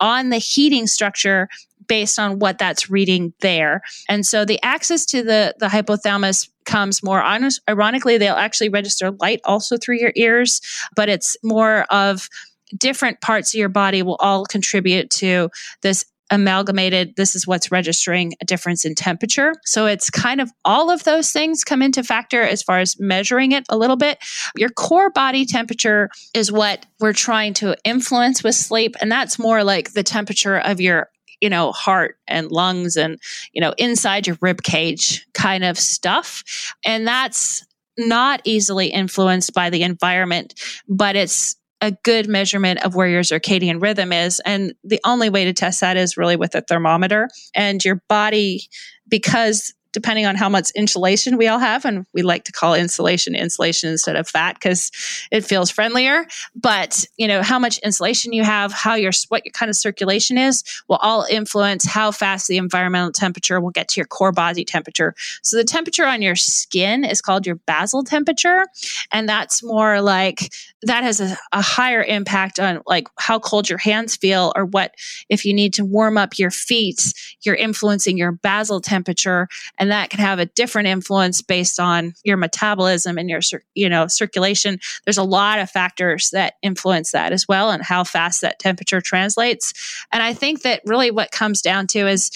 on 0.00 0.30
the 0.30 0.38
heating 0.38 0.86
structure 0.86 1.48
based 1.86 2.18
on 2.18 2.38
what 2.38 2.58
that's 2.58 2.90
reading 2.90 3.32
there. 3.40 3.82
And 4.08 4.24
so 4.24 4.44
the 4.44 4.62
access 4.62 5.06
to 5.06 5.22
the, 5.22 5.54
the 5.58 5.66
hypothalamus 5.66 6.48
comes 6.66 7.02
more 7.02 7.22
on, 7.22 7.48
ironically, 7.68 8.18
they'll 8.18 8.34
actually 8.34 8.68
register 8.68 9.10
light 9.12 9.40
also 9.44 9.76
through 9.76 9.96
your 9.96 10.12
ears, 10.14 10.60
but 10.94 11.08
it's 11.08 11.36
more 11.42 11.84
of 11.90 12.28
different 12.76 13.20
parts 13.22 13.54
of 13.54 13.58
your 13.58 13.70
body 13.70 14.02
will 14.02 14.16
all 14.16 14.44
contribute 14.44 15.08
to 15.08 15.50
this 15.80 16.04
amalgamated 16.30 17.16
this 17.16 17.34
is 17.34 17.46
what's 17.46 17.70
registering 17.70 18.34
a 18.40 18.44
difference 18.44 18.84
in 18.84 18.94
temperature. 18.94 19.54
So 19.64 19.86
it's 19.86 20.10
kind 20.10 20.40
of 20.40 20.50
all 20.64 20.90
of 20.90 21.04
those 21.04 21.32
things 21.32 21.64
come 21.64 21.82
into 21.82 22.02
factor 22.02 22.42
as 22.42 22.62
far 22.62 22.78
as 22.78 22.98
measuring 22.98 23.52
it 23.52 23.64
a 23.68 23.76
little 23.76 23.96
bit. 23.96 24.18
Your 24.56 24.68
core 24.70 25.10
body 25.10 25.46
temperature 25.46 26.10
is 26.34 26.52
what 26.52 26.86
we're 27.00 27.12
trying 27.12 27.54
to 27.54 27.76
influence 27.84 28.42
with 28.42 28.54
sleep 28.54 28.96
and 29.00 29.10
that's 29.10 29.38
more 29.38 29.64
like 29.64 29.92
the 29.92 30.02
temperature 30.02 30.58
of 30.58 30.80
your 30.80 31.08
you 31.40 31.48
know 31.48 31.72
heart 31.72 32.16
and 32.26 32.50
lungs 32.50 32.96
and 32.96 33.18
you 33.52 33.60
know 33.60 33.72
inside 33.78 34.26
your 34.26 34.36
rib 34.40 34.62
cage 34.62 35.26
kind 35.34 35.64
of 35.64 35.78
stuff. 35.78 36.44
And 36.84 37.06
that's 37.06 37.64
not 37.96 38.40
easily 38.44 38.88
influenced 38.88 39.52
by 39.54 39.70
the 39.70 39.82
environment 39.82 40.54
but 40.88 41.16
it's 41.16 41.56
a 41.80 41.92
good 42.04 42.28
measurement 42.28 42.84
of 42.84 42.94
where 42.94 43.08
your 43.08 43.22
circadian 43.22 43.80
rhythm 43.80 44.12
is. 44.12 44.40
And 44.44 44.74
the 44.82 45.00
only 45.04 45.30
way 45.30 45.44
to 45.44 45.52
test 45.52 45.80
that 45.80 45.96
is 45.96 46.16
really 46.16 46.36
with 46.36 46.54
a 46.54 46.60
thermometer. 46.60 47.28
And 47.54 47.84
your 47.84 48.02
body, 48.08 48.68
because 49.08 49.72
depending 49.92 50.26
on 50.26 50.36
how 50.36 50.48
much 50.48 50.70
insulation 50.72 51.36
we 51.36 51.48
all 51.48 51.58
have. 51.58 51.84
And 51.84 52.06
we 52.12 52.22
like 52.22 52.44
to 52.44 52.52
call 52.52 52.74
insulation 52.74 53.34
insulation 53.34 53.90
instead 53.90 54.16
of 54.16 54.28
fat 54.28 54.54
because 54.54 54.90
it 55.30 55.44
feels 55.44 55.70
friendlier. 55.70 56.26
But, 56.54 57.04
you 57.16 57.26
know, 57.26 57.42
how 57.42 57.58
much 57.58 57.78
insulation 57.78 58.32
you 58.32 58.42
have, 58.44 58.72
how 58.72 58.94
your, 58.94 59.12
what 59.28 59.44
your 59.44 59.52
kind 59.52 59.70
of 59.70 59.76
circulation 59.76 60.36
is 60.36 60.62
will 60.88 60.96
all 60.96 61.26
influence 61.30 61.86
how 61.86 62.10
fast 62.10 62.48
the 62.48 62.58
environmental 62.58 63.12
temperature 63.12 63.60
will 63.60 63.70
get 63.70 63.88
to 63.88 64.00
your 64.00 64.06
core 64.06 64.32
body 64.32 64.64
temperature. 64.64 65.14
So 65.42 65.56
the 65.56 65.64
temperature 65.64 66.04
on 66.04 66.22
your 66.22 66.36
skin 66.36 67.04
is 67.04 67.20
called 67.20 67.46
your 67.46 67.56
basal 67.56 68.04
temperature. 68.04 68.66
And 69.12 69.28
that's 69.28 69.62
more 69.62 70.00
like 70.00 70.52
that 70.82 71.02
has 71.02 71.20
a, 71.20 71.36
a 71.52 71.62
higher 71.62 72.02
impact 72.02 72.60
on 72.60 72.82
like 72.86 73.08
how 73.18 73.38
cold 73.38 73.68
your 73.68 73.78
hands 73.78 74.16
feel 74.16 74.52
or 74.54 74.64
what 74.64 74.94
if 75.28 75.44
you 75.44 75.54
need 75.54 75.74
to 75.74 75.84
warm 75.84 76.16
up 76.16 76.38
your 76.38 76.50
feet, 76.50 77.12
you're 77.42 77.54
influencing 77.54 78.18
your 78.18 78.32
basal 78.32 78.80
temperature 78.80 79.48
and 79.78 79.90
that 79.90 80.10
can 80.10 80.20
have 80.20 80.38
a 80.38 80.46
different 80.46 80.88
influence 80.88 81.42
based 81.42 81.80
on 81.80 82.14
your 82.24 82.36
metabolism 82.36 83.18
and 83.18 83.30
your 83.30 83.40
you 83.74 83.88
know 83.88 84.06
circulation. 84.06 84.78
There's 85.04 85.18
a 85.18 85.22
lot 85.22 85.58
of 85.58 85.70
factors 85.70 86.30
that 86.30 86.54
influence 86.62 87.12
that 87.12 87.32
as 87.32 87.46
well 87.48 87.70
and 87.70 87.82
how 87.82 88.04
fast 88.04 88.40
that 88.42 88.58
temperature 88.58 89.00
translates. 89.00 89.72
And 90.12 90.22
i 90.22 90.32
think 90.32 90.62
that 90.62 90.82
really 90.84 91.10
what 91.10 91.30
comes 91.30 91.62
down 91.62 91.86
to 91.88 92.06
is 92.06 92.30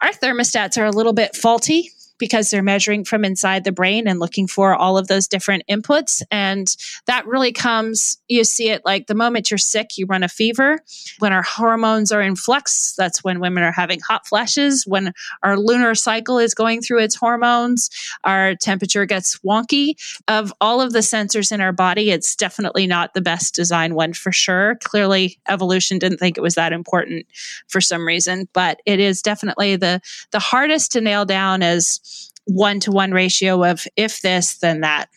our 0.00 0.10
thermostats 0.10 0.80
are 0.80 0.84
a 0.84 0.90
little 0.90 1.12
bit 1.12 1.34
faulty 1.36 1.90
because 2.18 2.50
they're 2.50 2.62
measuring 2.62 3.04
from 3.04 3.24
inside 3.24 3.64
the 3.64 3.72
brain 3.72 4.06
and 4.06 4.20
looking 4.20 4.46
for 4.46 4.74
all 4.74 4.96
of 4.96 5.08
those 5.08 5.28
different 5.28 5.64
inputs. 5.68 6.22
And 6.30 6.74
that 7.06 7.26
really 7.26 7.52
comes, 7.52 8.18
you 8.28 8.44
see 8.44 8.68
it 8.70 8.82
like 8.84 9.06
the 9.06 9.14
moment 9.14 9.50
you're 9.50 9.58
sick, 9.58 9.96
you 9.96 10.06
run 10.06 10.22
a 10.22 10.28
fever. 10.28 10.80
When 11.18 11.32
our 11.32 11.42
hormones 11.42 12.12
are 12.12 12.22
in 12.22 12.36
flux, 12.36 12.94
that's 12.96 13.24
when 13.24 13.40
women 13.40 13.62
are 13.62 13.72
having 13.72 14.00
hot 14.00 14.26
flashes. 14.26 14.86
When 14.86 15.12
our 15.42 15.58
lunar 15.58 15.94
cycle 15.94 16.38
is 16.38 16.54
going 16.54 16.82
through 16.82 17.00
its 17.00 17.16
hormones, 17.16 17.90
our 18.22 18.54
temperature 18.54 19.06
gets 19.06 19.38
wonky. 19.40 19.94
Of 20.28 20.52
all 20.60 20.80
of 20.80 20.92
the 20.92 21.00
sensors 21.00 21.52
in 21.52 21.60
our 21.60 21.72
body, 21.72 22.10
it's 22.10 22.36
definitely 22.36 22.86
not 22.86 23.14
the 23.14 23.20
best 23.20 23.54
design 23.54 23.94
one 23.94 24.12
for 24.12 24.32
sure. 24.32 24.76
Clearly, 24.84 25.38
evolution 25.48 25.98
didn't 25.98 26.18
think 26.18 26.36
it 26.36 26.42
was 26.42 26.54
that 26.54 26.72
important 26.72 27.26
for 27.68 27.80
some 27.80 28.06
reason, 28.06 28.48
but 28.52 28.80
it 28.86 29.00
is 29.00 29.22
definitely 29.22 29.76
the 29.76 30.00
the 30.30 30.38
hardest 30.38 30.92
to 30.92 31.00
nail 31.00 31.24
down 31.24 31.62
as 31.62 32.00
one 32.46 32.80
to 32.80 32.90
one 32.90 33.12
ratio 33.12 33.64
of 33.64 33.86
if 33.96 34.20
this, 34.22 34.58
then 34.58 34.80
that. 34.80 35.08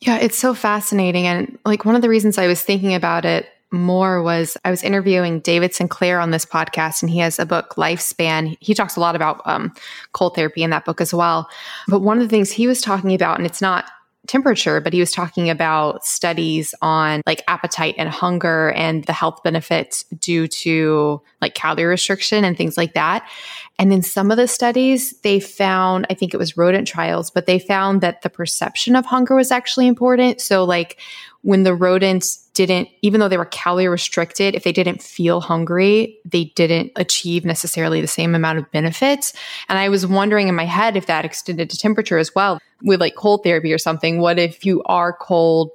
Yeah, 0.00 0.18
it's 0.18 0.38
so 0.38 0.54
fascinating. 0.54 1.26
And 1.26 1.58
like 1.64 1.84
one 1.84 1.96
of 1.96 2.02
the 2.02 2.08
reasons 2.08 2.38
I 2.38 2.46
was 2.46 2.60
thinking 2.60 2.94
about 2.94 3.24
it 3.24 3.48
more 3.70 4.22
was 4.22 4.56
I 4.64 4.70
was 4.70 4.82
interviewing 4.82 5.40
David 5.40 5.74
Sinclair 5.74 6.20
on 6.20 6.30
this 6.30 6.46
podcast, 6.46 7.02
and 7.02 7.10
he 7.10 7.18
has 7.18 7.38
a 7.38 7.46
book, 7.46 7.74
Lifespan. 7.76 8.56
He 8.60 8.74
talks 8.74 8.96
a 8.96 9.00
lot 9.00 9.16
about 9.16 9.42
um, 9.44 9.74
cold 10.12 10.34
therapy 10.34 10.62
in 10.62 10.70
that 10.70 10.84
book 10.84 11.00
as 11.00 11.12
well. 11.12 11.48
But 11.88 12.00
one 12.00 12.18
of 12.18 12.22
the 12.22 12.28
things 12.28 12.50
he 12.50 12.66
was 12.66 12.80
talking 12.80 13.14
about, 13.14 13.38
and 13.38 13.46
it's 13.46 13.60
not 13.60 13.86
temperature, 14.26 14.80
but 14.80 14.92
he 14.92 15.00
was 15.00 15.12
talking 15.12 15.50
about 15.50 16.04
studies 16.04 16.74
on 16.80 17.20
like 17.26 17.42
appetite 17.46 17.94
and 17.98 18.08
hunger 18.08 18.70
and 18.72 19.04
the 19.04 19.12
health 19.12 19.42
benefits 19.42 20.04
due 20.18 20.48
to 20.48 21.20
like 21.42 21.54
calorie 21.54 21.84
restriction 21.84 22.44
and 22.44 22.56
things 22.56 22.76
like 22.76 22.94
that. 22.94 23.28
And 23.78 23.92
in 23.92 24.02
some 24.02 24.30
of 24.30 24.36
the 24.36 24.46
studies, 24.46 25.18
they 25.22 25.40
found, 25.40 26.06
I 26.08 26.14
think 26.14 26.32
it 26.32 26.36
was 26.36 26.56
rodent 26.56 26.86
trials, 26.86 27.30
but 27.30 27.46
they 27.46 27.58
found 27.58 28.02
that 28.02 28.22
the 28.22 28.30
perception 28.30 28.94
of 28.94 29.04
hunger 29.04 29.34
was 29.34 29.50
actually 29.50 29.88
important. 29.88 30.40
So, 30.40 30.64
like, 30.64 31.00
when 31.42 31.64
the 31.64 31.74
rodents 31.74 32.36
didn't, 32.54 32.88
even 33.02 33.18
though 33.18 33.28
they 33.28 33.36
were 33.36 33.44
calorie 33.46 33.88
restricted, 33.88 34.54
if 34.54 34.62
they 34.62 34.70
didn't 34.70 35.02
feel 35.02 35.40
hungry, 35.40 36.18
they 36.24 36.44
didn't 36.54 36.92
achieve 36.94 37.44
necessarily 37.44 38.00
the 38.00 38.06
same 38.06 38.34
amount 38.34 38.58
of 38.58 38.70
benefits. 38.70 39.32
And 39.68 39.76
I 39.76 39.88
was 39.88 40.06
wondering 40.06 40.46
in 40.46 40.54
my 40.54 40.64
head 40.64 40.96
if 40.96 41.06
that 41.06 41.24
extended 41.24 41.68
to 41.70 41.76
temperature 41.76 42.18
as 42.18 42.32
well 42.32 42.60
with 42.82 43.00
like 43.00 43.16
cold 43.16 43.42
therapy 43.42 43.72
or 43.72 43.78
something. 43.78 44.20
What 44.20 44.38
if 44.38 44.64
you 44.64 44.84
are 44.84 45.12
cold, 45.12 45.72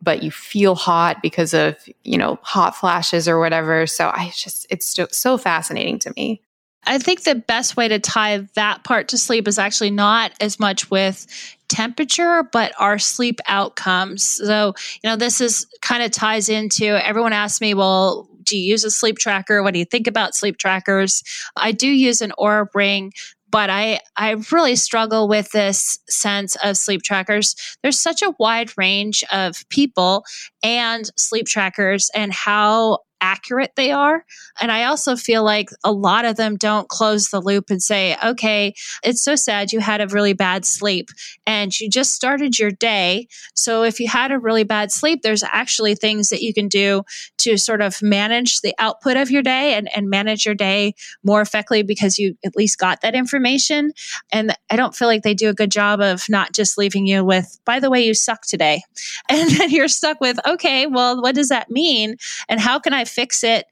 but 0.00 0.22
you 0.22 0.30
feel 0.30 0.74
hot 0.74 1.20
because 1.20 1.52
of, 1.52 1.76
you 2.02 2.16
know, 2.16 2.38
hot 2.42 2.74
flashes 2.74 3.28
or 3.28 3.38
whatever? 3.38 3.86
So 3.86 4.08
I 4.08 4.32
just, 4.34 4.66
it's 4.70 4.98
so 5.12 5.38
fascinating 5.38 5.98
to 6.00 6.12
me. 6.16 6.40
I 6.84 6.98
think 6.98 7.22
the 7.22 7.36
best 7.36 7.76
way 7.76 7.88
to 7.88 7.98
tie 7.98 8.48
that 8.54 8.84
part 8.84 9.08
to 9.08 9.18
sleep 9.18 9.46
is 9.46 9.58
actually 9.58 9.90
not 9.90 10.32
as 10.40 10.58
much 10.58 10.90
with 10.90 11.26
temperature, 11.68 12.42
but 12.52 12.72
our 12.78 12.98
sleep 12.98 13.40
outcomes. 13.46 14.22
So, 14.22 14.74
you 15.02 15.08
know, 15.08 15.16
this 15.16 15.40
is 15.40 15.66
kind 15.80 16.02
of 16.02 16.10
ties 16.10 16.48
into 16.48 16.86
everyone 16.86 17.32
asks 17.32 17.60
me, 17.60 17.74
well, 17.74 18.28
do 18.42 18.58
you 18.58 18.72
use 18.72 18.84
a 18.84 18.90
sleep 18.90 19.18
tracker? 19.18 19.62
What 19.62 19.72
do 19.72 19.78
you 19.78 19.84
think 19.84 20.06
about 20.06 20.34
sleep 20.34 20.58
trackers? 20.58 21.22
I 21.56 21.72
do 21.72 21.88
use 21.88 22.20
an 22.20 22.32
Oura 22.38 22.66
ring, 22.74 23.12
but 23.48 23.70
I, 23.70 24.00
I 24.16 24.36
really 24.50 24.76
struggle 24.76 25.28
with 25.28 25.50
this 25.52 26.00
sense 26.08 26.56
of 26.64 26.76
sleep 26.76 27.02
trackers. 27.02 27.54
There's 27.82 28.00
such 28.00 28.22
a 28.22 28.34
wide 28.38 28.76
range 28.76 29.22
of 29.30 29.68
people 29.68 30.24
and 30.62 31.08
sleep 31.16 31.46
trackers 31.46 32.10
and 32.14 32.32
how 32.32 32.98
accurate 33.22 33.72
they 33.76 33.92
are. 33.92 34.24
And 34.60 34.70
I 34.70 34.84
also 34.84 35.16
feel 35.16 35.44
like 35.44 35.70
a 35.84 35.92
lot 35.92 36.26
of 36.26 36.36
them 36.36 36.56
don't 36.56 36.88
close 36.88 37.28
the 37.28 37.40
loop 37.40 37.70
and 37.70 37.82
say, 37.82 38.16
okay, 38.22 38.74
it's 39.02 39.22
so 39.22 39.36
sad 39.36 39.72
you 39.72 39.80
had 39.80 40.00
a 40.00 40.08
really 40.08 40.34
bad 40.34 40.66
sleep 40.66 41.08
and 41.46 41.78
you 41.80 41.88
just 41.88 42.12
started 42.12 42.58
your 42.58 42.72
day. 42.72 43.28
So 43.54 43.84
if 43.84 44.00
you 44.00 44.08
had 44.08 44.32
a 44.32 44.38
really 44.38 44.64
bad 44.64 44.92
sleep, 44.92 45.22
there's 45.22 45.44
actually 45.44 45.94
things 45.94 46.28
that 46.28 46.42
you 46.42 46.52
can 46.52 46.68
do 46.68 47.04
to 47.38 47.56
sort 47.56 47.80
of 47.80 48.02
manage 48.02 48.60
the 48.60 48.74
output 48.78 49.16
of 49.16 49.30
your 49.30 49.42
day 49.42 49.74
and, 49.74 49.88
and 49.96 50.10
manage 50.10 50.44
your 50.44 50.54
day 50.54 50.94
more 51.22 51.40
effectively 51.40 51.82
because 51.82 52.18
you 52.18 52.36
at 52.44 52.56
least 52.56 52.78
got 52.78 53.00
that 53.02 53.14
information. 53.14 53.92
And 54.32 54.56
I 54.68 54.76
don't 54.76 54.94
feel 54.94 55.08
like 55.08 55.22
they 55.22 55.34
do 55.34 55.48
a 55.48 55.54
good 55.54 55.70
job 55.70 56.00
of 56.00 56.28
not 56.28 56.52
just 56.52 56.76
leaving 56.76 57.06
you 57.06 57.24
with, 57.24 57.58
by 57.64 57.78
the 57.78 57.90
way, 57.90 58.04
you 58.04 58.14
suck 58.14 58.42
today. 58.42 58.82
And 59.28 59.50
then 59.50 59.70
you're 59.70 59.88
stuck 59.88 60.20
with, 60.20 60.38
okay, 60.46 60.86
well, 60.86 61.22
what 61.22 61.34
does 61.34 61.48
that 61.48 61.70
mean? 61.70 62.16
And 62.48 62.60
how 62.60 62.78
can 62.78 62.92
I 62.92 63.04
fix 63.12 63.44
it 63.44 63.66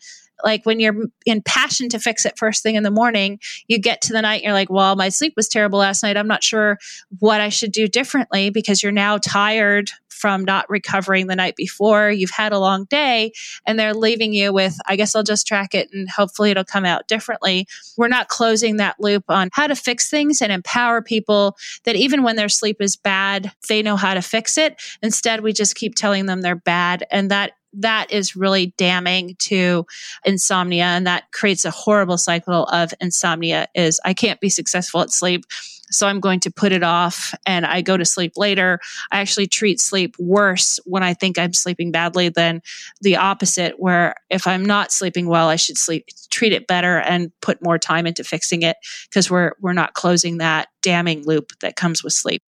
like 0.45 0.65
when 0.65 0.81
you're 0.81 0.97
in 1.27 1.43
passion 1.43 1.89
to 1.91 1.99
fix 1.99 2.25
it 2.25 2.39
first 2.39 2.63
thing 2.63 2.75
in 2.75 2.83
the 2.83 2.91
morning, 2.91 3.39
you 3.69 3.79
get 3.79 4.01
to 4.03 4.13
the 4.13 4.23
night, 4.23 4.43
you're 4.43 4.53
like, 4.53 4.71
well, 4.71 4.97
my 4.97 5.09
sleep 5.09 5.35
was 5.37 5.49
terrible 5.49 5.79
last 5.79 6.03
night. 6.03 6.17
I'm 6.17 6.29
not 6.29 6.43
sure 6.43 6.79
what 7.19 7.41
I 7.41 7.49
should 7.49 7.73
do 7.73 7.87
differently 7.87 8.51
because 8.51 8.83
you're 8.83 8.93
now 8.93 9.19
tired 9.19 9.91
from 10.21 10.45
not 10.45 10.69
recovering 10.69 11.27
the 11.27 11.37
night 11.37 11.57
before. 11.57 12.11
You've 12.11 12.31
had 12.31 12.53
a 12.53 12.59
long 12.59 12.85
day 12.85 13.33
and 13.67 13.79
they're 13.79 13.95
leaving 13.95 14.33
you 14.33 14.53
with, 14.53 14.77
I 14.87 14.97
guess 14.97 15.17
I'll 15.17 15.23
just 15.23 15.47
track 15.47 15.75
it 15.75 15.89
and 15.93 16.09
hopefully 16.09 16.51
it'll 16.51 16.65
come 16.65 16.85
out 16.85 17.09
differently. 17.09 17.67
We're 17.97 18.09
not 18.09 18.29
closing 18.29 18.77
that 18.77 19.01
loop 19.01 19.25
on 19.29 19.49
how 19.53 19.67
to 19.67 19.75
fix 19.75 20.11
things 20.11 20.43
and 20.43 20.53
empower 20.53 21.03
people 21.03 21.57
that 21.85 21.97
even 21.97 22.23
when 22.23 22.37
their 22.37 22.49
sleep 22.49 22.77
is 22.81 22.97
bad, 22.97 23.53
they 23.69 23.83
know 23.83 23.97
how 23.97 24.15
to 24.15 24.23
fix 24.23 24.59
it. 24.59 24.81
Instead, 25.03 25.41
we 25.41 25.53
just 25.53 25.75
keep 25.75 25.95
telling 25.95 26.27
them 26.27 26.43
they're 26.43 26.55
bad. 26.55 27.07
And 27.11 27.31
that 27.31 27.53
that 27.73 28.11
is 28.11 28.35
really 28.35 28.75
damning 28.77 29.37
to 29.39 29.87
insomnia 30.25 30.85
and 30.85 31.07
that 31.07 31.31
creates 31.33 31.65
a 31.65 31.71
horrible 31.71 32.19
cycle 32.19 32.65
of 32.65 32.93
insomnia 33.01 33.69
is 33.75 34.01
i 34.05 34.13
can't 34.13 34.41
be 34.41 34.49
successful 34.49 35.01
at 35.01 35.11
sleep 35.11 35.45
so 35.91 36.07
i'm 36.07 36.21
going 36.21 36.41
to 36.41 36.51
put 36.51 36.73
it 36.73 36.83
off 36.83 37.35
and 37.47 37.67
i 37.67 37.81
go 37.81 37.97
to 37.97 38.05
sleep 38.05 38.33
later 38.37 38.79
i 39.11 39.21
actually 39.21 39.47
treat 39.47 39.81
sleep 39.81 40.17
worse 40.19 40.79
when 40.85 41.03
i 41.03 41.15
think 41.15 41.39
i'm 41.39 41.53
sleeping 41.53 41.91
badly 41.91 42.29
than 42.29 42.61
the 43.01 43.17
opposite 43.17 43.75
where 43.79 44.15
if 44.31 44.47
i'm 44.47 44.65
not 44.65 44.93
sleeping 44.93 45.27
well 45.27 45.49
i 45.49 45.57
should 45.57 45.79
sleep 45.79 46.07
treat 46.31 46.53
it 46.53 46.67
better 46.67 46.99
and 47.01 47.33
put 47.41 47.63
more 47.63 47.79
time 47.79 48.07
into 48.07 48.25
fixing 48.25 48.63
it 48.63 48.77
because 49.09 49.31
we're 49.31 49.53
we're 49.61 49.73
not 49.73 49.95
closing 49.95 50.39
that 50.39 50.69
damning 50.83 51.25
loop 51.25 51.53
that 51.61 51.77
comes 51.77 52.03
with 52.03 52.13
sleep 52.13 52.43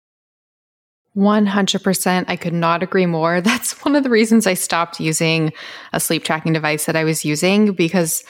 100%. 1.15 2.25
I 2.27 2.35
could 2.37 2.53
not 2.53 2.83
agree 2.83 3.05
more. 3.05 3.41
That's 3.41 3.83
one 3.83 3.95
of 3.95 4.03
the 4.03 4.09
reasons 4.09 4.47
I 4.47 4.53
stopped 4.53 4.99
using 4.99 5.51
a 5.93 5.99
sleep 5.99 6.23
tracking 6.23 6.53
device 6.53 6.85
that 6.85 6.95
I 6.95 7.03
was 7.03 7.25
using 7.25 7.73
because 7.73 8.23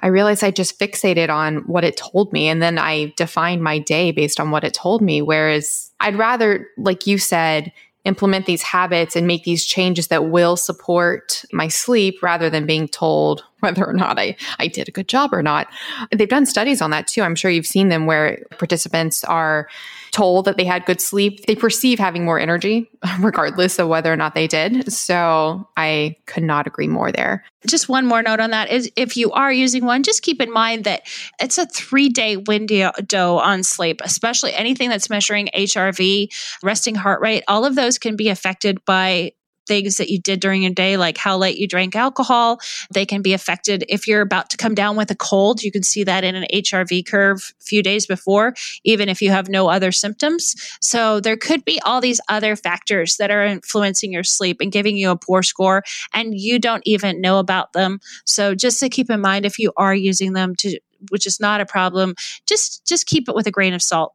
I 0.00 0.08
realized 0.08 0.44
I 0.44 0.50
just 0.50 0.78
fixated 0.78 1.28
on 1.28 1.58
what 1.66 1.84
it 1.84 1.96
told 1.96 2.32
me 2.32 2.48
and 2.48 2.62
then 2.62 2.78
I 2.78 3.12
defined 3.16 3.62
my 3.62 3.78
day 3.78 4.12
based 4.12 4.38
on 4.38 4.50
what 4.50 4.64
it 4.64 4.74
told 4.74 5.02
me. 5.02 5.22
Whereas 5.22 5.90
I'd 6.00 6.16
rather, 6.16 6.68
like 6.76 7.06
you 7.06 7.18
said, 7.18 7.72
implement 8.04 8.46
these 8.46 8.62
habits 8.62 9.16
and 9.16 9.26
make 9.26 9.44
these 9.44 9.64
changes 9.64 10.08
that 10.08 10.26
will 10.26 10.56
support 10.56 11.44
my 11.52 11.68
sleep 11.68 12.22
rather 12.22 12.48
than 12.48 12.64
being 12.64 12.88
told 12.88 13.44
whether 13.60 13.84
or 13.84 13.92
not 13.92 14.18
I, 14.18 14.36
I 14.58 14.68
did 14.68 14.88
a 14.88 14.92
good 14.92 15.08
job 15.08 15.32
or 15.32 15.42
not. 15.42 15.68
They've 16.12 16.28
done 16.28 16.46
studies 16.46 16.80
on 16.80 16.90
that 16.90 17.06
too. 17.06 17.22
I'm 17.22 17.34
sure 17.34 17.50
you've 17.50 17.66
seen 17.66 17.88
them 17.88 18.06
where 18.06 18.44
participants 18.58 19.24
are 19.24 19.68
told 20.10 20.44
that 20.44 20.56
they 20.56 20.64
had 20.64 20.84
good 20.84 21.00
sleep. 21.00 21.46
They 21.46 21.54
perceive 21.54 21.98
having 21.98 22.24
more 22.24 22.38
energy 22.38 22.90
regardless 23.20 23.78
of 23.78 23.88
whether 23.88 24.12
or 24.12 24.16
not 24.16 24.34
they 24.34 24.46
did. 24.46 24.92
So 24.92 25.68
I 25.76 26.16
could 26.26 26.42
not 26.42 26.66
agree 26.66 26.88
more 26.88 27.12
there. 27.12 27.44
Just 27.66 27.88
one 27.88 28.06
more 28.06 28.22
note 28.22 28.40
on 28.40 28.50
that 28.50 28.70
is 28.70 28.90
if 28.96 29.16
you 29.16 29.32
are 29.32 29.52
using 29.52 29.84
one, 29.84 30.02
just 30.02 30.22
keep 30.22 30.40
in 30.40 30.52
mind 30.52 30.84
that 30.84 31.02
it's 31.40 31.58
a 31.58 31.66
three 31.66 32.08
day 32.08 32.36
window 32.36 33.36
on 33.36 33.62
sleep, 33.62 34.00
especially 34.04 34.54
anything 34.54 34.88
that's 34.88 35.10
measuring 35.10 35.48
HRV, 35.54 36.28
resting 36.62 36.94
heart 36.94 37.20
rate. 37.20 37.44
All 37.48 37.64
of 37.64 37.74
those 37.74 37.98
can 37.98 38.16
be 38.16 38.28
affected 38.28 38.84
by 38.84 39.32
things 39.68 39.98
that 39.98 40.08
you 40.08 40.18
did 40.18 40.40
during 40.40 40.62
your 40.62 40.72
day, 40.72 40.96
like 40.96 41.18
how 41.18 41.36
late 41.36 41.58
you 41.58 41.68
drank 41.68 41.94
alcohol. 41.94 42.58
They 42.92 43.06
can 43.06 43.22
be 43.22 43.34
affected 43.34 43.84
if 43.88 44.08
you're 44.08 44.22
about 44.22 44.50
to 44.50 44.56
come 44.56 44.74
down 44.74 44.96
with 44.96 45.10
a 45.10 45.14
cold. 45.14 45.62
You 45.62 45.70
can 45.70 45.82
see 45.82 46.02
that 46.04 46.24
in 46.24 46.34
an 46.34 46.46
HRV 46.52 47.06
curve 47.06 47.52
a 47.60 47.64
few 47.64 47.82
days 47.82 48.06
before, 48.06 48.54
even 48.82 49.08
if 49.08 49.22
you 49.22 49.30
have 49.30 49.48
no 49.48 49.68
other 49.68 49.92
symptoms. 49.92 50.56
So 50.80 51.20
there 51.20 51.36
could 51.36 51.64
be 51.64 51.80
all 51.82 52.00
these 52.00 52.20
other 52.28 52.56
factors 52.56 53.16
that 53.18 53.30
are 53.30 53.44
influencing 53.44 54.12
your 54.12 54.24
sleep 54.24 54.60
and 54.60 54.72
giving 54.72 54.96
you 54.96 55.10
a 55.10 55.16
poor 55.16 55.42
score, 55.42 55.84
and 56.12 56.36
you 56.36 56.58
don't 56.58 56.82
even 56.86 57.20
know 57.20 57.38
about 57.38 57.74
them. 57.74 58.00
So 58.24 58.54
just 58.54 58.80
to 58.80 58.88
keep 58.88 59.10
in 59.10 59.20
mind, 59.20 59.44
if 59.44 59.58
you 59.58 59.72
are 59.76 59.94
using 59.94 60.32
them 60.32 60.56
to 60.56 60.80
which 61.10 61.28
is 61.28 61.38
not 61.38 61.60
a 61.60 61.66
problem 61.66 62.16
just 62.44 62.84
just 62.84 63.06
keep 63.06 63.28
it 63.28 63.34
with 63.36 63.46
a 63.46 63.52
grain 63.52 63.72
of 63.72 63.80
salt 63.80 64.14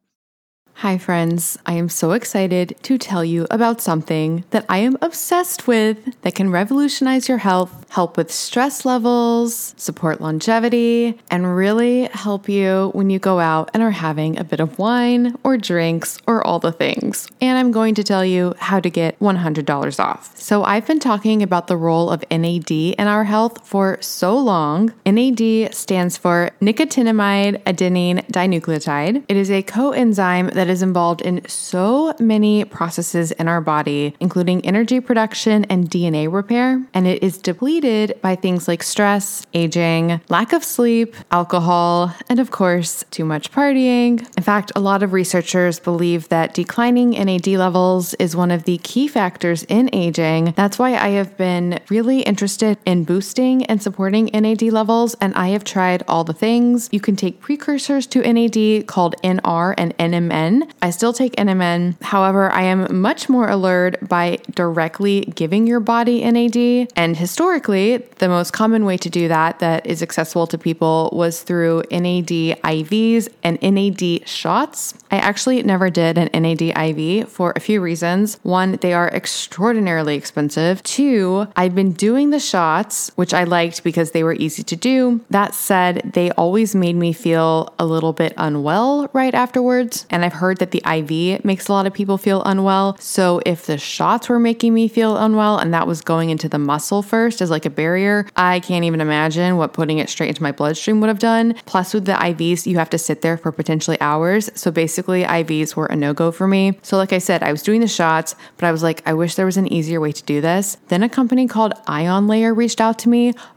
Hi, 0.77 0.97
friends. 0.97 1.57
I 1.65 1.73
am 1.73 1.87
so 1.87 2.11
excited 2.11 2.75
to 2.83 2.97
tell 2.97 3.23
you 3.23 3.47
about 3.49 3.79
something 3.79 4.43
that 4.49 4.65
I 4.67 4.79
am 4.79 4.97
obsessed 5.01 5.65
with 5.65 6.21
that 6.23 6.35
can 6.35 6.49
revolutionize 6.49 7.29
your 7.29 7.37
health 7.37 7.82
help 7.93 8.17
with 8.17 8.31
stress 8.31 8.85
levels, 8.85 9.75
support 9.77 10.19
longevity, 10.19 11.15
and 11.29 11.55
really 11.55 12.05
help 12.05 12.49
you 12.49 12.89
when 12.93 13.11
you 13.11 13.19
go 13.19 13.39
out 13.39 13.69
and 13.71 13.83
are 13.83 13.91
having 13.91 14.35
a 14.39 14.43
bit 14.43 14.59
of 14.59 14.79
wine 14.79 15.35
or 15.43 15.57
drinks 15.57 16.17
or 16.25 16.45
all 16.45 16.57
the 16.57 16.71
things. 16.71 17.27
And 17.39 17.55
I'm 17.55 17.71
going 17.71 17.93
to 17.93 18.03
tell 18.03 18.25
you 18.25 18.55
how 18.57 18.79
to 18.79 18.89
get 18.89 19.19
$100 19.19 19.99
off. 20.03 20.35
So, 20.35 20.63
I've 20.63 20.87
been 20.87 20.99
talking 20.99 21.43
about 21.43 21.67
the 21.67 21.77
role 21.77 22.09
of 22.09 22.23
NAD 22.31 22.71
in 22.71 23.07
our 23.07 23.25
health 23.25 23.63
for 23.63 23.99
so 24.01 24.35
long. 24.35 24.91
NAD 25.05 25.75
stands 25.75 26.17
for 26.17 26.49
nicotinamide 26.61 27.61
adenine 27.65 28.25
dinucleotide. 28.31 29.23
It 29.27 29.37
is 29.37 29.51
a 29.51 29.61
coenzyme 29.61 30.51
that 30.53 30.67
is 30.67 30.81
involved 30.81 31.21
in 31.21 31.47
so 31.47 32.15
many 32.19 32.65
processes 32.65 33.31
in 33.33 33.47
our 33.47 33.61
body, 33.61 34.15
including 34.19 34.65
energy 34.65 34.99
production 34.99 35.65
and 35.65 35.91
DNA 35.91 36.31
repair. 36.31 36.83
And 36.95 37.05
it 37.05 37.21
is 37.21 37.37
depleted 37.37 37.82
by 37.83 38.33
things 38.33 38.65
like 38.65 38.81
stress, 38.81 39.45
aging, 39.53 40.21
lack 40.29 40.53
of 40.53 40.63
sleep, 40.63 41.15
alcohol, 41.31 42.13
and 42.29 42.39
of 42.39 42.49
course, 42.49 43.03
too 43.11 43.25
much 43.25 43.51
partying. 43.51 44.25
In 44.37 44.43
fact, 44.43 44.71
a 44.73 44.79
lot 44.79 45.03
of 45.03 45.11
researchers 45.11 45.81
believe 45.81 46.29
that 46.29 46.53
declining 46.53 47.09
NAD 47.09 47.47
levels 47.47 48.13
is 48.13 48.37
one 48.37 48.51
of 48.51 48.63
the 48.63 48.77
key 48.77 49.09
factors 49.09 49.63
in 49.63 49.89
aging. 49.91 50.53
That's 50.55 50.79
why 50.79 50.95
I 50.95 51.09
have 51.09 51.35
been 51.35 51.81
really 51.89 52.21
interested 52.21 52.77
in 52.85 53.03
boosting 53.03 53.65
and 53.65 53.83
supporting 53.83 54.29
NAD 54.33 54.61
levels, 54.61 55.13
and 55.19 55.33
I 55.33 55.49
have 55.49 55.65
tried 55.65 56.03
all 56.07 56.23
the 56.23 56.31
things. 56.31 56.87
You 56.93 57.01
can 57.01 57.17
take 57.17 57.41
precursors 57.41 58.07
to 58.07 58.21
NAD 58.21 58.87
called 58.87 59.15
NR 59.23 59.73
and 59.77 59.97
NMN. 59.97 60.71
I 60.81 60.89
still 60.89 61.11
take 61.11 61.35
NMN. 61.35 62.01
However, 62.01 62.49
I 62.49 62.61
am 62.61 63.01
much 63.01 63.27
more 63.27 63.49
allured 63.49 63.97
by 64.07 64.37
directly 64.51 65.33
giving 65.35 65.67
your 65.67 65.81
body 65.81 66.23
NAD. 66.23 66.87
And 66.95 67.17
historically, 67.17 67.72
the 67.73 68.27
most 68.27 68.51
common 68.53 68.85
way 68.85 68.97
to 68.97 69.09
do 69.09 69.27
that 69.27 69.59
that 69.59 69.85
is 69.85 70.01
accessible 70.01 70.47
to 70.47 70.57
people 70.57 71.09
was 71.13 71.41
through 71.41 71.83
NAD 71.91 72.27
IVs 72.27 73.29
and 73.43 73.61
NAD 73.61 74.27
shots. 74.27 74.93
I 75.11 75.17
actually 75.17 75.61
never 75.63 75.89
did 75.89 76.17
an 76.17 76.29
NAD 76.33 76.61
IV 76.61 77.29
for 77.29 77.53
a 77.55 77.59
few 77.59 77.81
reasons. 77.81 78.37
One, 78.43 78.77
they 78.81 78.93
are 78.93 79.09
extraordinarily 79.09 80.15
expensive. 80.15 80.81
Two, 80.83 81.47
I've 81.55 81.75
been 81.75 81.91
doing 81.93 82.31
the 82.31 82.39
shots, 82.39 83.11
which 83.15 83.33
I 83.33 83.43
liked 83.43 83.83
because 83.83 84.11
they 84.11 84.23
were 84.23 84.33
easy 84.33 84.63
to 84.63 84.75
do. 84.75 85.21
That 85.29 85.53
said, 85.53 86.11
they 86.13 86.31
always 86.31 86.75
made 86.75 86.95
me 86.95 87.13
feel 87.13 87.73
a 87.77 87.85
little 87.85 88.13
bit 88.13 88.33
unwell 88.37 89.09
right 89.13 89.33
afterwards. 89.33 90.05
And 90.09 90.25
I've 90.25 90.33
heard 90.33 90.57
that 90.59 90.71
the 90.71 90.81
IV 90.85 91.45
makes 91.45 91.67
a 91.67 91.73
lot 91.73 91.85
of 91.85 91.93
people 91.93 92.17
feel 92.17 92.43
unwell. 92.43 92.97
So 92.99 93.41
if 93.45 93.65
the 93.65 93.77
shots 93.77 94.29
were 94.29 94.39
making 94.39 94.73
me 94.73 94.87
feel 94.87 95.17
unwell 95.17 95.57
and 95.57 95.73
that 95.73 95.87
was 95.87 96.01
going 96.01 96.29
into 96.29 96.49
the 96.49 96.59
muscle 96.59 97.01
first 97.01 97.41
as 97.41 97.49
like 97.49 97.62
a 97.65 97.69
barrier, 97.69 98.25
I 98.35 98.59
can't 98.59 98.85
even 98.85 99.01
imagine 99.01 99.57
what 99.57 99.73
putting 99.73 99.99
it 99.99 100.09
straight 100.09 100.29
into 100.29 100.43
my 100.43 100.51
bloodstream 100.51 101.01
would 101.01 101.07
have 101.07 101.19
done. 101.19 101.55
Plus, 101.65 101.93
with 101.93 102.05
the 102.05 102.13
IVs, 102.13 102.65
you 102.65 102.77
have 102.77 102.89
to 102.91 102.97
sit 102.97 103.21
there 103.21 103.37
for 103.37 103.51
potentially 103.51 103.99
hours. 104.01 104.49
So 104.55 104.71
basically, 104.71 105.23
IVs 105.23 105.75
were 105.75 105.87
a 105.87 105.95
no 105.95 106.13
go 106.13 106.31
for 106.31 106.47
me. 106.47 106.79
So, 106.81 106.97
like 106.97 107.13
I 107.13 107.17
said, 107.17 107.43
I 107.43 107.51
was 107.51 107.63
doing 107.63 107.81
the 107.81 107.87
shots, 107.87 108.35
but 108.57 108.65
I 108.65 108.71
was 108.71 108.83
like, 108.83 109.01
I 109.05 109.13
wish 109.13 109.35
there 109.35 109.45
was 109.45 109.57
an 109.57 109.71
easier 109.71 109.99
way 109.99 110.11
to 110.11 110.23
do 110.23 110.41
this. 110.41 110.77
Then 110.87 111.03
a 111.03 111.09
company 111.09 111.47
called 111.47 111.73
Ion 111.87 112.27
Layer 112.27 112.53
reached 112.53 112.81
out 112.81 112.99
to 112.99 113.09
me 113.09 113.33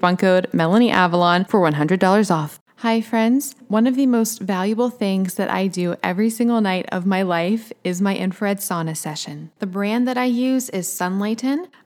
code 0.00 0.48
melanieavalon 0.52 1.48
for 1.48 1.60
$100 1.60 2.30
off. 2.30 2.60
Hi, 2.78 3.02
friends. 3.02 3.54
One 3.68 3.86
of 3.86 3.94
the 3.94 4.06
most 4.06 4.40
valuable 4.40 4.88
things 4.88 5.34
that 5.34 5.50
I 5.50 5.66
do 5.66 5.96
every 6.02 6.30
single 6.30 6.62
night 6.62 6.86
of 6.90 7.04
my 7.04 7.20
life 7.20 7.70
is 7.84 8.00
my 8.00 8.16
infrared 8.16 8.56
sauna 8.58 8.96
session. 8.96 9.50
The 9.58 9.66
brand 9.66 10.08
that 10.08 10.16
I 10.16 10.24
use 10.24 10.70
is 10.70 10.88
Sunlighten. 10.88 11.68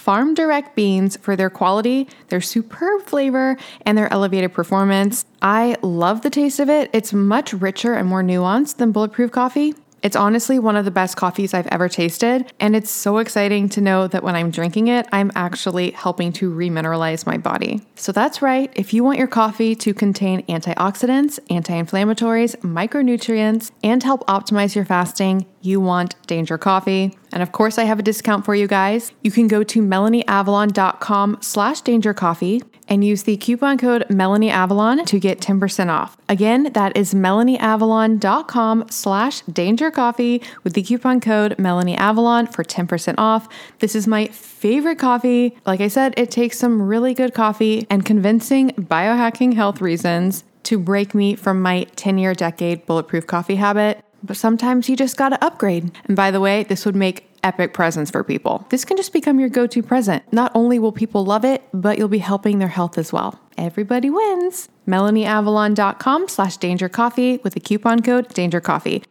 farm 0.00 0.32
direct 0.32 0.74
beans 0.74 1.18
for 1.18 1.36
their 1.36 1.50
quality, 1.50 2.08
their 2.28 2.40
superb 2.40 3.02
flavor, 3.02 3.58
and 3.84 3.98
their 3.98 4.10
elevated 4.10 4.52
performance. 4.52 5.26
I 5.42 5.76
love 5.82 6.22
the 6.22 6.30
taste 6.30 6.58
of 6.58 6.70
it. 6.70 6.88
It's 6.94 7.12
much 7.12 7.52
richer 7.52 7.92
and 7.92 8.08
more 8.08 8.22
nuanced 8.22 8.78
than 8.78 8.92
bulletproof 8.92 9.30
coffee. 9.30 9.74
It's 10.02 10.16
honestly 10.16 10.58
one 10.58 10.76
of 10.76 10.86
the 10.86 10.90
best 10.90 11.16
coffees 11.16 11.52
I've 11.52 11.66
ever 11.66 11.88
tasted, 11.88 12.50
and 12.58 12.74
it's 12.74 12.90
so 12.90 13.18
exciting 13.18 13.68
to 13.70 13.82
know 13.82 14.06
that 14.06 14.22
when 14.22 14.34
I'm 14.34 14.50
drinking 14.50 14.88
it, 14.88 15.06
I'm 15.12 15.30
actually 15.34 15.90
helping 15.90 16.32
to 16.34 16.50
remineralize 16.50 17.26
my 17.26 17.36
body. 17.36 17.82
So 17.96 18.10
that's 18.10 18.40
right, 18.40 18.72
if 18.74 18.94
you 18.94 19.04
want 19.04 19.18
your 19.18 19.28
coffee 19.28 19.74
to 19.76 19.92
contain 19.92 20.42
antioxidants, 20.46 21.38
anti 21.50 21.74
inflammatories, 21.74 22.56
micronutrients, 22.56 23.72
and 23.82 24.02
help 24.02 24.26
optimize 24.26 24.74
your 24.74 24.86
fasting, 24.86 25.44
you 25.60 25.80
want 25.80 26.14
Danger 26.26 26.58
Coffee. 26.58 27.16
And 27.32 27.42
of 27.42 27.52
course, 27.52 27.78
I 27.78 27.84
have 27.84 27.98
a 27.98 28.02
discount 28.02 28.44
for 28.44 28.54
you 28.54 28.66
guys. 28.66 29.12
You 29.22 29.30
can 29.30 29.48
go 29.48 29.62
to 29.62 29.82
melanieavalon.com 29.82 31.38
slash 31.40 31.80
danger 31.82 32.14
coffee 32.14 32.62
and 32.88 33.04
use 33.04 33.22
the 33.22 33.36
coupon 33.36 33.78
code 33.78 34.04
melanieavalon 34.08 35.06
to 35.06 35.20
get 35.20 35.40
10% 35.40 35.88
off. 35.88 36.16
Again, 36.28 36.72
that 36.72 36.96
is 36.96 37.14
melanieavalon.com 37.14 38.86
slash 38.90 39.40
danger 39.42 39.90
coffee 39.90 40.42
with 40.64 40.72
the 40.74 40.82
coupon 40.82 41.20
code 41.20 41.56
melanieavalon 41.56 42.52
for 42.52 42.64
10% 42.64 43.14
off. 43.16 43.48
This 43.78 43.94
is 43.94 44.08
my 44.08 44.26
favorite 44.26 44.98
coffee. 44.98 45.56
Like 45.64 45.80
I 45.80 45.88
said, 45.88 46.14
it 46.16 46.30
takes 46.32 46.58
some 46.58 46.82
really 46.82 47.14
good 47.14 47.32
coffee 47.32 47.86
and 47.88 48.04
convincing 48.04 48.70
biohacking 48.70 49.54
health 49.54 49.80
reasons 49.80 50.42
to 50.64 50.78
break 50.78 51.14
me 51.14 51.36
from 51.36 51.62
my 51.62 51.84
10 51.96 52.18
year 52.18 52.34
decade 52.34 52.84
bulletproof 52.86 53.26
coffee 53.26 53.56
habit. 53.56 54.04
But 54.22 54.36
sometimes 54.36 54.88
you 54.88 54.96
just 54.96 55.16
gotta 55.16 55.42
upgrade. 55.44 55.90
And 56.06 56.16
by 56.16 56.30
the 56.30 56.40
way, 56.40 56.64
this 56.64 56.84
would 56.84 56.96
make 56.96 57.26
epic 57.42 57.72
presents 57.72 58.10
for 58.10 58.22
people. 58.22 58.66
This 58.70 58.84
can 58.84 58.96
just 58.96 59.12
become 59.12 59.40
your 59.40 59.48
go 59.48 59.66
to 59.66 59.82
present. 59.82 60.30
Not 60.32 60.52
only 60.54 60.78
will 60.78 60.92
people 60.92 61.24
love 61.24 61.44
it, 61.44 61.62
but 61.72 61.98
you'll 61.98 62.08
be 62.08 62.18
helping 62.18 62.58
their 62.58 62.68
health 62.68 62.98
as 62.98 63.12
well. 63.12 63.40
Everybody 63.56 64.10
wins. 64.10 64.68
MelanieAvalon.com 64.86 66.28
slash 66.28 66.56
danger 66.58 66.88
coffee 66.88 67.38
with 67.42 67.54
the 67.54 67.60
coupon 67.60 68.02
code 68.02 68.28
danger 68.28 68.60
coffee. 68.60 69.02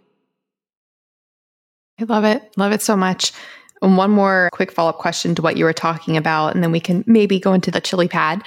I 1.99 2.03
love 2.05 2.23
it. 2.23 2.53
Love 2.55 2.71
it 2.71 2.81
so 2.81 2.95
much. 2.95 3.33
And 3.81 3.97
one 3.97 4.11
more 4.11 4.49
quick 4.51 4.71
follow 4.71 4.89
up 4.89 4.97
question 4.97 5.35
to 5.35 5.41
what 5.41 5.57
you 5.57 5.63
were 5.63 5.73
talking 5.73 6.17
about, 6.17 6.53
and 6.53 6.63
then 6.63 6.71
we 6.71 6.81
can 6.81 7.03
maybe 7.07 7.39
go 7.39 7.53
into 7.53 7.71
the 7.71 7.79
chili 7.79 8.07
pad. 8.07 8.43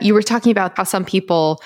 You 0.00 0.12
were 0.12 0.22
talking 0.22 0.52
about 0.52 0.76
how 0.76 0.84
some 0.84 1.04
people 1.04 1.62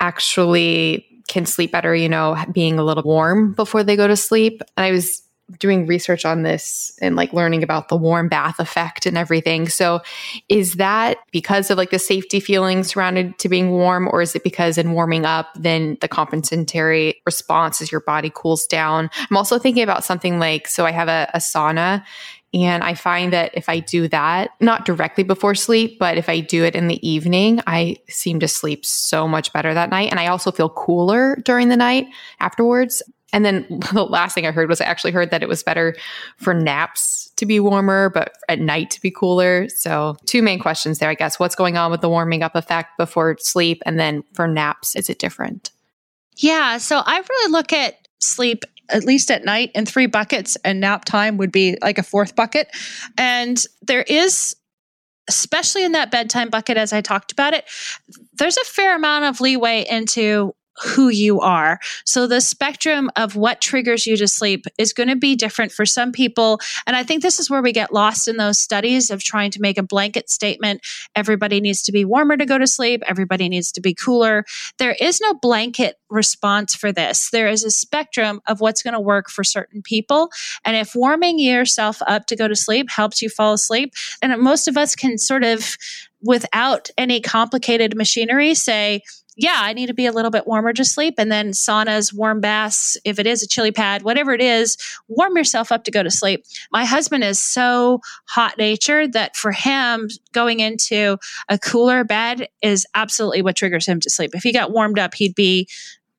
actually 0.00 1.06
can 1.28 1.46
sleep 1.46 1.72
better, 1.72 1.94
you 1.94 2.08
know, 2.08 2.36
being 2.52 2.78
a 2.78 2.84
little 2.84 3.02
warm 3.02 3.52
before 3.52 3.82
they 3.84 3.96
go 3.96 4.06
to 4.06 4.16
sleep. 4.16 4.62
And 4.76 4.84
I 4.84 4.92
was 4.92 5.22
doing 5.58 5.86
research 5.86 6.24
on 6.24 6.42
this 6.42 6.96
and 7.00 7.16
like 7.16 7.32
learning 7.32 7.62
about 7.62 7.88
the 7.88 7.96
warm 7.96 8.28
bath 8.28 8.58
effect 8.58 9.06
and 9.06 9.18
everything. 9.18 9.68
So, 9.68 10.00
is 10.48 10.74
that 10.74 11.18
because 11.30 11.70
of 11.70 11.78
like 11.78 11.90
the 11.90 11.98
safety 11.98 12.40
feeling 12.40 12.84
surrounded 12.84 13.38
to 13.38 13.48
being 13.48 13.70
warm, 13.70 14.08
or 14.08 14.22
is 14.22 14.34
it 14.34 14.44
because 14.44 14.78
in 14.78 14.92
warming 14.92 15.24
up, 15.24 15.48
then 15.54 15.98
the 16.00 16.08
compensatory 16.08 17.20
response 17.26 17.80
as 17.80 17.92
your 17.92 18.00
body 18.00 18.30
cools 18.34 18.66
down? 18.66 19.10
I'm 19.30 19.36
also 19.36 19.58
thinking 19.58 19.82
about 19.82 20.04
something 20.04 20.38
like 20.38 20.68
so 20.68 20.86
I 20.86 20.90
have 20.92 21.08
a, 21.08 21.30
a 21.34 21.38
sauna 21.38 22.04
and 22.54 22.84
I 22.84 22.94
find 22.94 23.32
that 23.32 23.50
if 23.54 23.68
I 23.68 23.80
do 23.80 24.08
that, 24.08 24.50
not 24.60 24.84
directly 24.84 25.24
before 25.24 25.54
sleep, 25.54 25.98
but 25.98 26.18
if 26.18 26.28
I 26.28 26.40
do 26.40 26.64
it 26.64 26.74
in 26.74 26.86
the 26.86 27.06
evening, 27.08 27.60
I 27.66 27.96
seem 28.08 28.40
to 28.40 28.48
sleep 28.48 28.84
so 28.84 29.26
much 29.26 29.52
better 29.52 29.72
that 29.72 29.88
night. 29.88 30.10
And 30.10 30.20
I 30.20 30.26
also 30.26 30.52
feel 30.52 30.68
cooler 30.68 31.36
during 31.44 31.68
the 31.68 31.76
night 31.76 32.06
afterwards. 32.40 33.02
And 33.32 33.44
then 33.44 33.64
the 33.92 34.04
last 34.04 34.34
thing 34.34 34.46
I 34.46 34.50
heard 34.50 34.68
was 34.68 34.82
I 34.82 34.84
actually 34.84 35.12
heard 35.12 35.30
that 35.30 35.42
it 35.42 35.48
was 35.48 35.62
better 35.62 35.96
for 36.36 36.52
naps 36.52 37.30
to 37.36 37.46
be 37.46 37.58
warmer, 37.58 38.10
but 38.10 38.34
at 38.50 38.60
night 38.60 38.90
to 38.90 39.00
be 39.00 39.10
cooler. 39.10 39.68
So, 39.70 40.16
two 40.26 40.42
main 40.42 40.58
questions 40.58 40.98
there, 40.98 41.08
I 41.08 41.14
guess. 41.14 41.40
What's 41.40 41.54
going 41.54 41.78
on 41.78 41.90
with 41.90 42.02
the 42.02 42.10
warming 42.10 42.42
up 42.42 42.54
effect 42.54 42.98
before 42.98 43.36
sleep? 43.40 43.82
And 43.86 43.98
then 43.98 44.22
for 44.34 44.46
naps, 44.46 44.94
is 44.94 45.08
it 45.08 45.18
different? 45.18 45.70
Yeah. 46.36 46.76
So, 46.76 47.02
I 47.04 47.22
really 47.26 47.52
look 47.52 47.72
at 47.72 48.06
sleep 48.20 48.64
at 48.92 49.04
least 49.04 49.30
at 49.30 49.44
night 49.44 49.70
in 49.74 49.86
three 49.86 50.06
buckets, 50.06 50.56
and 50.64 50.80
nap 50.80 51.04
time 51.04 51.36
would 51.38 51.52
be 51.52 51.76
like 51.82 51.98
a 51.98 52.02
fourth 52.02 52.36
bucket. 52.36 52.68
And 53.16 53.62
there 53.82 54.02
is 54.02 54.56
especially 55.28 55.84
in 55.84 55.92
that 55.92 56.10
bedtime 56.10 56.50
bucket, 56.50 56.76
as 56.76 56.92
I 56.92 57.00
talked 57.00 57.32
about 57.32 57.54
it, 57.54 57.64
there's 58.34 58.56
a 58.56 58.64
fair 58.64 58.96
amount 58.96 59.24
of 59.24 59.40
leeway 59.40 59.86
into 59.88 60.54
who 60.80 61.08
you 61.08 61.40
are. 61.40 61.78
So 62.04 62.26
the 62.26 62.40
spectrum 62.40 63.10
of 63.16 63.36
what 63.36 63.60
triggers 63.60 64.06
you 64.06 64.16
to 64.16 64.26
sleep 64.26 64.64
is 64.78 64.92
going 64.92 65.08
to 65.08 65.16
be 65.16 65.36
different 65.36 65.72
for 65.72 65.84
some 65.84 66.12
people. 66.12 66.60
And 66.86 66.96
I 66.96 67.02
think 67.02 67.22
this 67.22 67.38
is 67.38 67.50
where 67.50 67.62
we 67.62 67.72
get 67.72 67.92
lost 67.92 68.26
in 68.26 68.36
those 68.36 68.58
studies 68.58 69.10
of 69.10 69.22
trying 69.22 69.50
to 69.52 69.60
make 69.60 69.78
a 69.78 69.82
blanket 69.82 70.30
statement. 70.30 70.80
Everybody 71.14 71.60
needs 71.60 71.82
to 71.82 71.92
be 71.92 72.04
warmer 72.04 72.36
to 72.36 72.46
go 72.46 72.58
to 72.58 72.66
sleep. 72.66 73.02
Everybody 73.06 73.48
needs 73.48 73.70
to 73.72 73.80
be 73.80 73.94
cooler. 73.94 74.44
There 74.78 74.96
is 74.98 75.20
no 75.20 75.34
blanket 75.34 75.96
response 76.08 76.74
for 76.74 76.92
this. 76.92 77.30
There 77.30 77.48
is 77.48 77.64
a 77.64 77.70
spectrum 77.70 78.40
of 78.46 78.60
what's 78.60 78.82
going 78.82 78.94
to 78.94 79.00
work 79.00 79.28
for 79.28 79.44
certain 79.44 79.82
people. 79.82 80.30
And 80.64 80.76
if 80.76 80.94
warming 80.94 81.38
yourself 81.38 82.00
up 82.06 82.26
to 82.26 82.36
go 82.36 82.48
to 82.48 82.56
sleep 82.56 82.90
helps 82.90 83.22
you 83.22 83.28
fall 83.28 83.52
asleep, 83.52 83.94
and 84.20 84.40
most 84.40 84.68
of 84.68 84.76
us 84.76 84.94
can 84.94 85.18
sort 85.18 85.44
of 85.44 85.76
without 86.22 86.88
any 86.96 87.20
complicated 87.20 87.96
machinery 87.96 88.54
say, 88.54 89.02
yeah, 89.36 89.58
I 89.60 89.72
need 89.72 89.86
to 89.86 89.94
be 89.94 90.06
a 90.06 90.12
little 90.12 90.30
bit 90.30 90.46
warmer 90.46 90.72
to 90.72 90.84
sleep. 90.84 91.14
And 91.18 91.32
then 91.32 91.50
saunas, 91.50 92.12
warm 92.12 92.40
baths, 92.40 92.98
if 93.04 93.18
it 93.18 93.26
is 93.26 93.42
a 93.42 93.48
chili 93.48 93.72
pad, 93.72 94.02
whatever 94.02 94.32
it 94.32 94.42
is, 94.42 94.76
warm 95.08 95.36
yourself 95.36 95.72
up 95.72 95.84
to 95.84 95.90
go 95.90 96.02
to 96.02 96.10
sleep. 96.10 96.44
My 96.70 96.84
husband 96.84 97.24
is 97.24 97.40
so 97.40 98.00
hot 98.26 98.58
natured 98.58 99.14
that 99.14 99.36
for 99.36 99.52
him, 99.52 100.08
going 100.32 100.60
into 100.60 101.16
a 101.48 101.58
cooler 101.58 102.04
bed 102.04 102.48
is 102.62 102.86
absolutely 102.94 103.42
what 103.42 103.56
triggers 103.56 103.86
him 103.86 104.00
to 104.00 104.10
sleep. 104.10 104.32
If 104.34 104.42
he 104.42 104.52
got 104.52 104.72
warmed 104.72 104.98
up, 104.98 105.14
he'd 105.14 105.34
be 105.34 105.68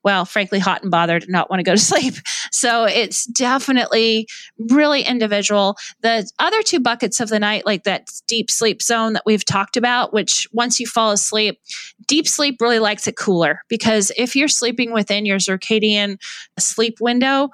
well, 0.04 0.26
frankly, 0.26 0.60
hot 0.60 0.82
and 0.82 0.92
bothered 0.92 1.24
and 1.24 1.32
not 1.32 1.50
want 1.50 1.60
to 1.60 1.64
go 1.64 1.74
to 1.76 1.82
sleep. 1.82 2.16
So 2.52 2.86
it's 2.86 3.26
definitely 3.26 4.28
really 4.70 5.02
individual. 5.02 5.78
The 6.02 6.30
other 6.40 6.62
two 6.62 6.80
buckets 6.80 7.20
of 7.20 7.30
the 7.30 7.40
night, 7.40 7.66
like 7.66 7.84
that 7.84 8.10
deep 8.28 8.52
sleep 8.52 8.82
zone 8.82 9.14
that 9.14 9.24
we've 9.26 9.46
talked 9.46 9.78
about, 9.78 10.14
which 10.14 10.48
once 10.52 10.80
you 10.80 10.88
fall 10.88 11.12
asleep, 11.12 11.60
deep 12.08 12.28
sleep 12.28 12.58
really 12.60 12.80
likes 12.80 13.08
it 13.08 13.18
cooler 13.18 13.62
because 13.70 14.12
if 14.18 14.36
you're 14.36 14.48
sleeping 14.48 14.92
within 14.92 15.26
your 15.26 15.38
circadian 15.38 16.18
sleep 16.60 17.00
window, 17.00 17.50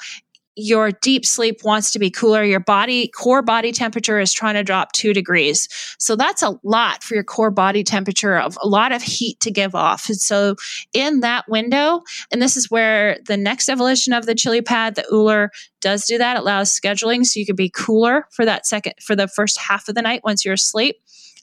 your 0.55 0.91
deep 0.91 1.25
sleep 1.25 1.63
wants 1.63 1.91
to 1.91 1.99
be 1.99 2.09
cooler. 2.09 2.43
Your 2.43 2.59
body, 2.59 3.07
core 3.07 3.41
body 3.41 3.71
temperature 3.71 4.19
is 4.19 4.33
trying 4.33 4.55
to 4.55 4.63
drop 4.63 4.91
two 4.91 5.13
degrees. 5.13 5.69
So 5.99 6.15
that's 6.15 6.41
a 6.43 6.59
lot 6.63 7.03
for 7.03 7.13
your 7.13 7.23
core 7.23 7.51
body 7.51 7.83
temperature 7.83 8.37
of 8.37 8.57
a 8.61 8.67
lot 8.67 8.91
of 8.91 9.01
heat 9.01 9.39
to 9.41 9.51
give 9.51 9.75
off. 9.75 10.09
And 10.09 10.17
so 10.17 10.55
in 10.93 11.21
that 11.21 11.47
window, 11.47 12.01
and 12.31 12.41
this 12.41 12.57
is 12.57 12.69
where 12.69 13.19
the 13.25 13.37
next 13.37 13.69
evolution 13.69 14.11
of 14.11 14.25
the 14.25 14.35
chili 14.35 14.61
pad, 14.61 14.95
the 14.95 15.05
Ooler 15.11 15.51
does 15.81 16.05
do 16.05 16.17
that, 16.17 16.35
it 16.35 16.41
allows 16.41 16.77
scheduling 16.77 17.25
so 17.25 17.39
you 17.39 17.45
can 17.45 17.55
be 17.55 17.69
cooler 17.69 18.27
for 18.31 18.43
that 18.43 18.65
second, 18.65 18.93
for 19.01 19.15
the 19.15 19.27
first 19.27 19.57
half 19.57 19.87
of 19.87 19.95
the 19.95 20.01
night 20.01 20.21
once 20.23 20.43
you're 20.43 20.55
asleep. 20.55 20.97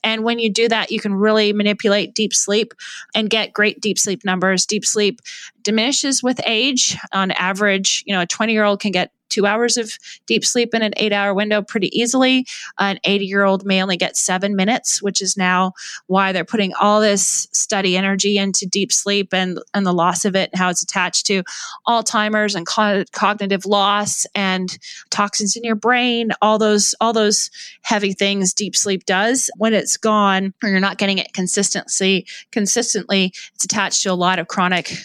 And 0.04 0.22
when 0.22 0.38
you 0.38 0.50
do 0.50 0.68
that, 0.68 0.90
you 0.90 1.00
can 1.00 1.14
really 1.14 1.52
manipulate 1.52 2.14
deep 2.14 2.32
sleep 2.32 2.74
and 3.14 3.28
get 3.30 3.52
great 3.52 3.80
deep 3.80 3.98
sleep 3.98 4.24
numbers. 4.24 4.66
Deep 4.66 4.84
sleep 4.84 5.20
diminishes 5.66 6.22
with 6.22 6.40
age. 6.46 6.96
On 7.12 7.32
average, 7.32 8.04
you 8.06 8.14
know, 8.14 8.22
a 8.22 8.26
20 8.26 8.52
year 8.52 8.64
old 8.64 8.80
can 8.80 8.92
get 8.92 9.10
two 9.28 9.46
hours 9.46 9.76
of 9.76 9.98
deep 10.26 10.44
sleep 10.44 10.72
in 10.72 10.82
an 10.82 10.92
eight 10.96 11.12
hour 11.12 11.34
window 11.34 11.60
pretty 11.60 11.88
easily. 11.98 12.46
An 12.78 12.98
80 13.02 13.26
year 13.26 13.42
old 13.42 13.66
may 13.66 13.82
only 13.82 13.96
get 13.96 14.16
seven 14.16 14.54
minutes, 14.54 15.02
which 15.02 15.20
is 15.20 15.36
now 15.36 15.72
why 16.06 16.30
they're 16.30 16.44
putting 16.44 16.72
all 16.74 17.00
this 17.00 17.48
study 17.52 17.96
energy 17.96 18.38
into 18.38 18.64
deep 18.66 18.92
sleep 18.92 19.34
and, 19.34 19.58
and 19.74 19.84
the 19.84 19.92
loss 19.92 20.24
of 20.24 20.36
it 20.36 20.50
and 20.52 20.58
how 20.60 20.70
it's 20.70 20.82
attached 20.82 21.26
to 21.26 21.42
Alzheimer's 21.88 22.54
and 22.54 22.66
co- 22.66 23.04
cognitive 23.12 23.66
loss 23.66 24.26
and 24.34 24.78
toxins 25.10 25.56
in 25.56 25.64
your 25.64 25.74
brain, 25.74 26.30
all 26.40 26.58
those, 26.58 26.94
all 27.00 27.12
those 27.12 27.50
heavy 27.82 28.12
things 28.12 28.54
deep 28.54 28.76
sleep 28.76 29.04
does. 29.06 29.50
When 29.56 29.74
it's 29.74 29.96
gone 29.96 30.54
or 30.62 30.68
you're 30.68 30.80
not 30.80 30.98
getting 30.98 31.18
it 31.18 31.32
consistently, 31.32 32.26
consistently, 32.52 33.32
it's 33.54 33.64
attached 33.64 34.04
to 34.04 34.10
a 34.10 34.14
lot 34.14 34.38
of 34.38 34.46
chronic 34.46 34.96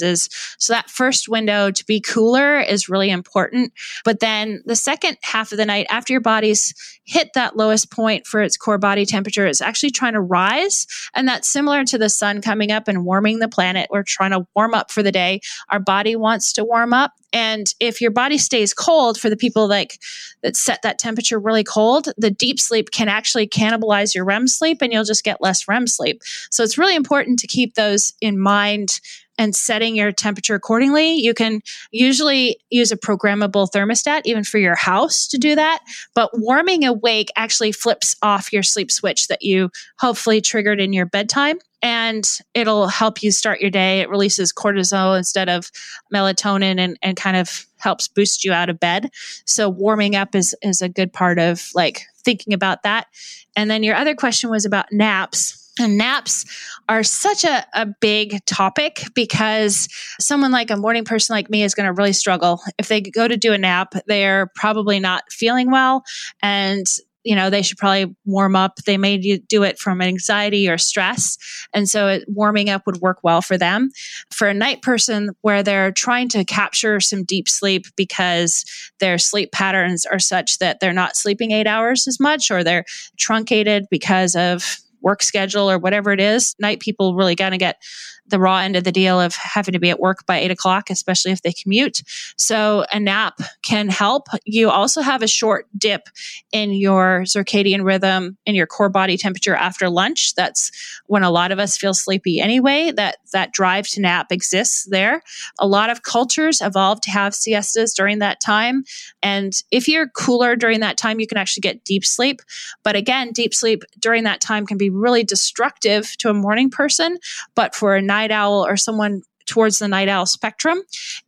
diseases. 0.00 0.56
So 0.58 0.72
that 0.72 0.90
first 0.90 1.28
window 1.28 1.70
to 1.70 1.86
be 1.86 2.00
cooler 2.00 2.60
is 2.60 2.88
really 2.88 3.10
important. 3.10 3.72
But 4.04 4.20
then 4.20 4.62
the 4.64 4.76
second 4.76 5.18
half 5.22 5.52
of 5.52 5.58
the 5.58 5.66
night, 5.66 5.86
after 5.90 6.12
your 6.12 6.20
body's 6.20 6.74
hit 7.04 7.30
that 7.34 7.56
lowest 7.56 7.90
point 7.90 8.26
for 8.26 8.42
its 8.42 8.56
core 8.56 8.78
body 8.78 9.06
temperature, 9.06 9.46
it's 9.46 9.60
actually 9.60 9.90
trying 9.90 10.14
to 10.14 10.20
rise. 10.20 10.86
And 11.14 11.28
that's 11.28 11.48
similar 11.48 11.84
to 11.84 11.98
the 11.98 12.08
sun 12.08 12.42
coming 12.42 12.72
up 12.72 12.88
and 12.88 13.04
warming 13.04 13.38
the 13.38 13.48
planet. 13.48 13.88
We're 13.90 14.02
trying 14.02 14.32
to 14.32 14.46
warm 14.54 14.74
up 14.74 14.90
for 14.90 15.02
the 15.02 15.12
day. 15.12 15.40
Our 15.68 15.80
body 15.80 16.16
wants 16.16 16.52
to 16.54 16.64
warm 16.64 16.92
up. 16.92 17.12
And 17.32 17.72
if 17.80 18.00
your 18.00 18.10
body 18.10 18.38
stays 18.38 18.72
cold 18.72 19.20
for 19.20 19.28
the 19.28 19.36
people 19.36 19.68
like 19.68 20.00
that 20.42 20.56
set 20.56 20.82
that 20.82 20.98
temperature 20.98 21.38
really 21.38 21.64
cold, 21.64 22.08
the 22.16 22.30
deep 22.30 22.58
sleep 22.58 22.90
can 22.92 23.08
actually 23.08 23.46
cannibalize 23.46 24.14
your 24.14 24.24
REM 24.24 24.48
sleep 24.48 24.78
and 24.80 24.92
you'll 24.92 25.04
just 25.04 25.24
get 25.24 25.42
less 25.42 25.68
REM 25.68 25.86
sleep. 25.86 26.22
So 26.50 26.62
it's 26.62 26.78
really 26.78 26.94
important 26.94 27.38
to 27.40 27.46
keep 27.46 27.74
those 27.74 28.14
in 28.20 28.38
mind 28.38 29.00
and 29.38 29.54
setting 29.54 29.96
your 29.96 30.12
temperature 30.12 30.54
accordingly. 30.54 31.14
You 31.14 31.34
can 31.34 31.60
usually 31.90 32.58
use 32.70 32.90
a 32.92 32.96
programmable 32.96 33.68
thermostat 33.70 34.22
even 34.24 34.44
for 34.44 34.58
your 34.58 34.74
house 34.74 35.26
to 35.28 35.38
do 35.38 35.54
that. 35.54 35.80
But 36.14 36.30
warming 36.34 36.84
awake 36.84 37.30
actually 37.36 37.72
flips 37.72 38.16
off 38.22 38.52
your 38.52 38.62
sleep 38.62 38.90
switch 38.90 39.28
that 39.28 39.42
you 39.42 39.70
hopefully 39.98 40.40
triggered 40.40 40.80
in 40.80 40.92
your 40.92 41.06
bedtime. 41.06 41.58
And 41.82 42.26
it'll 42.54 42.88
help 42.88 43.22
you 43.22 43.30
start 43.30 43.60
your 43.60 43.70
day. 43.70 44.00
It 44.00 44.08
releases 44.08 44.52
cortisol 44.52 45.16
instead 45.16 45.48
of 45.48 45.70
melatonin 46.12 46.80
and, 46.80 46.98
and 47.02 47.16
kind 47.16 47.36
of 47.36 47.66
helps 47.76 48.08
boost 48.08 48.44
you 48.44 48.52
out 48.52 48.70
of 48.70 48.80
bed. 48.80 49.10
So 49.44 49.68
warming 49.68 50.16
up 50.16 50.34
is 50.34 50.54
is 50.62 50.80
a 50.80 50.88
good 50.88 51.12
part 51.12 51.38
of 51.38 51.68
like 51.74 52.02
thinking 52.24 52.54
about 52.54 52.82
that. 52.82 53.06
And 53.54 53.70
then 53.70 53.82
your 53.82 53.94
other 53.94 54.14
question 54.14 54.50
was 54.50 54.64
about 54.64 54.90
naps 54.90 55.65
and 55.78 55.98
naps 55.98 56.44
are 56.88 57.02
such 57.02 57.44
a, 57.44 57.66
a 57.74 57.86
big 58.00 58.44
topic 58.46 59.04
because 59.14 59.88
someone 60.20 60.52
like 60.52 60.70
a 60.70 60.76
morning 60.76 61.04
person 61.04 61.34
like 61.34 61.50
me 61.50 61.62
is 61.62 61.74
going 61.74 61.86
to 61.86 61.92
really 61.92 62.12
struggle. 62.12 62.60
If 62.78 62.88
they 62.88 63.00
go 63.00 63.28
to 63.28 63.36
do 63.36 63.52
a 63.52 63.58
nap, 63.58 63.94
they're 64.06 64.50
probably 64.54 65.00
not 65.00 65.24
feeling 65.30 65.70
well 65.70 66.04
and 66.42 66.86
you 67.26 67.34
know 67.34 67.50
they 67.50 67.60
should 67.60 67.76
probably 67.76 68.14
warm 68.24 68.54
up. 68.54 68.76
They 68.86 68.96
may 68.96 69.18
do 69.18 69.64
it 69.64 69.80
from 69.80 70.00
anxiety 70.00 70.68
or 70.68 70.78
stress. 70.78 71.36
And 71.74 71.88
so 71.88 72.20
warming 72.28 72.70
up 72.70 72.86
would 72.86 72.98
work 72.98 73.18
well 73.24 73.42
for 73.42 73.58
them. 73.58 73.90
For 74.30 74.46
a 74.46 74.54
night 74.54 74.80
person 74.80 75.30
where 75.40 75.64
they're 75.64 75.90
trying 75.90 76.28
to 76.30 76.44
capture 76.44 77.00
some 77.00 77.24
deep 77.24 77.48
sleep 77.48 77.86
because 77.96 78.64
their 79.00 79.18
sleep 79.18 79.50
patterns 79.50 80.06
are 80.06 80.20
such 80.20 80.58
that 80.58 80.78
they're 80.78 80.92
not 80.92 81.16
sleeping 81.16 81.50
eight 81.50 81.66
hours 81.66 82.06
as 82.06 82.20
much 82.20 82.50
or 82.52 82.62
they're 82.62 82.84
truncated 83.18 83.86
because 83.90 84.36
of 84.36 84.78
work 85.00 85.22
schedule 85.22 85.70
or 85.70 85.78
whatever 85.78 86.12
it 86.12 86.20
is. 86.20 86.54
Night 86.58 86.80
people 86.80 87.14
really 87.14 87.34
going 87.34 87.52
to 87.52 87.58
get 87.58 87.82
the 88.28 88.38
raw 88.38 88.58
end 88.58 88.76
of 88.76 88.84
the 88.84 88.92
deal 88.92 89.20
of 89.20 89.34
having 89.34 89.72
to 89.72 89.78
be 89.78 89.90
at 89.90 90.00
work 90.00 90.26
by 90.26 90.38
eight 90.38 90.50
o'clock, 90.50 90.90
especially 90.90 91.32
if 91.32 91.42
they 91.42 91.52
commute. 91.52 92.02
So 92.36 92.84
a 92.92 92.98
nap 92.98 93.40
can 93.62 93.88
help. 93.88 94.28
You 94.44 94.70
also 94.70 95.00
have 95.00 95.22
a 95.22 95.28
short 95.28 95.66
dip 95.76 96.08
in 96.52 96.72
your 96.72 97.22
circadian 97.22 97.84
rhythm 97.84 98.36
in 98.46 98.54
your 98.54 98.66
core 98.66 98.88
body 98.88 99.16
temperature 99.16 99.54
after 99.54 99.88
lunch. 99.88 100.34
That's 100.34 100.70
when 101.06 101.22
a 101.22 101.30
lot 101.30 101.52
of 101.52 101.58
us 101.58 101.76
feel 101.76 101.94
sleepy 101.94 102.40
anyway. 102.40 102.92
That 102.92 103.18
that 103.32 103.52
drive 103.52 103.86
to 103.88 104.00
nap 104.00 104.32
exists 104.32 104.86
there. 104.90 105.22
A 105.58 105.66
lot 105.66 105.90
of 105.90 106.02
cultures 106.02 106.60
evolved 106.60 107.04
to 107.04 107.10
have 107.10 107.34
siestas 107.34 107.94
during 107.94 108.18
that 108.18 108.40
time. 108.40 108.84
And 109.22 109.52
if 109.70 109.88
you're 109.88 110.08
cooler 110.08 110.56
during 110.56 110.80
that 110.80 110.96
time, 110.96 111.20
you 111.20 111.26
can 111.26 111.38
actually 111.38 111.62
get 111.62 111.84
deep 111.84 112.04
sleep. 112.04 112.40
But 112.82 112.96
again, 112.96 113.32
deep 113.32 113.54
sleep 113.54 113.82
during 113.98 114.24
that 114.24 114.40
time 114.40 114.66
can 114.66 114.78
be 114.78 114.90
really 114.90 115.24
destructive 115.24 116.16
to 116.18 116.30
a 116.30 116.34
morning 116.34 116.70
person. 116.70 117.18
But 117.54 117.74
for 117.74 117.94
a 117.94 118.02
night 118.02 118.15
night 118.16 118.30
owl 118.30 118.66
or 118.66 118.76
someone 118.76 119.22
towards 119.46 119.78
the 119.78 119.88
night 119.88 120.08
owl 120.08 120.26
spectrum, 120.26 120.82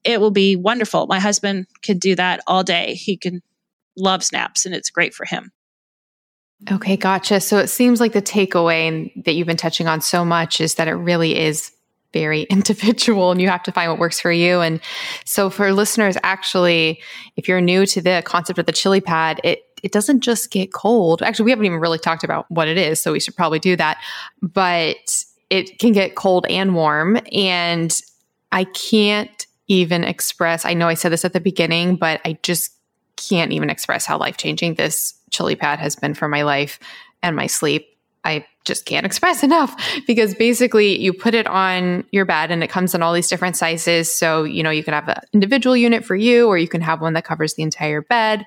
it 0.04 0.20
will 0.20 0.30
be 0.30 0.56
wonderful. 0.56 1.06
My 1.06 1.20
husband 1.20 1.66
could 1.82 2.00
do 2.00 2.14
that 2.16 2.40
all 2.46 2.64
day. 2.64 2.94
He 2.94 3.16
can 3.16 3.42
love 3.96 4.24
naps 4.32 4.66
and 4.66 4.74
it's 4.74 4.90
great 4.90 5.14
for 5.14 5.24
him. 5.24 5.52
Okay, 6.70 6.96
gotcha. 6.96 7.40
So 7.40 7.58
it 7.58 7.68
seems 7.68 8.00
like 8.00 8.12
the 8.12 8.22
takeaway 8.22 9.12
that 9.24 9.34
you've 9.34 9.46
been 9.46 9.56
touching 9.56 9.86
on 9.86 10.00
so 10.00 10.24
much 10.24 10.60
is 10.60 10.74
that 10.74 10.88
it 10.88 10.94
really 10.94 11.38
is 11.38 11.70
very 12.12 12.42
individual 12.50 13.30
and 13.30 13.40
you 13.40 13.48
have 13.48 13.62
to 13.64 13.72
find 13.72 13.90
what 13.90 14.00
works 14.00 14.18
for 14.18 14.32
you. 14.32 14.60
And 14.60 14.80
so 15.24 15.50
for 15.50 15.72
listeners, 15.72 16.16
actually, 16.22 17.00
if 17.36 17.46
you're 17.46 17.60
new 17.60 17.86
to 17.86 18.00
the 18.00 18.22
concept 18.24 18.58
of 18.58 18.66
the 18.66 18.72
chili 18.72 19.00
pad, 19.00 19.40
it 19.44 19.60
it 19.84 19.92
doesn't 19.92 20.20
just 20.20 20.50
get 20.50 20.72
cold. 20.72 21.22
Actually, 21.22 21.44
we 21.44 21.50
haven't 21.52 21.66
even 21.66 21.78
really 21.78 22.00
talked 22.00 22.24
about 22.24 22.50
what 22.50 22.66
it 22.66 22.76
is, 22.76 23.00
so 23.00 23.12
we 23.12 23.20
should 23.20 23.36
probably 23.36 23.60
do 23.60 23.76
that. 23.76 23.98
But 24.42 25.24
it 25.50 25.78
can 25.78 25.92
get 25.92 26.14
cold 26.14 26.46
and 26.48 26.74
warm. 26.74 27.18
And 27.32 27.98
I 28.52 28.64
can't 28.64 29.46
even 29.68 30.04
express, 30.04 30.64
I 30.64 30.74
know 30.74 30.88
I 30.88 30.94
said 30.94 31.12
this 31.12 31.24
at 31.24 31.32
the 31.32 31.40
beginning, 31.40 31.96
but 31.96 32.20
I 32.24 32.38
just 32.42 32.72
can't 33.16 33.52
even 33.52 33.70
express 33.70 34.06
how 34.06 34.18
life 34.18 34.36
changing 34.36 34.74
this 34.74 35.14
chili 35.30 35.56
pad 35.56 35.78
has 35.78 35.96
been 35.96 36.14
for 36.14 36.28
my 36.28 36.42
life 36.42 36.78
and 37.22 37.36
my 37.36 37.46
sleep. 37.46 37.86
I 38.24 38.46
just 38.64 38.84
can't 38.84 39.06
express 39.06 39.42
enough 39.44 39.74
because 40.06 40.34
basically 40.34 40.98
you 40.98 41.12
put 41.12 41.34
it 41.34 41.46
on 41.46 42.04
your 42.12 42.24
bed 42.24 42.50
and 42.50 42.62
it 42.62 42.68
comes 42.68 42.94
in 42.94 43.02
all 43.02 43.12
these 43.12 43.28
different 43.28 43.56
sizes. 43.56 44.12
So, 44.12 44.44
you 44.44 44.62
know, 44.62 44.70
you 44.70 44.84
can 44.84 44.94
have 44.94 45.08
an 45.08 45.20
individual 45.32 45.76
unit 45.76 46.04
for 46.04 46.14
you 46.14 46.46
or 46.46 46.58
you 46.58 46.68
can 46.68 46.80
have 46.80 47.00
one 47.00 47.14
that 47.14 47.24
covers 47.24 47.54
the 47.54 47.62
entire 47.62 48.02
bed. 48.02 48.46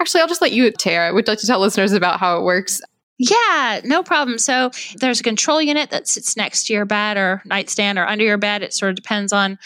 Actually, 0.00 0.22
I'll 0.22 0.28
just 0.28 0.42
let 0.42 0.52
you, 0.52 0.70
Tara, 0.70 1.12
would 1.14 1.28
like 1.28 1.38
to 1.38 1.46
tell 1.46 1.60
listeners 1.60 1.92
about 1.92 2.20
how 2.20 2.38
it 2.38 2.42
works. 2.42 2.80
Yeah, 3.22 3.82
no 3.84 4.02
problem. 4.02 4.38
So 4.38 4.70
there's 4.96 5.20
a 5.20 5.24
control 5.24 5.60
unit 5.60 5.90
that 5.90 6.08
sits 6.08 6.38
next 6.38 6.66
to 6.66 6.72
your 6.72 6.86
bed 6.86 7.18
or 7.18 7.42
nightstand 7.44 7.98
or 7.98 8.06
under 8.06 8.24
your 8.24 8.38
bed. 8.38 8.62
It 8.62 8.72
sort 8.72 8.88
of 8.90 8.96
depends 8.96 9.30
on 9.30 9.58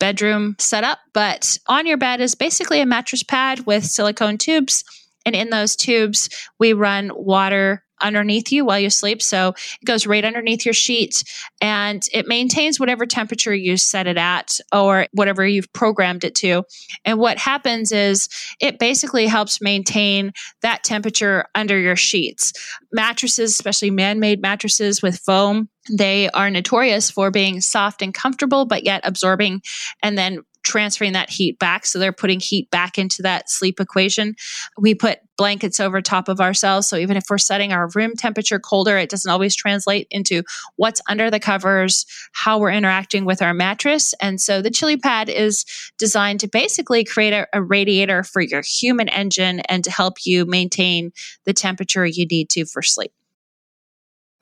bedroom 0.00 0.56
setup, 0.58 0.98
but 1.12 1.56
on 1.68 1.86
your 1.86 1.98
bed 1.98 2.20
is 2.20 2.34
basically 2.34 2.80
a 2.80 2.86
mattress 2.86 3.22
pad 3.22 3.60
with 3.64 3.84
silicone 3.84 4.38
tubes. 4.38 4.82
And 5.24 5.36
in 5.36 5.50
those 5.50 5.76
tubes, 5.76 6.28
we 6.58 6.72
run 6.72 7.12
water 7.14 7.84
underneath 8.00 8.52
you 8.52 8.64
while 8.64 8.78
you 8.78 8.90
sleep. 8.90 9.22
So 9.22 9.48
it 9.48 9.84
goes 9.84 10.06
right 10.06 10.24
underneath 10.24 10.64
your 10.64 10.74
sheet 10.74 11.24
and 11.60 12.02
it 12.12 12.26
maintains 12.26 12.78
whatever 12.80 13.06
temperature 13.06 13.54
you 13.54 13.76
set 13.76 14.06
it 14.06 14.16
at 14.16 14.58
or 14.72 15.06
whatever 15.12 15.46
you've 15.46 15.72
programmed 15.72 16.24
it 16.24 16.34
to. 16.36 16.64
And 17.04 17.18
what 17.18 17.38
happens 17.38 17.92
is 17.92 18.28
it 18.60 18.78
basically 18.78 19.26
helps 19.26 19.60
maintain 19.60 20.32
that 20.62 20.84
temperature 20.84 21.44
under 21.54 21.78
your 21.78 21.96
sheets. 21.96 22.52
Mattresses, 22.92 23.52
especially 23.52 23.90
man 23.90 24.20
made 24.20 24.42
mattresses 24.42 25.02
with 25.02 25.18
foam, 25.18 25.68
they 25.90 26.28
are 26.30 26.50
notorious 26.50 27.10
for 27.10 27.30
being 27.30 27.60
soft 27.60 28.02
and 28.02 28.12
comfortable, 28.12 28.66
but 28.66 28.84
yet 28.84 29.00
absorbing 29.04 29.62
and 30.02 30.16
then 30.16 30.40
transferring 30.62 31.12
that 31.12 31.30
heat 31.30 31.58
back. 31.58 31.86
So 31.86 31.98
they're 31.98 32.12
putting 32.12 32.40
heat 32.40 32.70
back 32.70 32.98
into 32.98 33.22
that 33.22 33.50
sleep 33.50 33.80
equation. 33.80 34.34
We 34.78 34.94
put 34.94 35.18
blankets 35.36 35.80
over 35.80 36.02
top 36.02 36.28
of 36.28 36.40
ourselves. 36.40 36.86
So 36.86 36.96
even 36.96 37.16
if 37.16 37.24
we're 37.30 37.38
setting 37.38 37.72
our 37.72 37.88
room 37.94 38.14
temperature 38.14 38.58
colder, 38.58 38.98
it 38.98 39.08
doesn't 39.08 39.30
always 39.30 39.56
translate 39.56 40.06
into 40.10 40.42
what's 40.76 41.00
under 41.08 41.30
the 41.30 41.40
covers, 41.40 42.04
how 42.32 42.58
we're 42.58 42.72
interacting 42.72 43.24
with 43.24 43.40
our 43.40 43.54
mattress. 43.54 44.14
And 44.20 44.40
so 44.40 44.60
the 44.60 44.70
chili 44.70 44.98
pad 44.98 45.30
is 45.30 45.64
designed 45.98 46.40
to 46.40 46.48
basically 46.48 47.04
create 47.04 47.32
a, 47.32 47.46
a 47.54 47.62
radiator 47.62 48.22
for 48.22 48.42
your 48.42 48.62
human 48.62 49.08
engine 49.08 49.60
and 49.60 49.82
to 49.84 49.90
help 49.90 50.26
you 50.26 50.44
maintain 50.44 51.12
the 51.44 51.54
temperature 51.54 52.04
you 52.04 52.26
need 52.26 52.50
to 52.50 52.66
for 52.66 52.82
sleep. 52.82 53.12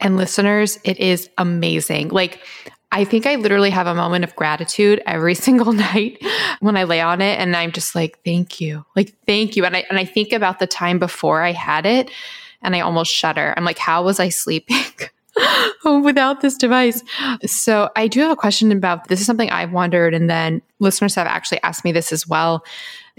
And 0.00 0.16
listeners, 0.16 0.78
it 0.84 0.98
is 1.00 1.28
amazing. 1.38 2.08
Like, 2.08 2.40
I 2.90 3.04
think 3.04 3.26
I 3.26 3.34
literally 3.34 3.70
have 3.70 3.86
a 3.86 3.94
moment 3.94 4.24
of 4.24 4.34
gratitude 4.34 5.02
every 5.06 5.34
single 5.46 5.72
night 5.72 6.22
when 6.60 6.76
I 6.76 6.84
lay 6.84 7.00
on 7.00 7.20
it 7.20 7.38
and 7.38 7.54
I'm 7.54 7.72
just 7.72 7.94
like, 7.94 8.22
thank 8.24 8.60
you. 8.60 8.84
Like, 8.96 9.14
thank 9.26 9.56
you. 9.56 9.64
And 9.64 9.76
I, 9.76 9.84
and 9.90 9.98
I 9.98 10.04
think 10.04 10.32
about 10.32 10.58
the 10.58 10.66
time 10.66 10.98
before 10.98 11.42
I 11.42 11.52
had 11.52 11.86
it 11.86 12.10
and 12.62 12.74
I 12.74 12.80
almost 12.80 13.12
shudder. 13.12 13.54
I'm 13.56 13.64
like, 13.64 13.78
how 13.78 14.04
was 14.04 14.20
I 14.20 14.30
sleeping? 14.30 14.84
without 16.02 16.40
this 16.40 16.56
device. 16.56 17.02
So 17.46 17.90
I 17.96 18.08
do 18.08 18.20
have 18.20 18.30
a 18.30 18.36
question 18.36 18.72
about 18.72 19.08
this 19.08 19.20
is 19.20 19.26
something 19.26 19.50
I've 19.50 19.72
wondered 19.72 20.14
and 20.14 20.28
then 20.28 20.62
listeners 20.80 21.14
have 21.14 21.26
actually 21.26 21.62
asked 21.62 21.84
me 21.84 21.92
this 21.92 22.12
as 22.12 22.26
well. 22.26 22.64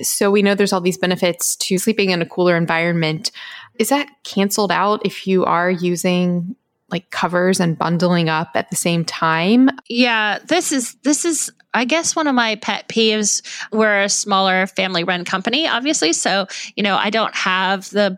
So 0.01 0.31
we 0.31 0.41
know 0.41 0.55
there's 0.55 0.73
all 0.73 0.81
these 0.81 0.97
benefits 0.97 1.55
to 1.57 1.77
sleeping 1.77 2.09
in 2.09 2.21
a 2.21 2.25
cooler 2.25 2.55
environment. 2.55 3.31
Is 3.77 3.89
that 3.89 4.09
canceled 4.23 4.71
out 4.71 5.05
if 5.05 5.27
you 5.27 5.45
are 5.45 5.71
using 5.71 6.55
like 6.91 7.09
covers 7.11 7.59
and 7.59 7.77
bundling 7.77 8.29
up 8.29 8.51
at 8.55 8.69
the 8.69 8.75
same 8.75 9.05
time. 9.05 9.69
Yeah, 9.87 10.39
this 10.47 10.71
is 10.71 10.95
this 11.03 11.25
is 11.25 11.51
I 11.73 11.85
guess 11.85 12.15
one 12.15 12.27
of 12.27 12.35
my 12.35 12.55
pet 12.55 12.87
peeves. 12.87 13.41
We're 13.71 14.03
a 14.03 14.09
smaller 14.09 14.67
family 14.67 15.03
run 15.03 15.23
company, 15.25 15.67
obviously. 15.67 16.13
So, 16.13 16.47
you 16.75 16.83
know, 16.83 16.95
I 16.95 17.09
don't 17.09 17.35
have 17.35 17.89
the 17.91 18.17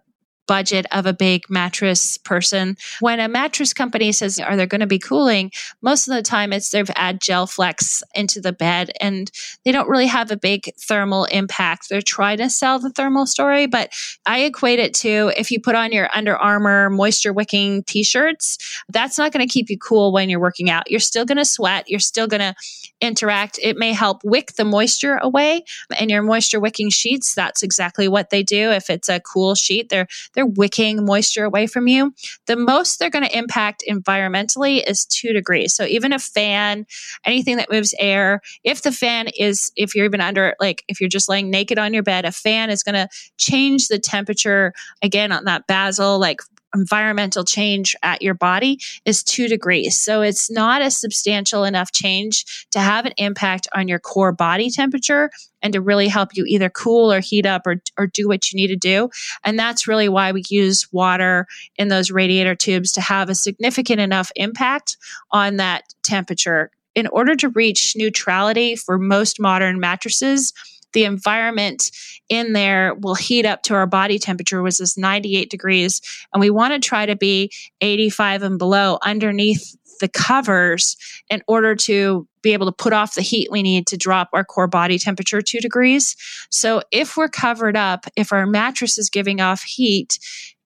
budget 0.52 0.86
of 0.92 1.06
a 1.06 1.14
big 1.14 1.50
mattress 1.50 2.18
person. 2.18 2.76
When 3.00 3.22
a 3.22 3.30
mattress 3.30 3.72
company 3.74 4.12
says, 4.12 4.38
Are 4.38 4.58
there 4.58 4.68
going 4.68 4.82
to 4.82 4.86
be 4.86 5.00
cooling? 5.00 5.50
Most 5.82 6.10
of 6.10 6.14
the 6.14 6.22
time 6.22 6.52
it's 6.52 6.72
they've 6.72 6.92
add 6.98 7.22
gel 7.22 7.48
flex 7.48 8.04
into 8.16 8.42
the 8.42 8.52
bed 8.52 8.92
and 9.00 9.32
they 9.64 9.72
don't 9.72 9.88
really 9.88 10.08
have 10.08 10.30
a 10.30 10.36
big 10.36 10.70
thermal 10.78 11.24
impact. 11.32 11.88
They're 11.88 12.02
trying 12.02 12.40
to 12.40 12.50
sell 12.50 12.80
the 12.80 12.90
thermal 12.90 13.28
story, 13.28 13.66
but 13.66 13.94
I 14.26 14.40
equate 14.40 14.80
it 14.80 14.94
to 14.96 15.32
if 15.38 15.52
you 15.52 15.62
put 15.62 15.76
on 15.76 15.94
your 15.94 16.10
Under 16.14 16.36
Armour 16.36 16.90
moisture 16.90 17.32
wicking 17.32 17.84
t 17.84 18.04
shirts, 18.04 18.58
that's 18.90 19.18
not 19.18 19.32
going 19.32 19.48
to 19.48 19.54
keep 19.54 19.70
you 19.70 19.78
cool 19.78 20.12
when 20.12 20.30
you're 20.30 20.42
working 20.42 20.70
out. 20.70 20.92
You're 20.92 21.00
still 21.00 21.24
going 21.24 21.38
to 21.38 21.46
sweat. 21.46 21.90
You're 21.90 22.02
still 22.02 22.28
going 22.28 22.42
to 22.42 22.54
interact. 23.02 23.60
It 23.62 23.78
may 23.78 23.94
help 23.94 24.24
wick 24.24 24.54
the 24.54 24.66
moisture 24.66 25.18
away. 25.18 25.64
And 25.98 26.10
your 26.10 26.22
moisture 26.22 26.60
wicking 26.60 26.90
sheets, 26.90 27.34
that's 27.34 27.64
exactly 27.64 28.08
what 28.08 28.30
they 28.30 28.44
do. 28.44 28.72
If 28.72 28.90
it's 28.90 29.10
a 29.10 29.20
cool 29.20 29.56
sheet, 29.56 29.90
they're 29.90 30.08
they're 30.34 30.46
wicking 30.46 31.06
moisture 31.06 31.44
away 31.44 31.68
from 31.68 31.88
you. 31.88 32.14
The 32.46 32.56
most 32.56 33.00
they're 33.00 33.10
going 33.10 33.26
to 33.26 33.38
impact 33.38 33.84
environmentally 33.90 34.84
is 34.88 35.06
two 35.06 35.34
degrees. 35.34 35.74
So 35.74 35.86
even 35.86 36.14
a 36.14 36.20
fan, 36.20 36.86
anything 37.26 37.58
that 37.58 37.72
moves 37.72 37.94
air, 38.00 38.42
if 38.64 38.84
the 38.84 38.92
fan 38.92 39.28
is, 39.38 39.72
if 39.76 39.96
you're 39.96 40.06
even 40.06 40.22
under, 40.22 40.56
like 40.60 40.84
if 40.88 41.02
you're 41.02 41.10
just 41.10 41.30
laying 41.30 41.50
naked 41.50 41.80
on 41.80 41.94
your 41.94 42.04
bed, 42.04 42.26
a 42.26 42.32
fan 42.32 42.70
is 42.70 42.84
going 42.84 42.96
to 42.96 43.08
change 43.38 43.88
the 43.88 44.00
temperature 44.00 44.74
again 45.02 45.32
on 45.32 45.46
that 45.46 45.68
basil, 45.68 46.20
like 46.20 46.42
environmental 46.76 47.44
change 47.44 47.96
at 48.04 48.22
your 48.22 48.34
body 48.34 48.80
is 49.06 49.24
two 49.24 49.48
degrees. 49.48 50.00
So 50.00 50.22
it's 50.22 50.50
not 50.50 50.82
a 50.82 50.92
substantial 50.92 51.64
enough 51.64 51.92
change 51.92 52.68
to 52.72 52.80
have 52.80 53.06
an 53.06 53.14
impact 53.18 53.68
on 53.76 53.88
your 53.88 54.00
core 54.00 54.32
body 54.32 54.70
temperature 54.70 55.30
and 55.62 55.74
to 55.74 55.82
really 55.82 56.08
help 56.08 56.30
you 56.34 56.46
either 56.46 56.70
cool 56.70 57.12
or 57.12 57.20
heat 57.20 57.46
up 57.46 57.68
or, 57.68 57.82
or 57.98 58.08
do 58.08 58.28
what 58.28 58.52
you 58.52 58.58
need 58.58 58.68
to 58.68 58.76
do. 58.76 59.10
And 59.44 59.58
that's 59.58 59.88
really 59.88 60.10
why 60.10 60.32
we 60.32 60.44
use 60.50 60.88
water 60.92 61.48
in 61.78 61.90
those 61.90 62.12
radiator 62.12 62.56
tubes 62.56 62.92
to 62.94 63.02
have 63.02 63.30
a 63.30 63.36
significant 63.36 64.00
enough 64.00 64.32
impact 64.36 64.98
on 65.32 65.58
that 65.58 65.84
temperature. 66.04 66.72
In 66.94 67.08
order 67.08 67.36
to 67.36 67.50
reach 67.50 67.94
neutrality 67.96 68.76
for 68.76 68.98
most 68.98 69.40
modern 69.40 69.80
mattresses, 69.80 70.52
the 70.94 71.06
environment 71.06 71.92
in 72.30 72.54
there 72.54 72.96
will 72.96 73.16
heat 73.16 73.46
up 73.46 73.64
to 73.64 73.74
our 73.74 73.88
body 73.88 74.20
temperature 74.20 74.62
which 74.62 74.80
is 74.80 74.98
98 74.98 75.50
degrees 75.50 76.02
and 76.34 76.42
we 76.42 76.50
want 76.50 76.74
to 76.74 76.88
try 76.88 77.06
to 77.06 77.16
be 77.16 77.52
85 77.82 78.44
and 78.44 78.60
below 78.60 78.98
underneath 79.04 79.76
the 80.02 80.10
covers 80.10 80.98
in 81.30 81.42
order 81.48 81.76
to 81.76 82.28
be 82.42 82.54
able 82.54 82.66
to 82.66 82.72
put 82.72 82.92
off 82.92 83.16
the 83.16 83.22
heat 83.22 83.50
we 83.52 83.64
need 83.64 83.88
to 83.88 83.96
drop 83.96 84.30
our 84.34 84.44
core 84.44 84.68
body 84.68 84.98
temperature 85.00 85.42
two 85.42 85.60
degrees. 85.60 86.16
So 86.50 86.82
if 86.92 87.16
we're 87.16 87.30
covered 87.30 87.78
up, 87.78 88.08
if 88.18 88.34
our 88.34 88.46
mattress 88.46 88.98
is 88.98 89.10
giving 89.10 89.40
off 89.40 89.62
heat, 89.62 90.20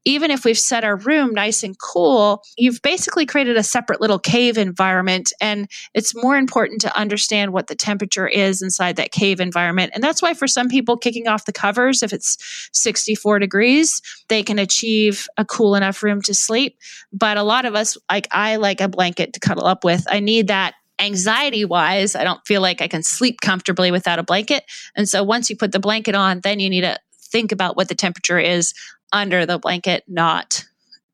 even 0.05 0.29
if 0.31 0.45
we've 0.45 0.57
set 0.57 0.83
our 0.83 0.95
room 0.95 1.33
nice 1.33 1.63
and 1.63 1.77
cool, 1.77 2.43
you've 2.57 2.81
basically 2.81 3.25
created 3.25 3.57
a 3.57 3.63
separate 3.63 3.99
little 3.99 4.19
cave 4.19 4.57
environment. 4.57 5.33
And 5.41 5.67
it's 5.93 6.15
more 6.15 6.37
important 6.37 6.81
to 6.81 6.97
understand 6.97 7.51
what 7.51 7.67
the 7.67 7.75
temperature 7.75 8.27
is 8.27 8.61
inside 8.61 8.95
that 8.95 9.11
cave 9.11 9.39
environment. 9.39 9.91
And 9.95 10.03
that's 10.03 10.21
why 10.21 10.35
for 10.35 10.47
some 10.47 10.69
people, 10.69 10.95
kicking 10.95 11.27
off 11.27 11.45
the 11.45 11.53
covers, 11.53 12.03
if 12.03 12.13
it's 12.13 12.37
64 12.73 13.39
degrees, 13.39 14.01
they 14.29 14.43
can 14.43 14.59
achieve 14.59 15.27
a 15.37 15.43
cool 15.43 15.75
enough 15.75 16.03
room 16.03 16.21
to 16.23 16.33
sleep. 16.33 16.77
But 17.11 17.37
a 17.37 17.43
lot 17.43 17.65
of 17.65 17.75
us, 17.75 17.97
like 18.09 18.27
I 18.31 18.57
like 18.57 18.81
a 18.81 18.87
blanket 18.87 19.33
to 19.33 19.39
cuddle 19.39 19.65
up 19.65 19.83
with. 19.83 20.05
I 20.09 20.19
need 20.19 20.47
that 20.47 20.75
anxiety 20.99 21.65
wise, 21.65 22.15
I 22.15 22.23
don't 22.23 22.45
feel 22.45 22.61
like 22.61 22.81
I 22.81 22.87
can 22.87 23.03
sleep 23.03 23.41
comfortably 23.41 23.91
without 23.91 24.19
a 24.19 24.23
blanket. 24.23 24.63
And 24.95 25.09
so 25.09 25.23
once 25.23 25.49
you 25.49 25.57
put 25.57 25.73
the 25.73 25.79
blanket 25.79 26.15
on, 26.15 26.39
then 26.41 26.61
you 26.61 26.69
need 26.69 26.81
to 26.81 26.97
think 27.35 27.51
about 27.51 27.75
what 27.75 27.89
the 27.89 27.95
temperature 27.95 28.39
is 28.39 28.73
under 29.15 29.45
the 29.45 29.57
blanket, 29.57 30.03
not 30.07 30.65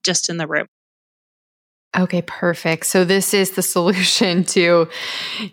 just 0.03 0.29
in 0.29 0.37
the 0.37 0.47
room. 0.47 0.67
Okay, 1.97 2.21
perfect. 2.21 2.85
So 2.85 3.05
this 3.05 3.33
is 3.33 3.51
the 3.51 3.61
solution 3.75 4.43
to, 4.45 4.89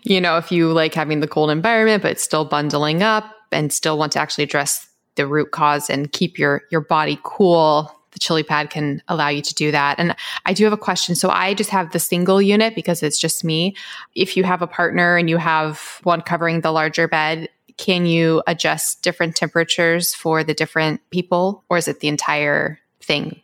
you 0.03 0.21
know, 0.21 0.37
if 0.37 0.51
you 0.51 0.71
like 0.71 0.93
having 0.93 1.19
the 1.19 1.27
cold 1.27 1.51
environment, 1.51 2.01
but 2.01 2.19
still 2.19 2.45
bundling 2.45 3.03
up 3.03 3.35
and 3.51 3.71
still 3.71 3.97
want 3.97 4.13
to 4.13 4.19
actually 4.19 4.43
address 4.45 4.87
the 5.15 5.27
root 5.27 5.51
cause 5.51 5.89
and 5.89 6.11
keep 6.11 6.39
your 6.39 6.61
your 6.71 6.81
body 6.81 7.19
cool. 7.23 7.93
the 8.11 8.19
chili 8.19 8.41
pad 8.41 8.69
can 8.69 9.03
allow 9.07 9.27
you 9.27 9.41
to 9.41 9.53
do 9.53 9.69
that. 9.71 9.99
And 9.99 10.15
I 10.45 10.53
do 10.53 10.63
have 10.63 10.73
a 10.73 10.77
question. 10.77 11.13
So 11.13 11.29
I 11.29 11.53
just 11.53 11.69
have 11.69 11.91
the 11.91 11.99
single 11.99 12.41
unit 12.41 12.73
because 12.73 13.03
it's 13.03 13.19
just 13.19 13.43
me. 13.43 13.75
If 14.15 14.35
you 14.37 14.43
have 14.45 14.61
a 14.61 14.67
partner 14.67 15.17
and 15.17 15.29
you 15.29 15.37
have 15.37 15.99
one 16.03 16.21
covering 16.21 16.61
the 16.61 16.71
larger 16.71 17.07
bed, 17.07 17.49
can 17.79 18.05
you 18.05 18.43
adjust 18.45 19.01
different 19.01 19.37
temperatures 19.37 20.13
for 20.13 20.43
the 20.43 20.53
different 20.53 20.99
people 21.11 21.63
or 21.69 21.77
is 21.77 21.87
it 21.87 22.01
the 22.01 22.09
entire 22.09 22.77
thing? 23.01 23.41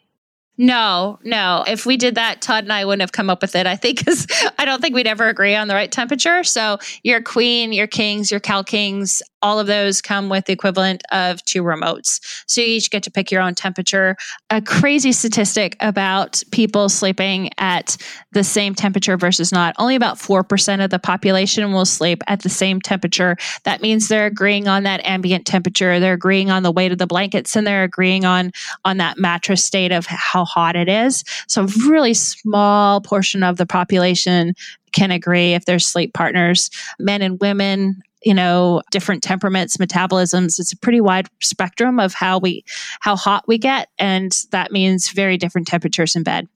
No, 0.58 1.20
no. 1.24 1.64
If 1.68 1.86
we 1.86 1.96
did 1.96 2.16
that, 2.16 2.42
Todd 2.42 2.66
and 2.66 2.72
I 2.72 2.86
wouldn't 2.86 3.02
have 3.02 3.12
come 3.14 3.30
up 3.30 3.42
with 3.42 3.56
it. 3.56 3.66
I 3.66 3.78
think 3.78 4.00
because 4.00 4.28
I 4.60 4.66
don't 4.66 4.82
think 4.82 4.94
we'd 4.94 5.08
ever 5.08 5.28
agree 5.28 5.56
on 5.56 5.68
the 5.70 5.74
right 5.74 5.92
temperature. 5.92 6.44
So 6.44 6.80
your 7.04 7.22
queen, 7.22 7.72
your 7.72 7.88
kings, 7.88 8.30
your 8.30 8.42
cal 8.42 8.64
kings, 8.64 9.24
all 9.46 9.60
of 9.60 9.68
those 9.68 10.02
come 10.02 10.28
with 10.28 10.46
the 10.46 10.54
equivalent 10.54 11.04
of 11.12 11.46
two 11.46 11.62
remotes. 11.62 12.20
So 12.48 12.62
you 12.62 12.68
each 12.68 12.90
get 12.90 13.04
to 13.04 13.12
pick 13.12 13.30
your 13.30 13.44
own 13.44 13.54
temperature. 13.54 14.18
A 14.50 14.60
crazy 14.60 15.12
statistic 15.12 15.78
about 15.82 16.42
people 16.52 16.90
sleeping 16.90 17.52
at 17.60 17.96
the 18.32 18.44
same 18.44 18.74
temperature 18.74 19.18
versus 19.18 19.52
not. 19.52 19.76
Only 19.78 19.94
about 19.94 20.18
4% 20.18 20.84
of 20.84 20.90
the 20.90 20.98
population 20.98 21.72
will 21.74 21.86
sleep 21.86 22.24
at 22.26 22.42
the 22.42 22.50
same 22.50 22.82
temperature. 22.82 23.38
That 23.66 23.84
means 23.84 24.08
they're 24.08 24.26
agreeing 24.26 24.68
on 24.68 24.82
that 24.82 25.06
ambient 25.06 25.46
temperature, 25.46 26.00
they're 26.00 26.14
agreeing 26.14 26.50
on 26.50 26.64
the 26.64 26.72
weight 26.72 26.92
of 26.92 26.98
the 26.98 27.06
blankets, 27.06 27.56
and 27.56 27.68
they're 27.68 27.84
agreeing 27.84 28.26
on 28.26 28.52
on 28.84 28.98
that 28.98 29.20
mattress 29.20 29.64
state 29.64 29.92
of 29.92 30.08
how 30.08 30.44
hot 30.44 30.76
it 30.76 30.90
is. 30.90 31.24
So 31.48 31.66
a 31.66 31.68
really 31.88 32.16
small 32.16 33.00
portion 33.00 33.44
of 33.44 33.58
the 33.58 33.68
population 33.68 34.56
can 34.92 35.12
agree 35.12 35.54
if 35.54 35.66
they're 35.66 35.78
sleep 35.78 36.16
partners. 36.16 36.72
Men 36.98 37.22
and 37.22 37.40
women 37.40 38.02
you 38.26 38.34
know 38.34 38.82
different 38.92 39.24
temperaments 39.24 39.78
metabolisms 39.78 40.60
it's 40.60 40.74
a 40.74 40.78
pretty 40.78 41.00
wide 41.00 41.30
spectrum 41.42 42.00
of 42.00 42.14
how 42.14 42.38
we 42.38 42.64
how 43.00 43.16
hot 43.16 43.48
we 43.48 43.58
get 43.58 43.88
and 43.98 44.44
that 44.52 44.72
means 44.72 45.10
very 45.12 45.38
different 45.38 45.68
temperatures 45.68 46.16
in 46.16 46.24
bed 46.24 46.48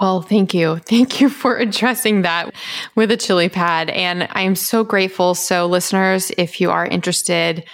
well, 0.00 0.22
thank 0.22 0.54
you. 0.54 0.76
Thank 0.78 1.20
you 1.20 1.28
for 1.28 1.56
addressing 1.56 2.22
that 2.22 2.54
with 2.94 3.10
a 3.10 3.16
chili 3.16 3.48
pad. 3.48 3.90
And 3.90 4.28
I'm 4.30 4.54
so 4.54 4.84
grateful. 4.84 5.34
So, 5.34 5.66
listeners, 5.66 6.30
if 6.38 6.60
you 6.60 6.70
are 6.70 6.86
interested, 6.86 7.64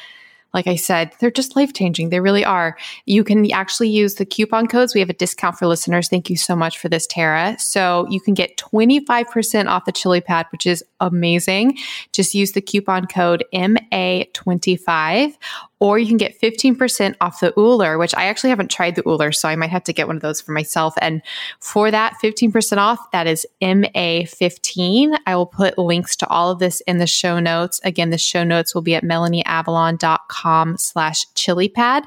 like 0.55 0.67
I 0.69 0.77
said, 0.77 1.13
they're 1.19 1.33
just 1.33 1.57
life 1.57 1.75
changing. 1.75 2.09
They 2.09 2.21
really 2.21 2.45
are. 2.45 2.79
You 3.07 3.25
can 3.25 3.51
actually 3.51 3.91
use 3.91 4.15
the 4.15 4.25
coupon 4.25 4.69
codes. 4.69 4.95
We 4.95 5.01
have 5.01 5.11
a 5.11 5.15
discount 5.15 5.59
for 5.59 5.67
listeners. 5.67 6.09
Thank 6.09 6.31
you 6.31 6.37
so 6.37 6.55
much 6.55 6.79
for 6.79 6.89
this, 6.89 7.07
Tara. 7.09 7.57
So 7.59 8.07
you 8.09 8.21
can 8.21 8.35
get 8.35 8.57
25% 8.57 9.67
off 9.67 9.85
the 9.85 9.93
chili 9.93 10.21
pad, 10.21 10.47
which 10.53 10.65
is 10.65 10.83
amazing. 11.07 11.79
Just 12.13 12.35
use 12.35 12.53
the 12.53 12.61
coupon 12.61 13.07
code 13.07 13.45
MA25 13.55 15.37
or 15.85 15.99
you 15.99 16.07
can 16.07 16.17
get 16.17 16.41
15% 16.41 17.15
off 17.21 17.41
the 17.41 17.53
Ooler, 17.59 17.99
which 17.99 18.15
I 18.15 18.25
actually 18.25 18.49
haven't 18.49 18.71
tried 18.71 18.95
the 18.95 19.07
Ooler, 19.07 19.33
so 19.33 19.51
I 19.51 19.55
might 19.57 19.69
have 19.69 19.85
to 19.85 19.93
get 19.93 20.07
one 20.07 20.17
of 20.17 20.23
those 20.23 20.41
for 20.41 20.53
myself. 20.53 20.95
And 21.03 21.21
for 21.61 21.91
that 21.91 22.15
15% 22.23 22.79
off, 22.79 23.11
that 23.11 23.27
is 23.27 23.47
MA15. 23.61 25.19
I 25.27 25.37
will 25.37 25.45
put 25.45 25.77
links 25.77 26.17
to 26.17 26.29
all 26.29 26.51
of 26.51 26.59
this 26.59 26.81
in 26.87 26.97
the 26.99 27.07
show 27.07 27.39
notes. 27.39 27.83
Again, 27.85 28.09
the 28.09 28.17
show 28.17 28.45
notes 28.45 28.75
will 28.75 28.81
be 28.81 28.95
at 28.95 29.05
melanieavalon.com 29.05 30.79
slash 30.79 31.27
chilipad. 31.35 32.05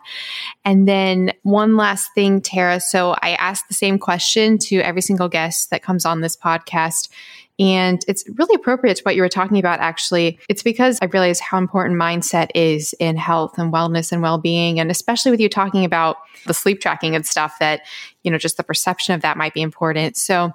And 0.66 0.88
then 0.88 1.34
one 1.44 1.78
last 1.78 2.10
thing, 2.16 2.42
Tara. 2.42 2.80
So 2.80 3.16
I 3.22 3.34
asked 3.34 3.68
the 3.68 3.76
same 3.76 4.00
question 4.00 4.58
to 4.60 4.78
every 4.78 5.04
single 5.04 5.30
guest 5.30 5.70
that 5.70 5.84
comes 5.84 6.04
on 6.04 6.22
this 6.22 6.36
podcast 6.36 7.10
and 7.60 8.04
it's 8.08 8.24
really 8.36 8.56
appropriate 8.56 8.98
to 8.98 9.04
what 9.04 9.16
you 9.16 9.22
were 9.22 9.30
talking 9.30 9.58
about, 9.58 9.80
actually. 9.80 10.40
It's 10.48 10.62
because 10.62 11.00
I 11.02 11.06
realize 11.06 11.40
how 11.40 11.58
important 11.58 12.00
mindset 12.00 12.50
is 12.54 12.94
in 13.00 13.18
health 13.18 13.58
and 13.58 13.74
wellness 13.74 14.12
and 14.12 14.22
well 14.22 14.38
being. 14.38 14.80
And 14.80 14.92
especially 14.92 15.32
with 15.32 15.40
you 15.40 15.50
talking 15.50 15.84
about 15.84 16.18
the 16.46 16.54
sleep 16.54 16.82
tracking 16.82 17.16
and 17.16 17.26
stuff, 17.26 17.58
that, 17.60 17.82
you 18.24 18.30
know, 18.30 18.38
just 18.38 18.58
the 18.58 18.64
perception 18.64 19.16
of 19.16 19.22
that 19.22 19.38
might 19.38 19.54
be 19.54 19.62
important. 19.62 20.18
So, 20.18 20.52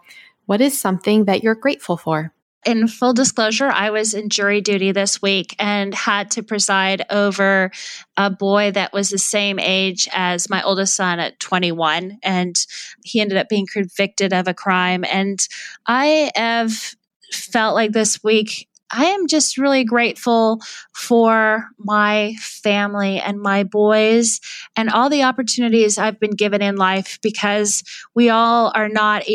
what 0.46 0.60
is 0.60 0.78
something 0.78 1.24
that 1.24 1.42
you're 1.42 1.54
grateful 1.54 1.96
for? 1.96 2.32
In 2.64 2.86
full 2.86 3.12
disclosure, 3.12 3.68
I 3.68 3.90
was 3.90 4.14
in 4.14 4.28
jury 4.28 4.60
duty 4.60 4.92
this 4.92 5.20
week 5.20 5.54
and 5.58 5.94
had 5.94 6.30
to 6.32 6.42
preside 6.42 7.04
over 7.10 7.70
a 8.16 8.30
boy 8.30 8.70
that 8.72 8.92
was 8.92 9.10
the 9.10 9.18
same 9.18 9.58
age 9.58 10.08
as 10.12 10.48
my 10.48 10.62
oldest 10.62 10.94
son 10.94 11.18
at 11.18 11.40
21. 11.40 12.18
And 12.22 12.56
he 13.04 13.20
ended 13.20 13.38
up 13.38 13.48
being 13.48 13.66
convicted 13.66 14.32
of 14.32 14.46
a 14.46 14.54
crime. 14.54 15.04
And 15.10 15.46
I 15.86 16.30
have 16.36 16.94
felt 17.32 17.74
like 17.74 17.92
this 17.92 18.22
week 18.22 18.68
I 18.92 19.06
am 19.06 19.26
just 19.26 19.56
really 19.56 19.84
grateful 19.84 20.60
for 20.94 21.66
my 21.78 22.34
family 22.38 23.18
and 23.18 23.40
my 23.40 23.64
boys 23.64 24.38
and 24.76 24.90
all 24.90 25.08
the 25.08 25.22
opportunities 25.22 25.96
I've 25.96 26.20
been 26.20 26.36
given 26.36 26.60
in 26.60 26.76
life 26.76 27.18
because 27.22 27.82
we 28.14 28.28
all 28.28 28.70
are 28.74 28.90
not 28.90 29.26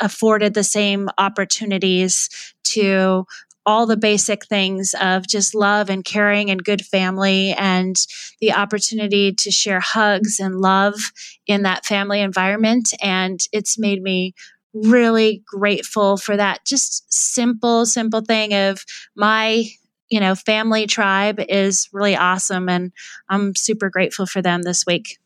afforded 0.00 0.54
the 0.54 0.64
same 0.64 1.08
opportunities 1.18 2.28
to 2.64 3.26
all 3.64 3.86
the 3.86 3.96
basic 3.96 4.44
things 4.46 4.94
of 5.00 5.26
just 5.26 5.54
love 5.54 5.88
and 5.88 6.04
caring 6.04 6.50
and 6.50 6.64
good 6.64 6.84
family 6.84 7.52
and 7.52 8.06
the 8.40 8.52
opportunity 8.52 9.32
to 9.32 9.50
share 9.50 9.80
hugs 9.80 10.40
and 10.40 10.60
love 10.60 11.12
in 11.46 11.62
that 11.62 11.84
family 11.84 12.20
environment. 12.20 12.92
And 13.00 13.40
it's 13.52 13.78
made 13.78 14.02
me 14.02 14.34
really 14.74 15.42
grateful 15.46 16.16
for 16.16 16.36
that 16.36 16.64
just 16.64 17.12
simple, 17.12 17.86
simple 17.86 18.22
thing 18.22 18.52
of 18.54 18.84
my 19.14 19.64
you 20.08 20.20
know 20.20 20.34
family 20.34 20.86
tribe 20.86 21.40
is 21.48 21.88
really 21.90 22.14
awesome 22.14 22.68
and 22.68 22.92
i'm 23.30 23.54
super 23.54 23.88
grateful 23.88 24.26
for 24.26 24.42
them 24.42 24.60
this 24.60 24.84
week 24.86 25.18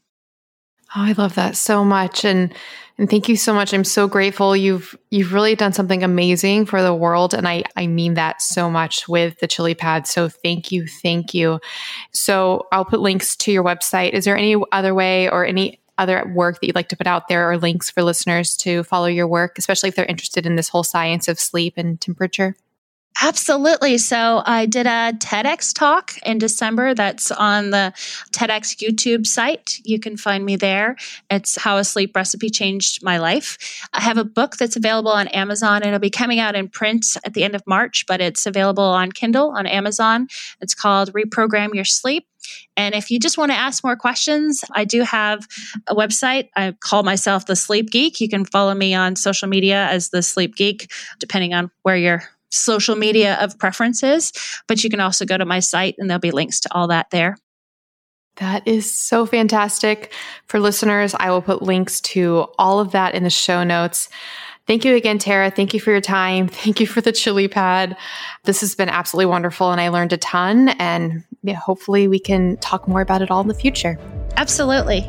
Oh, 0.95 1.03
I 1.03 1.13
love 1.13 1.35
that 1.35 1.57
so 1.57 1.85
much. 1.85 2.25
And 2.25 2.55
and 2.99 3.11
thank 3.11 3.29
you 3.29 3.37
so 3.37 3.53
much. 3.53 3.75
I'm 3.75 3.85
so 3.85 4.09
grateful. 4.09 4.57
You've 4.57 4.97
you've 5.11 5.35
really 5.35 5.55
done 5.55 5.73
something 5.73 6.03
amazing 6.03 6.65
for 6.65 6.83
the 6.83 6.95
world. 6.95 7.35
And 7.35 7.47
I, 7.47 7.65
I 7.77 7.87
mean 7.87 8.15
that 8.15 8.41
so 8.41 8.71
much 8.71 9.07
with 9.07 9.39
the 9.39 9.47
chili 9.47 9.75
pad. 9.75 10.07
So 10.07 10.29
thank 10.29 10.73
you. 10.73 10.87
Thank 10.87 11.35
you. 11.35 11.61
So 12.13 12.67
I'll 12.73 12.87
put 12.87 13.01
links 13.01 13.37
to 13.37 13.53
your 13.53 13.65
website. 13.65 14.13
Is 14.13 14.25
there 14.25 14.37
any 14.37 14.57
other 14.73 14.95
way 14.95 15.29
or 15.29 15.45
any 15.45 15.81
other 15.99 16.31
work 16.35 16.61
that 16.61 16.67
you'd 16.67 16.77
like 16.77 16.89
to 16.89 16.97
put 16.97 17.07
out 17.07 17.29
there 17.29 17.51
or 17.51 17.59
links 17.59 17.91
for 17.91 18.03
listeners 18.03 18.57
to 18.59 18.83
follow 18.85 19.07
your 19.07 19.27
work, 19.27 19.59
especially 19.59 19.89
if 19.89 19.95
they're 19.95 20.07
interested 20.07 20.47
in 20.47 20.57
this 20.57 20.69
whole 20.69 20.85
science 20.85 21.29
of 21.29 21.41
sleep 21.41 21.75
and 21.77 22.01
temperature? 22.01 22.57
Absolutely. 23.23 23.97
So 23.97 24.43
I 24.45 24.67
did 24.67 24.87
a 24.87 25.13
TEDx 25.15 25.73
talk 25.73 26.19
in 26.27 26.37
December 26.37 26.93
that's 26.93 27.31
on 27.31 27.71
the 27.71 27.93
TEDx 28.33 28.77
YouTube 28.77 29.27
site. 29.27 29.81
You 29.85 29.99
can 29.99 30.19
find 30.19 30.45
me 30.45 30.57
there. 30.57 30.97
It's 31.31 31.57
How 31.57 31.79
a 31.79 31.85
Sleep 31.85 32.15
Recipe 32.15 32.51
Changed 32.51 33.03
My 33.03 33.17
Life. 33.19 33.89
I 33.95 34.03
have 34.03 34.19
a 34.19 34.25
book 34.25 34.57
that's 34.59 34.77
available 34.77 35.13
on 35.13 35.29
Amazon. 35.29 35.83
It'll 35.83 35.99
be 35.99 36.11
coming 36.11 36.41
out 36.41 36.55
in 36.55 36.69
print 36.69 37.17
at 37.25 37.33
the 37.33 37.43
end 37.43 37.55
of 37.55 37.67
March, 37.67 38.05
but 38.07 38.21
it's 38.21 38.45
available 38.45 38.85
on 38.85 39.13
Kindle 39.13 39.51
on 39.51 39.67
Amazon. 39.67 40.29
It's 40.61 40.75
called 40.75 41.13
Reprogram 41.15 41.75
Your 41.75 41.87
Sleep. 41.87 42.27
And 42.77 42.95
if 42.95 43.11
you 43.11 43.19
just 43.19 43.39
want 43.39 43.51
to 43.51 43.57
ask 43.57 43.83
more 43.83 43.97
questions, 43.97 44.63
I 44.73 44.85
do 44.85 45.03
have 45.03 45.47
a 45.87 45.95
website. 45.95 46.51
I 46.55 46.75
call 46.81 47.03
myself 47.03 47.47
the 47.47 47.57
Sleep 47.57 47.91
Geek. 47.91 48.21
You 48.21 48.29
can 48.29 48.45
follow 48.45 48.75
me 48.75 48.95
on 48.95 49.17
social 49.17 49.49
media 49.49 49.87
as 49.87 50.11
the 50.11 50.23
Sleep 50.23 50.55
Geek, 50.55 50.93
depending 51.19 51.55
on 51.55 51.71
where 51.83 51.97
you're 51.97 52.23
social 52.51 52.97
media 52.97 53.37
of 53.41 53.59
preferences, 53.59 54.33
but 54.67 54.83
you 54.85 54.91
can 54.91 55.01
also 55.01 55.25
go 55.25 55.37
to 55.37 55.45
my 55.45 55.61
site 55.61 55.95
and 55.99 56.09
there'll 56.09 56.21
be 56.21 56.31
links 56.31 56.61
to 56.61 56.75
all 56.75 56.89
that 56.89 57.07
there. 57.11 57.37
That 58.37 58.67
is 58.69 58.93
so 58.93 59.25
fantastic. 59.25 60.13
For 60.47 60.61
listeners, 60.61 61.15
I 61.19 61.31
will 61.31 61.43
put 61.43 61.63
links 61.63 62.01
to 62.03 62.49
all 62.59 62.81
of 62.81 62.93
that 62.93 63.15
in 63.15 63.23
the 63.23 63.31
show 63.31 63.65
notes. 63.65 64.09
Thank 64.67 64.85
you 64.85 64.95
again, 64.95 65.19
Tara. 65.19 65.51
Thank 65.51 65.73
you 65.73 65.81
for 65.81 65.91
your 65.91 66.01
time. 66.01 66.49
Thank 66.49 66.81
you 66.81 66.87
for 66.87 67.01
the 67.01 67.13
chili 67.13 67.49
pad. 67.49 67.97
This 68.45 68.61
has 68.61 68.75
been 68.75 68.89
absolutely 68.89 69.27
wonderful, 69.27 69.71
and 69.71 69.81
I 69.81 69.89
learned 69.89 70.13
a 70.13 70.19
ton. 70.19 70.71
And 70.71 71.25
yeah, 71.43 71.55
hopefully, 71.55 72.09
we 72.09 72.19
can 72.19 72.57
talk 72.59 72.87
more 72.89 73.01
about 73.01 73.23
it 73.23 73.31
all 73.31 73.41
in 73.41 73.49
the 73.49 73.55
future. 73.55 73.99
Absolutely. 74.37 75.09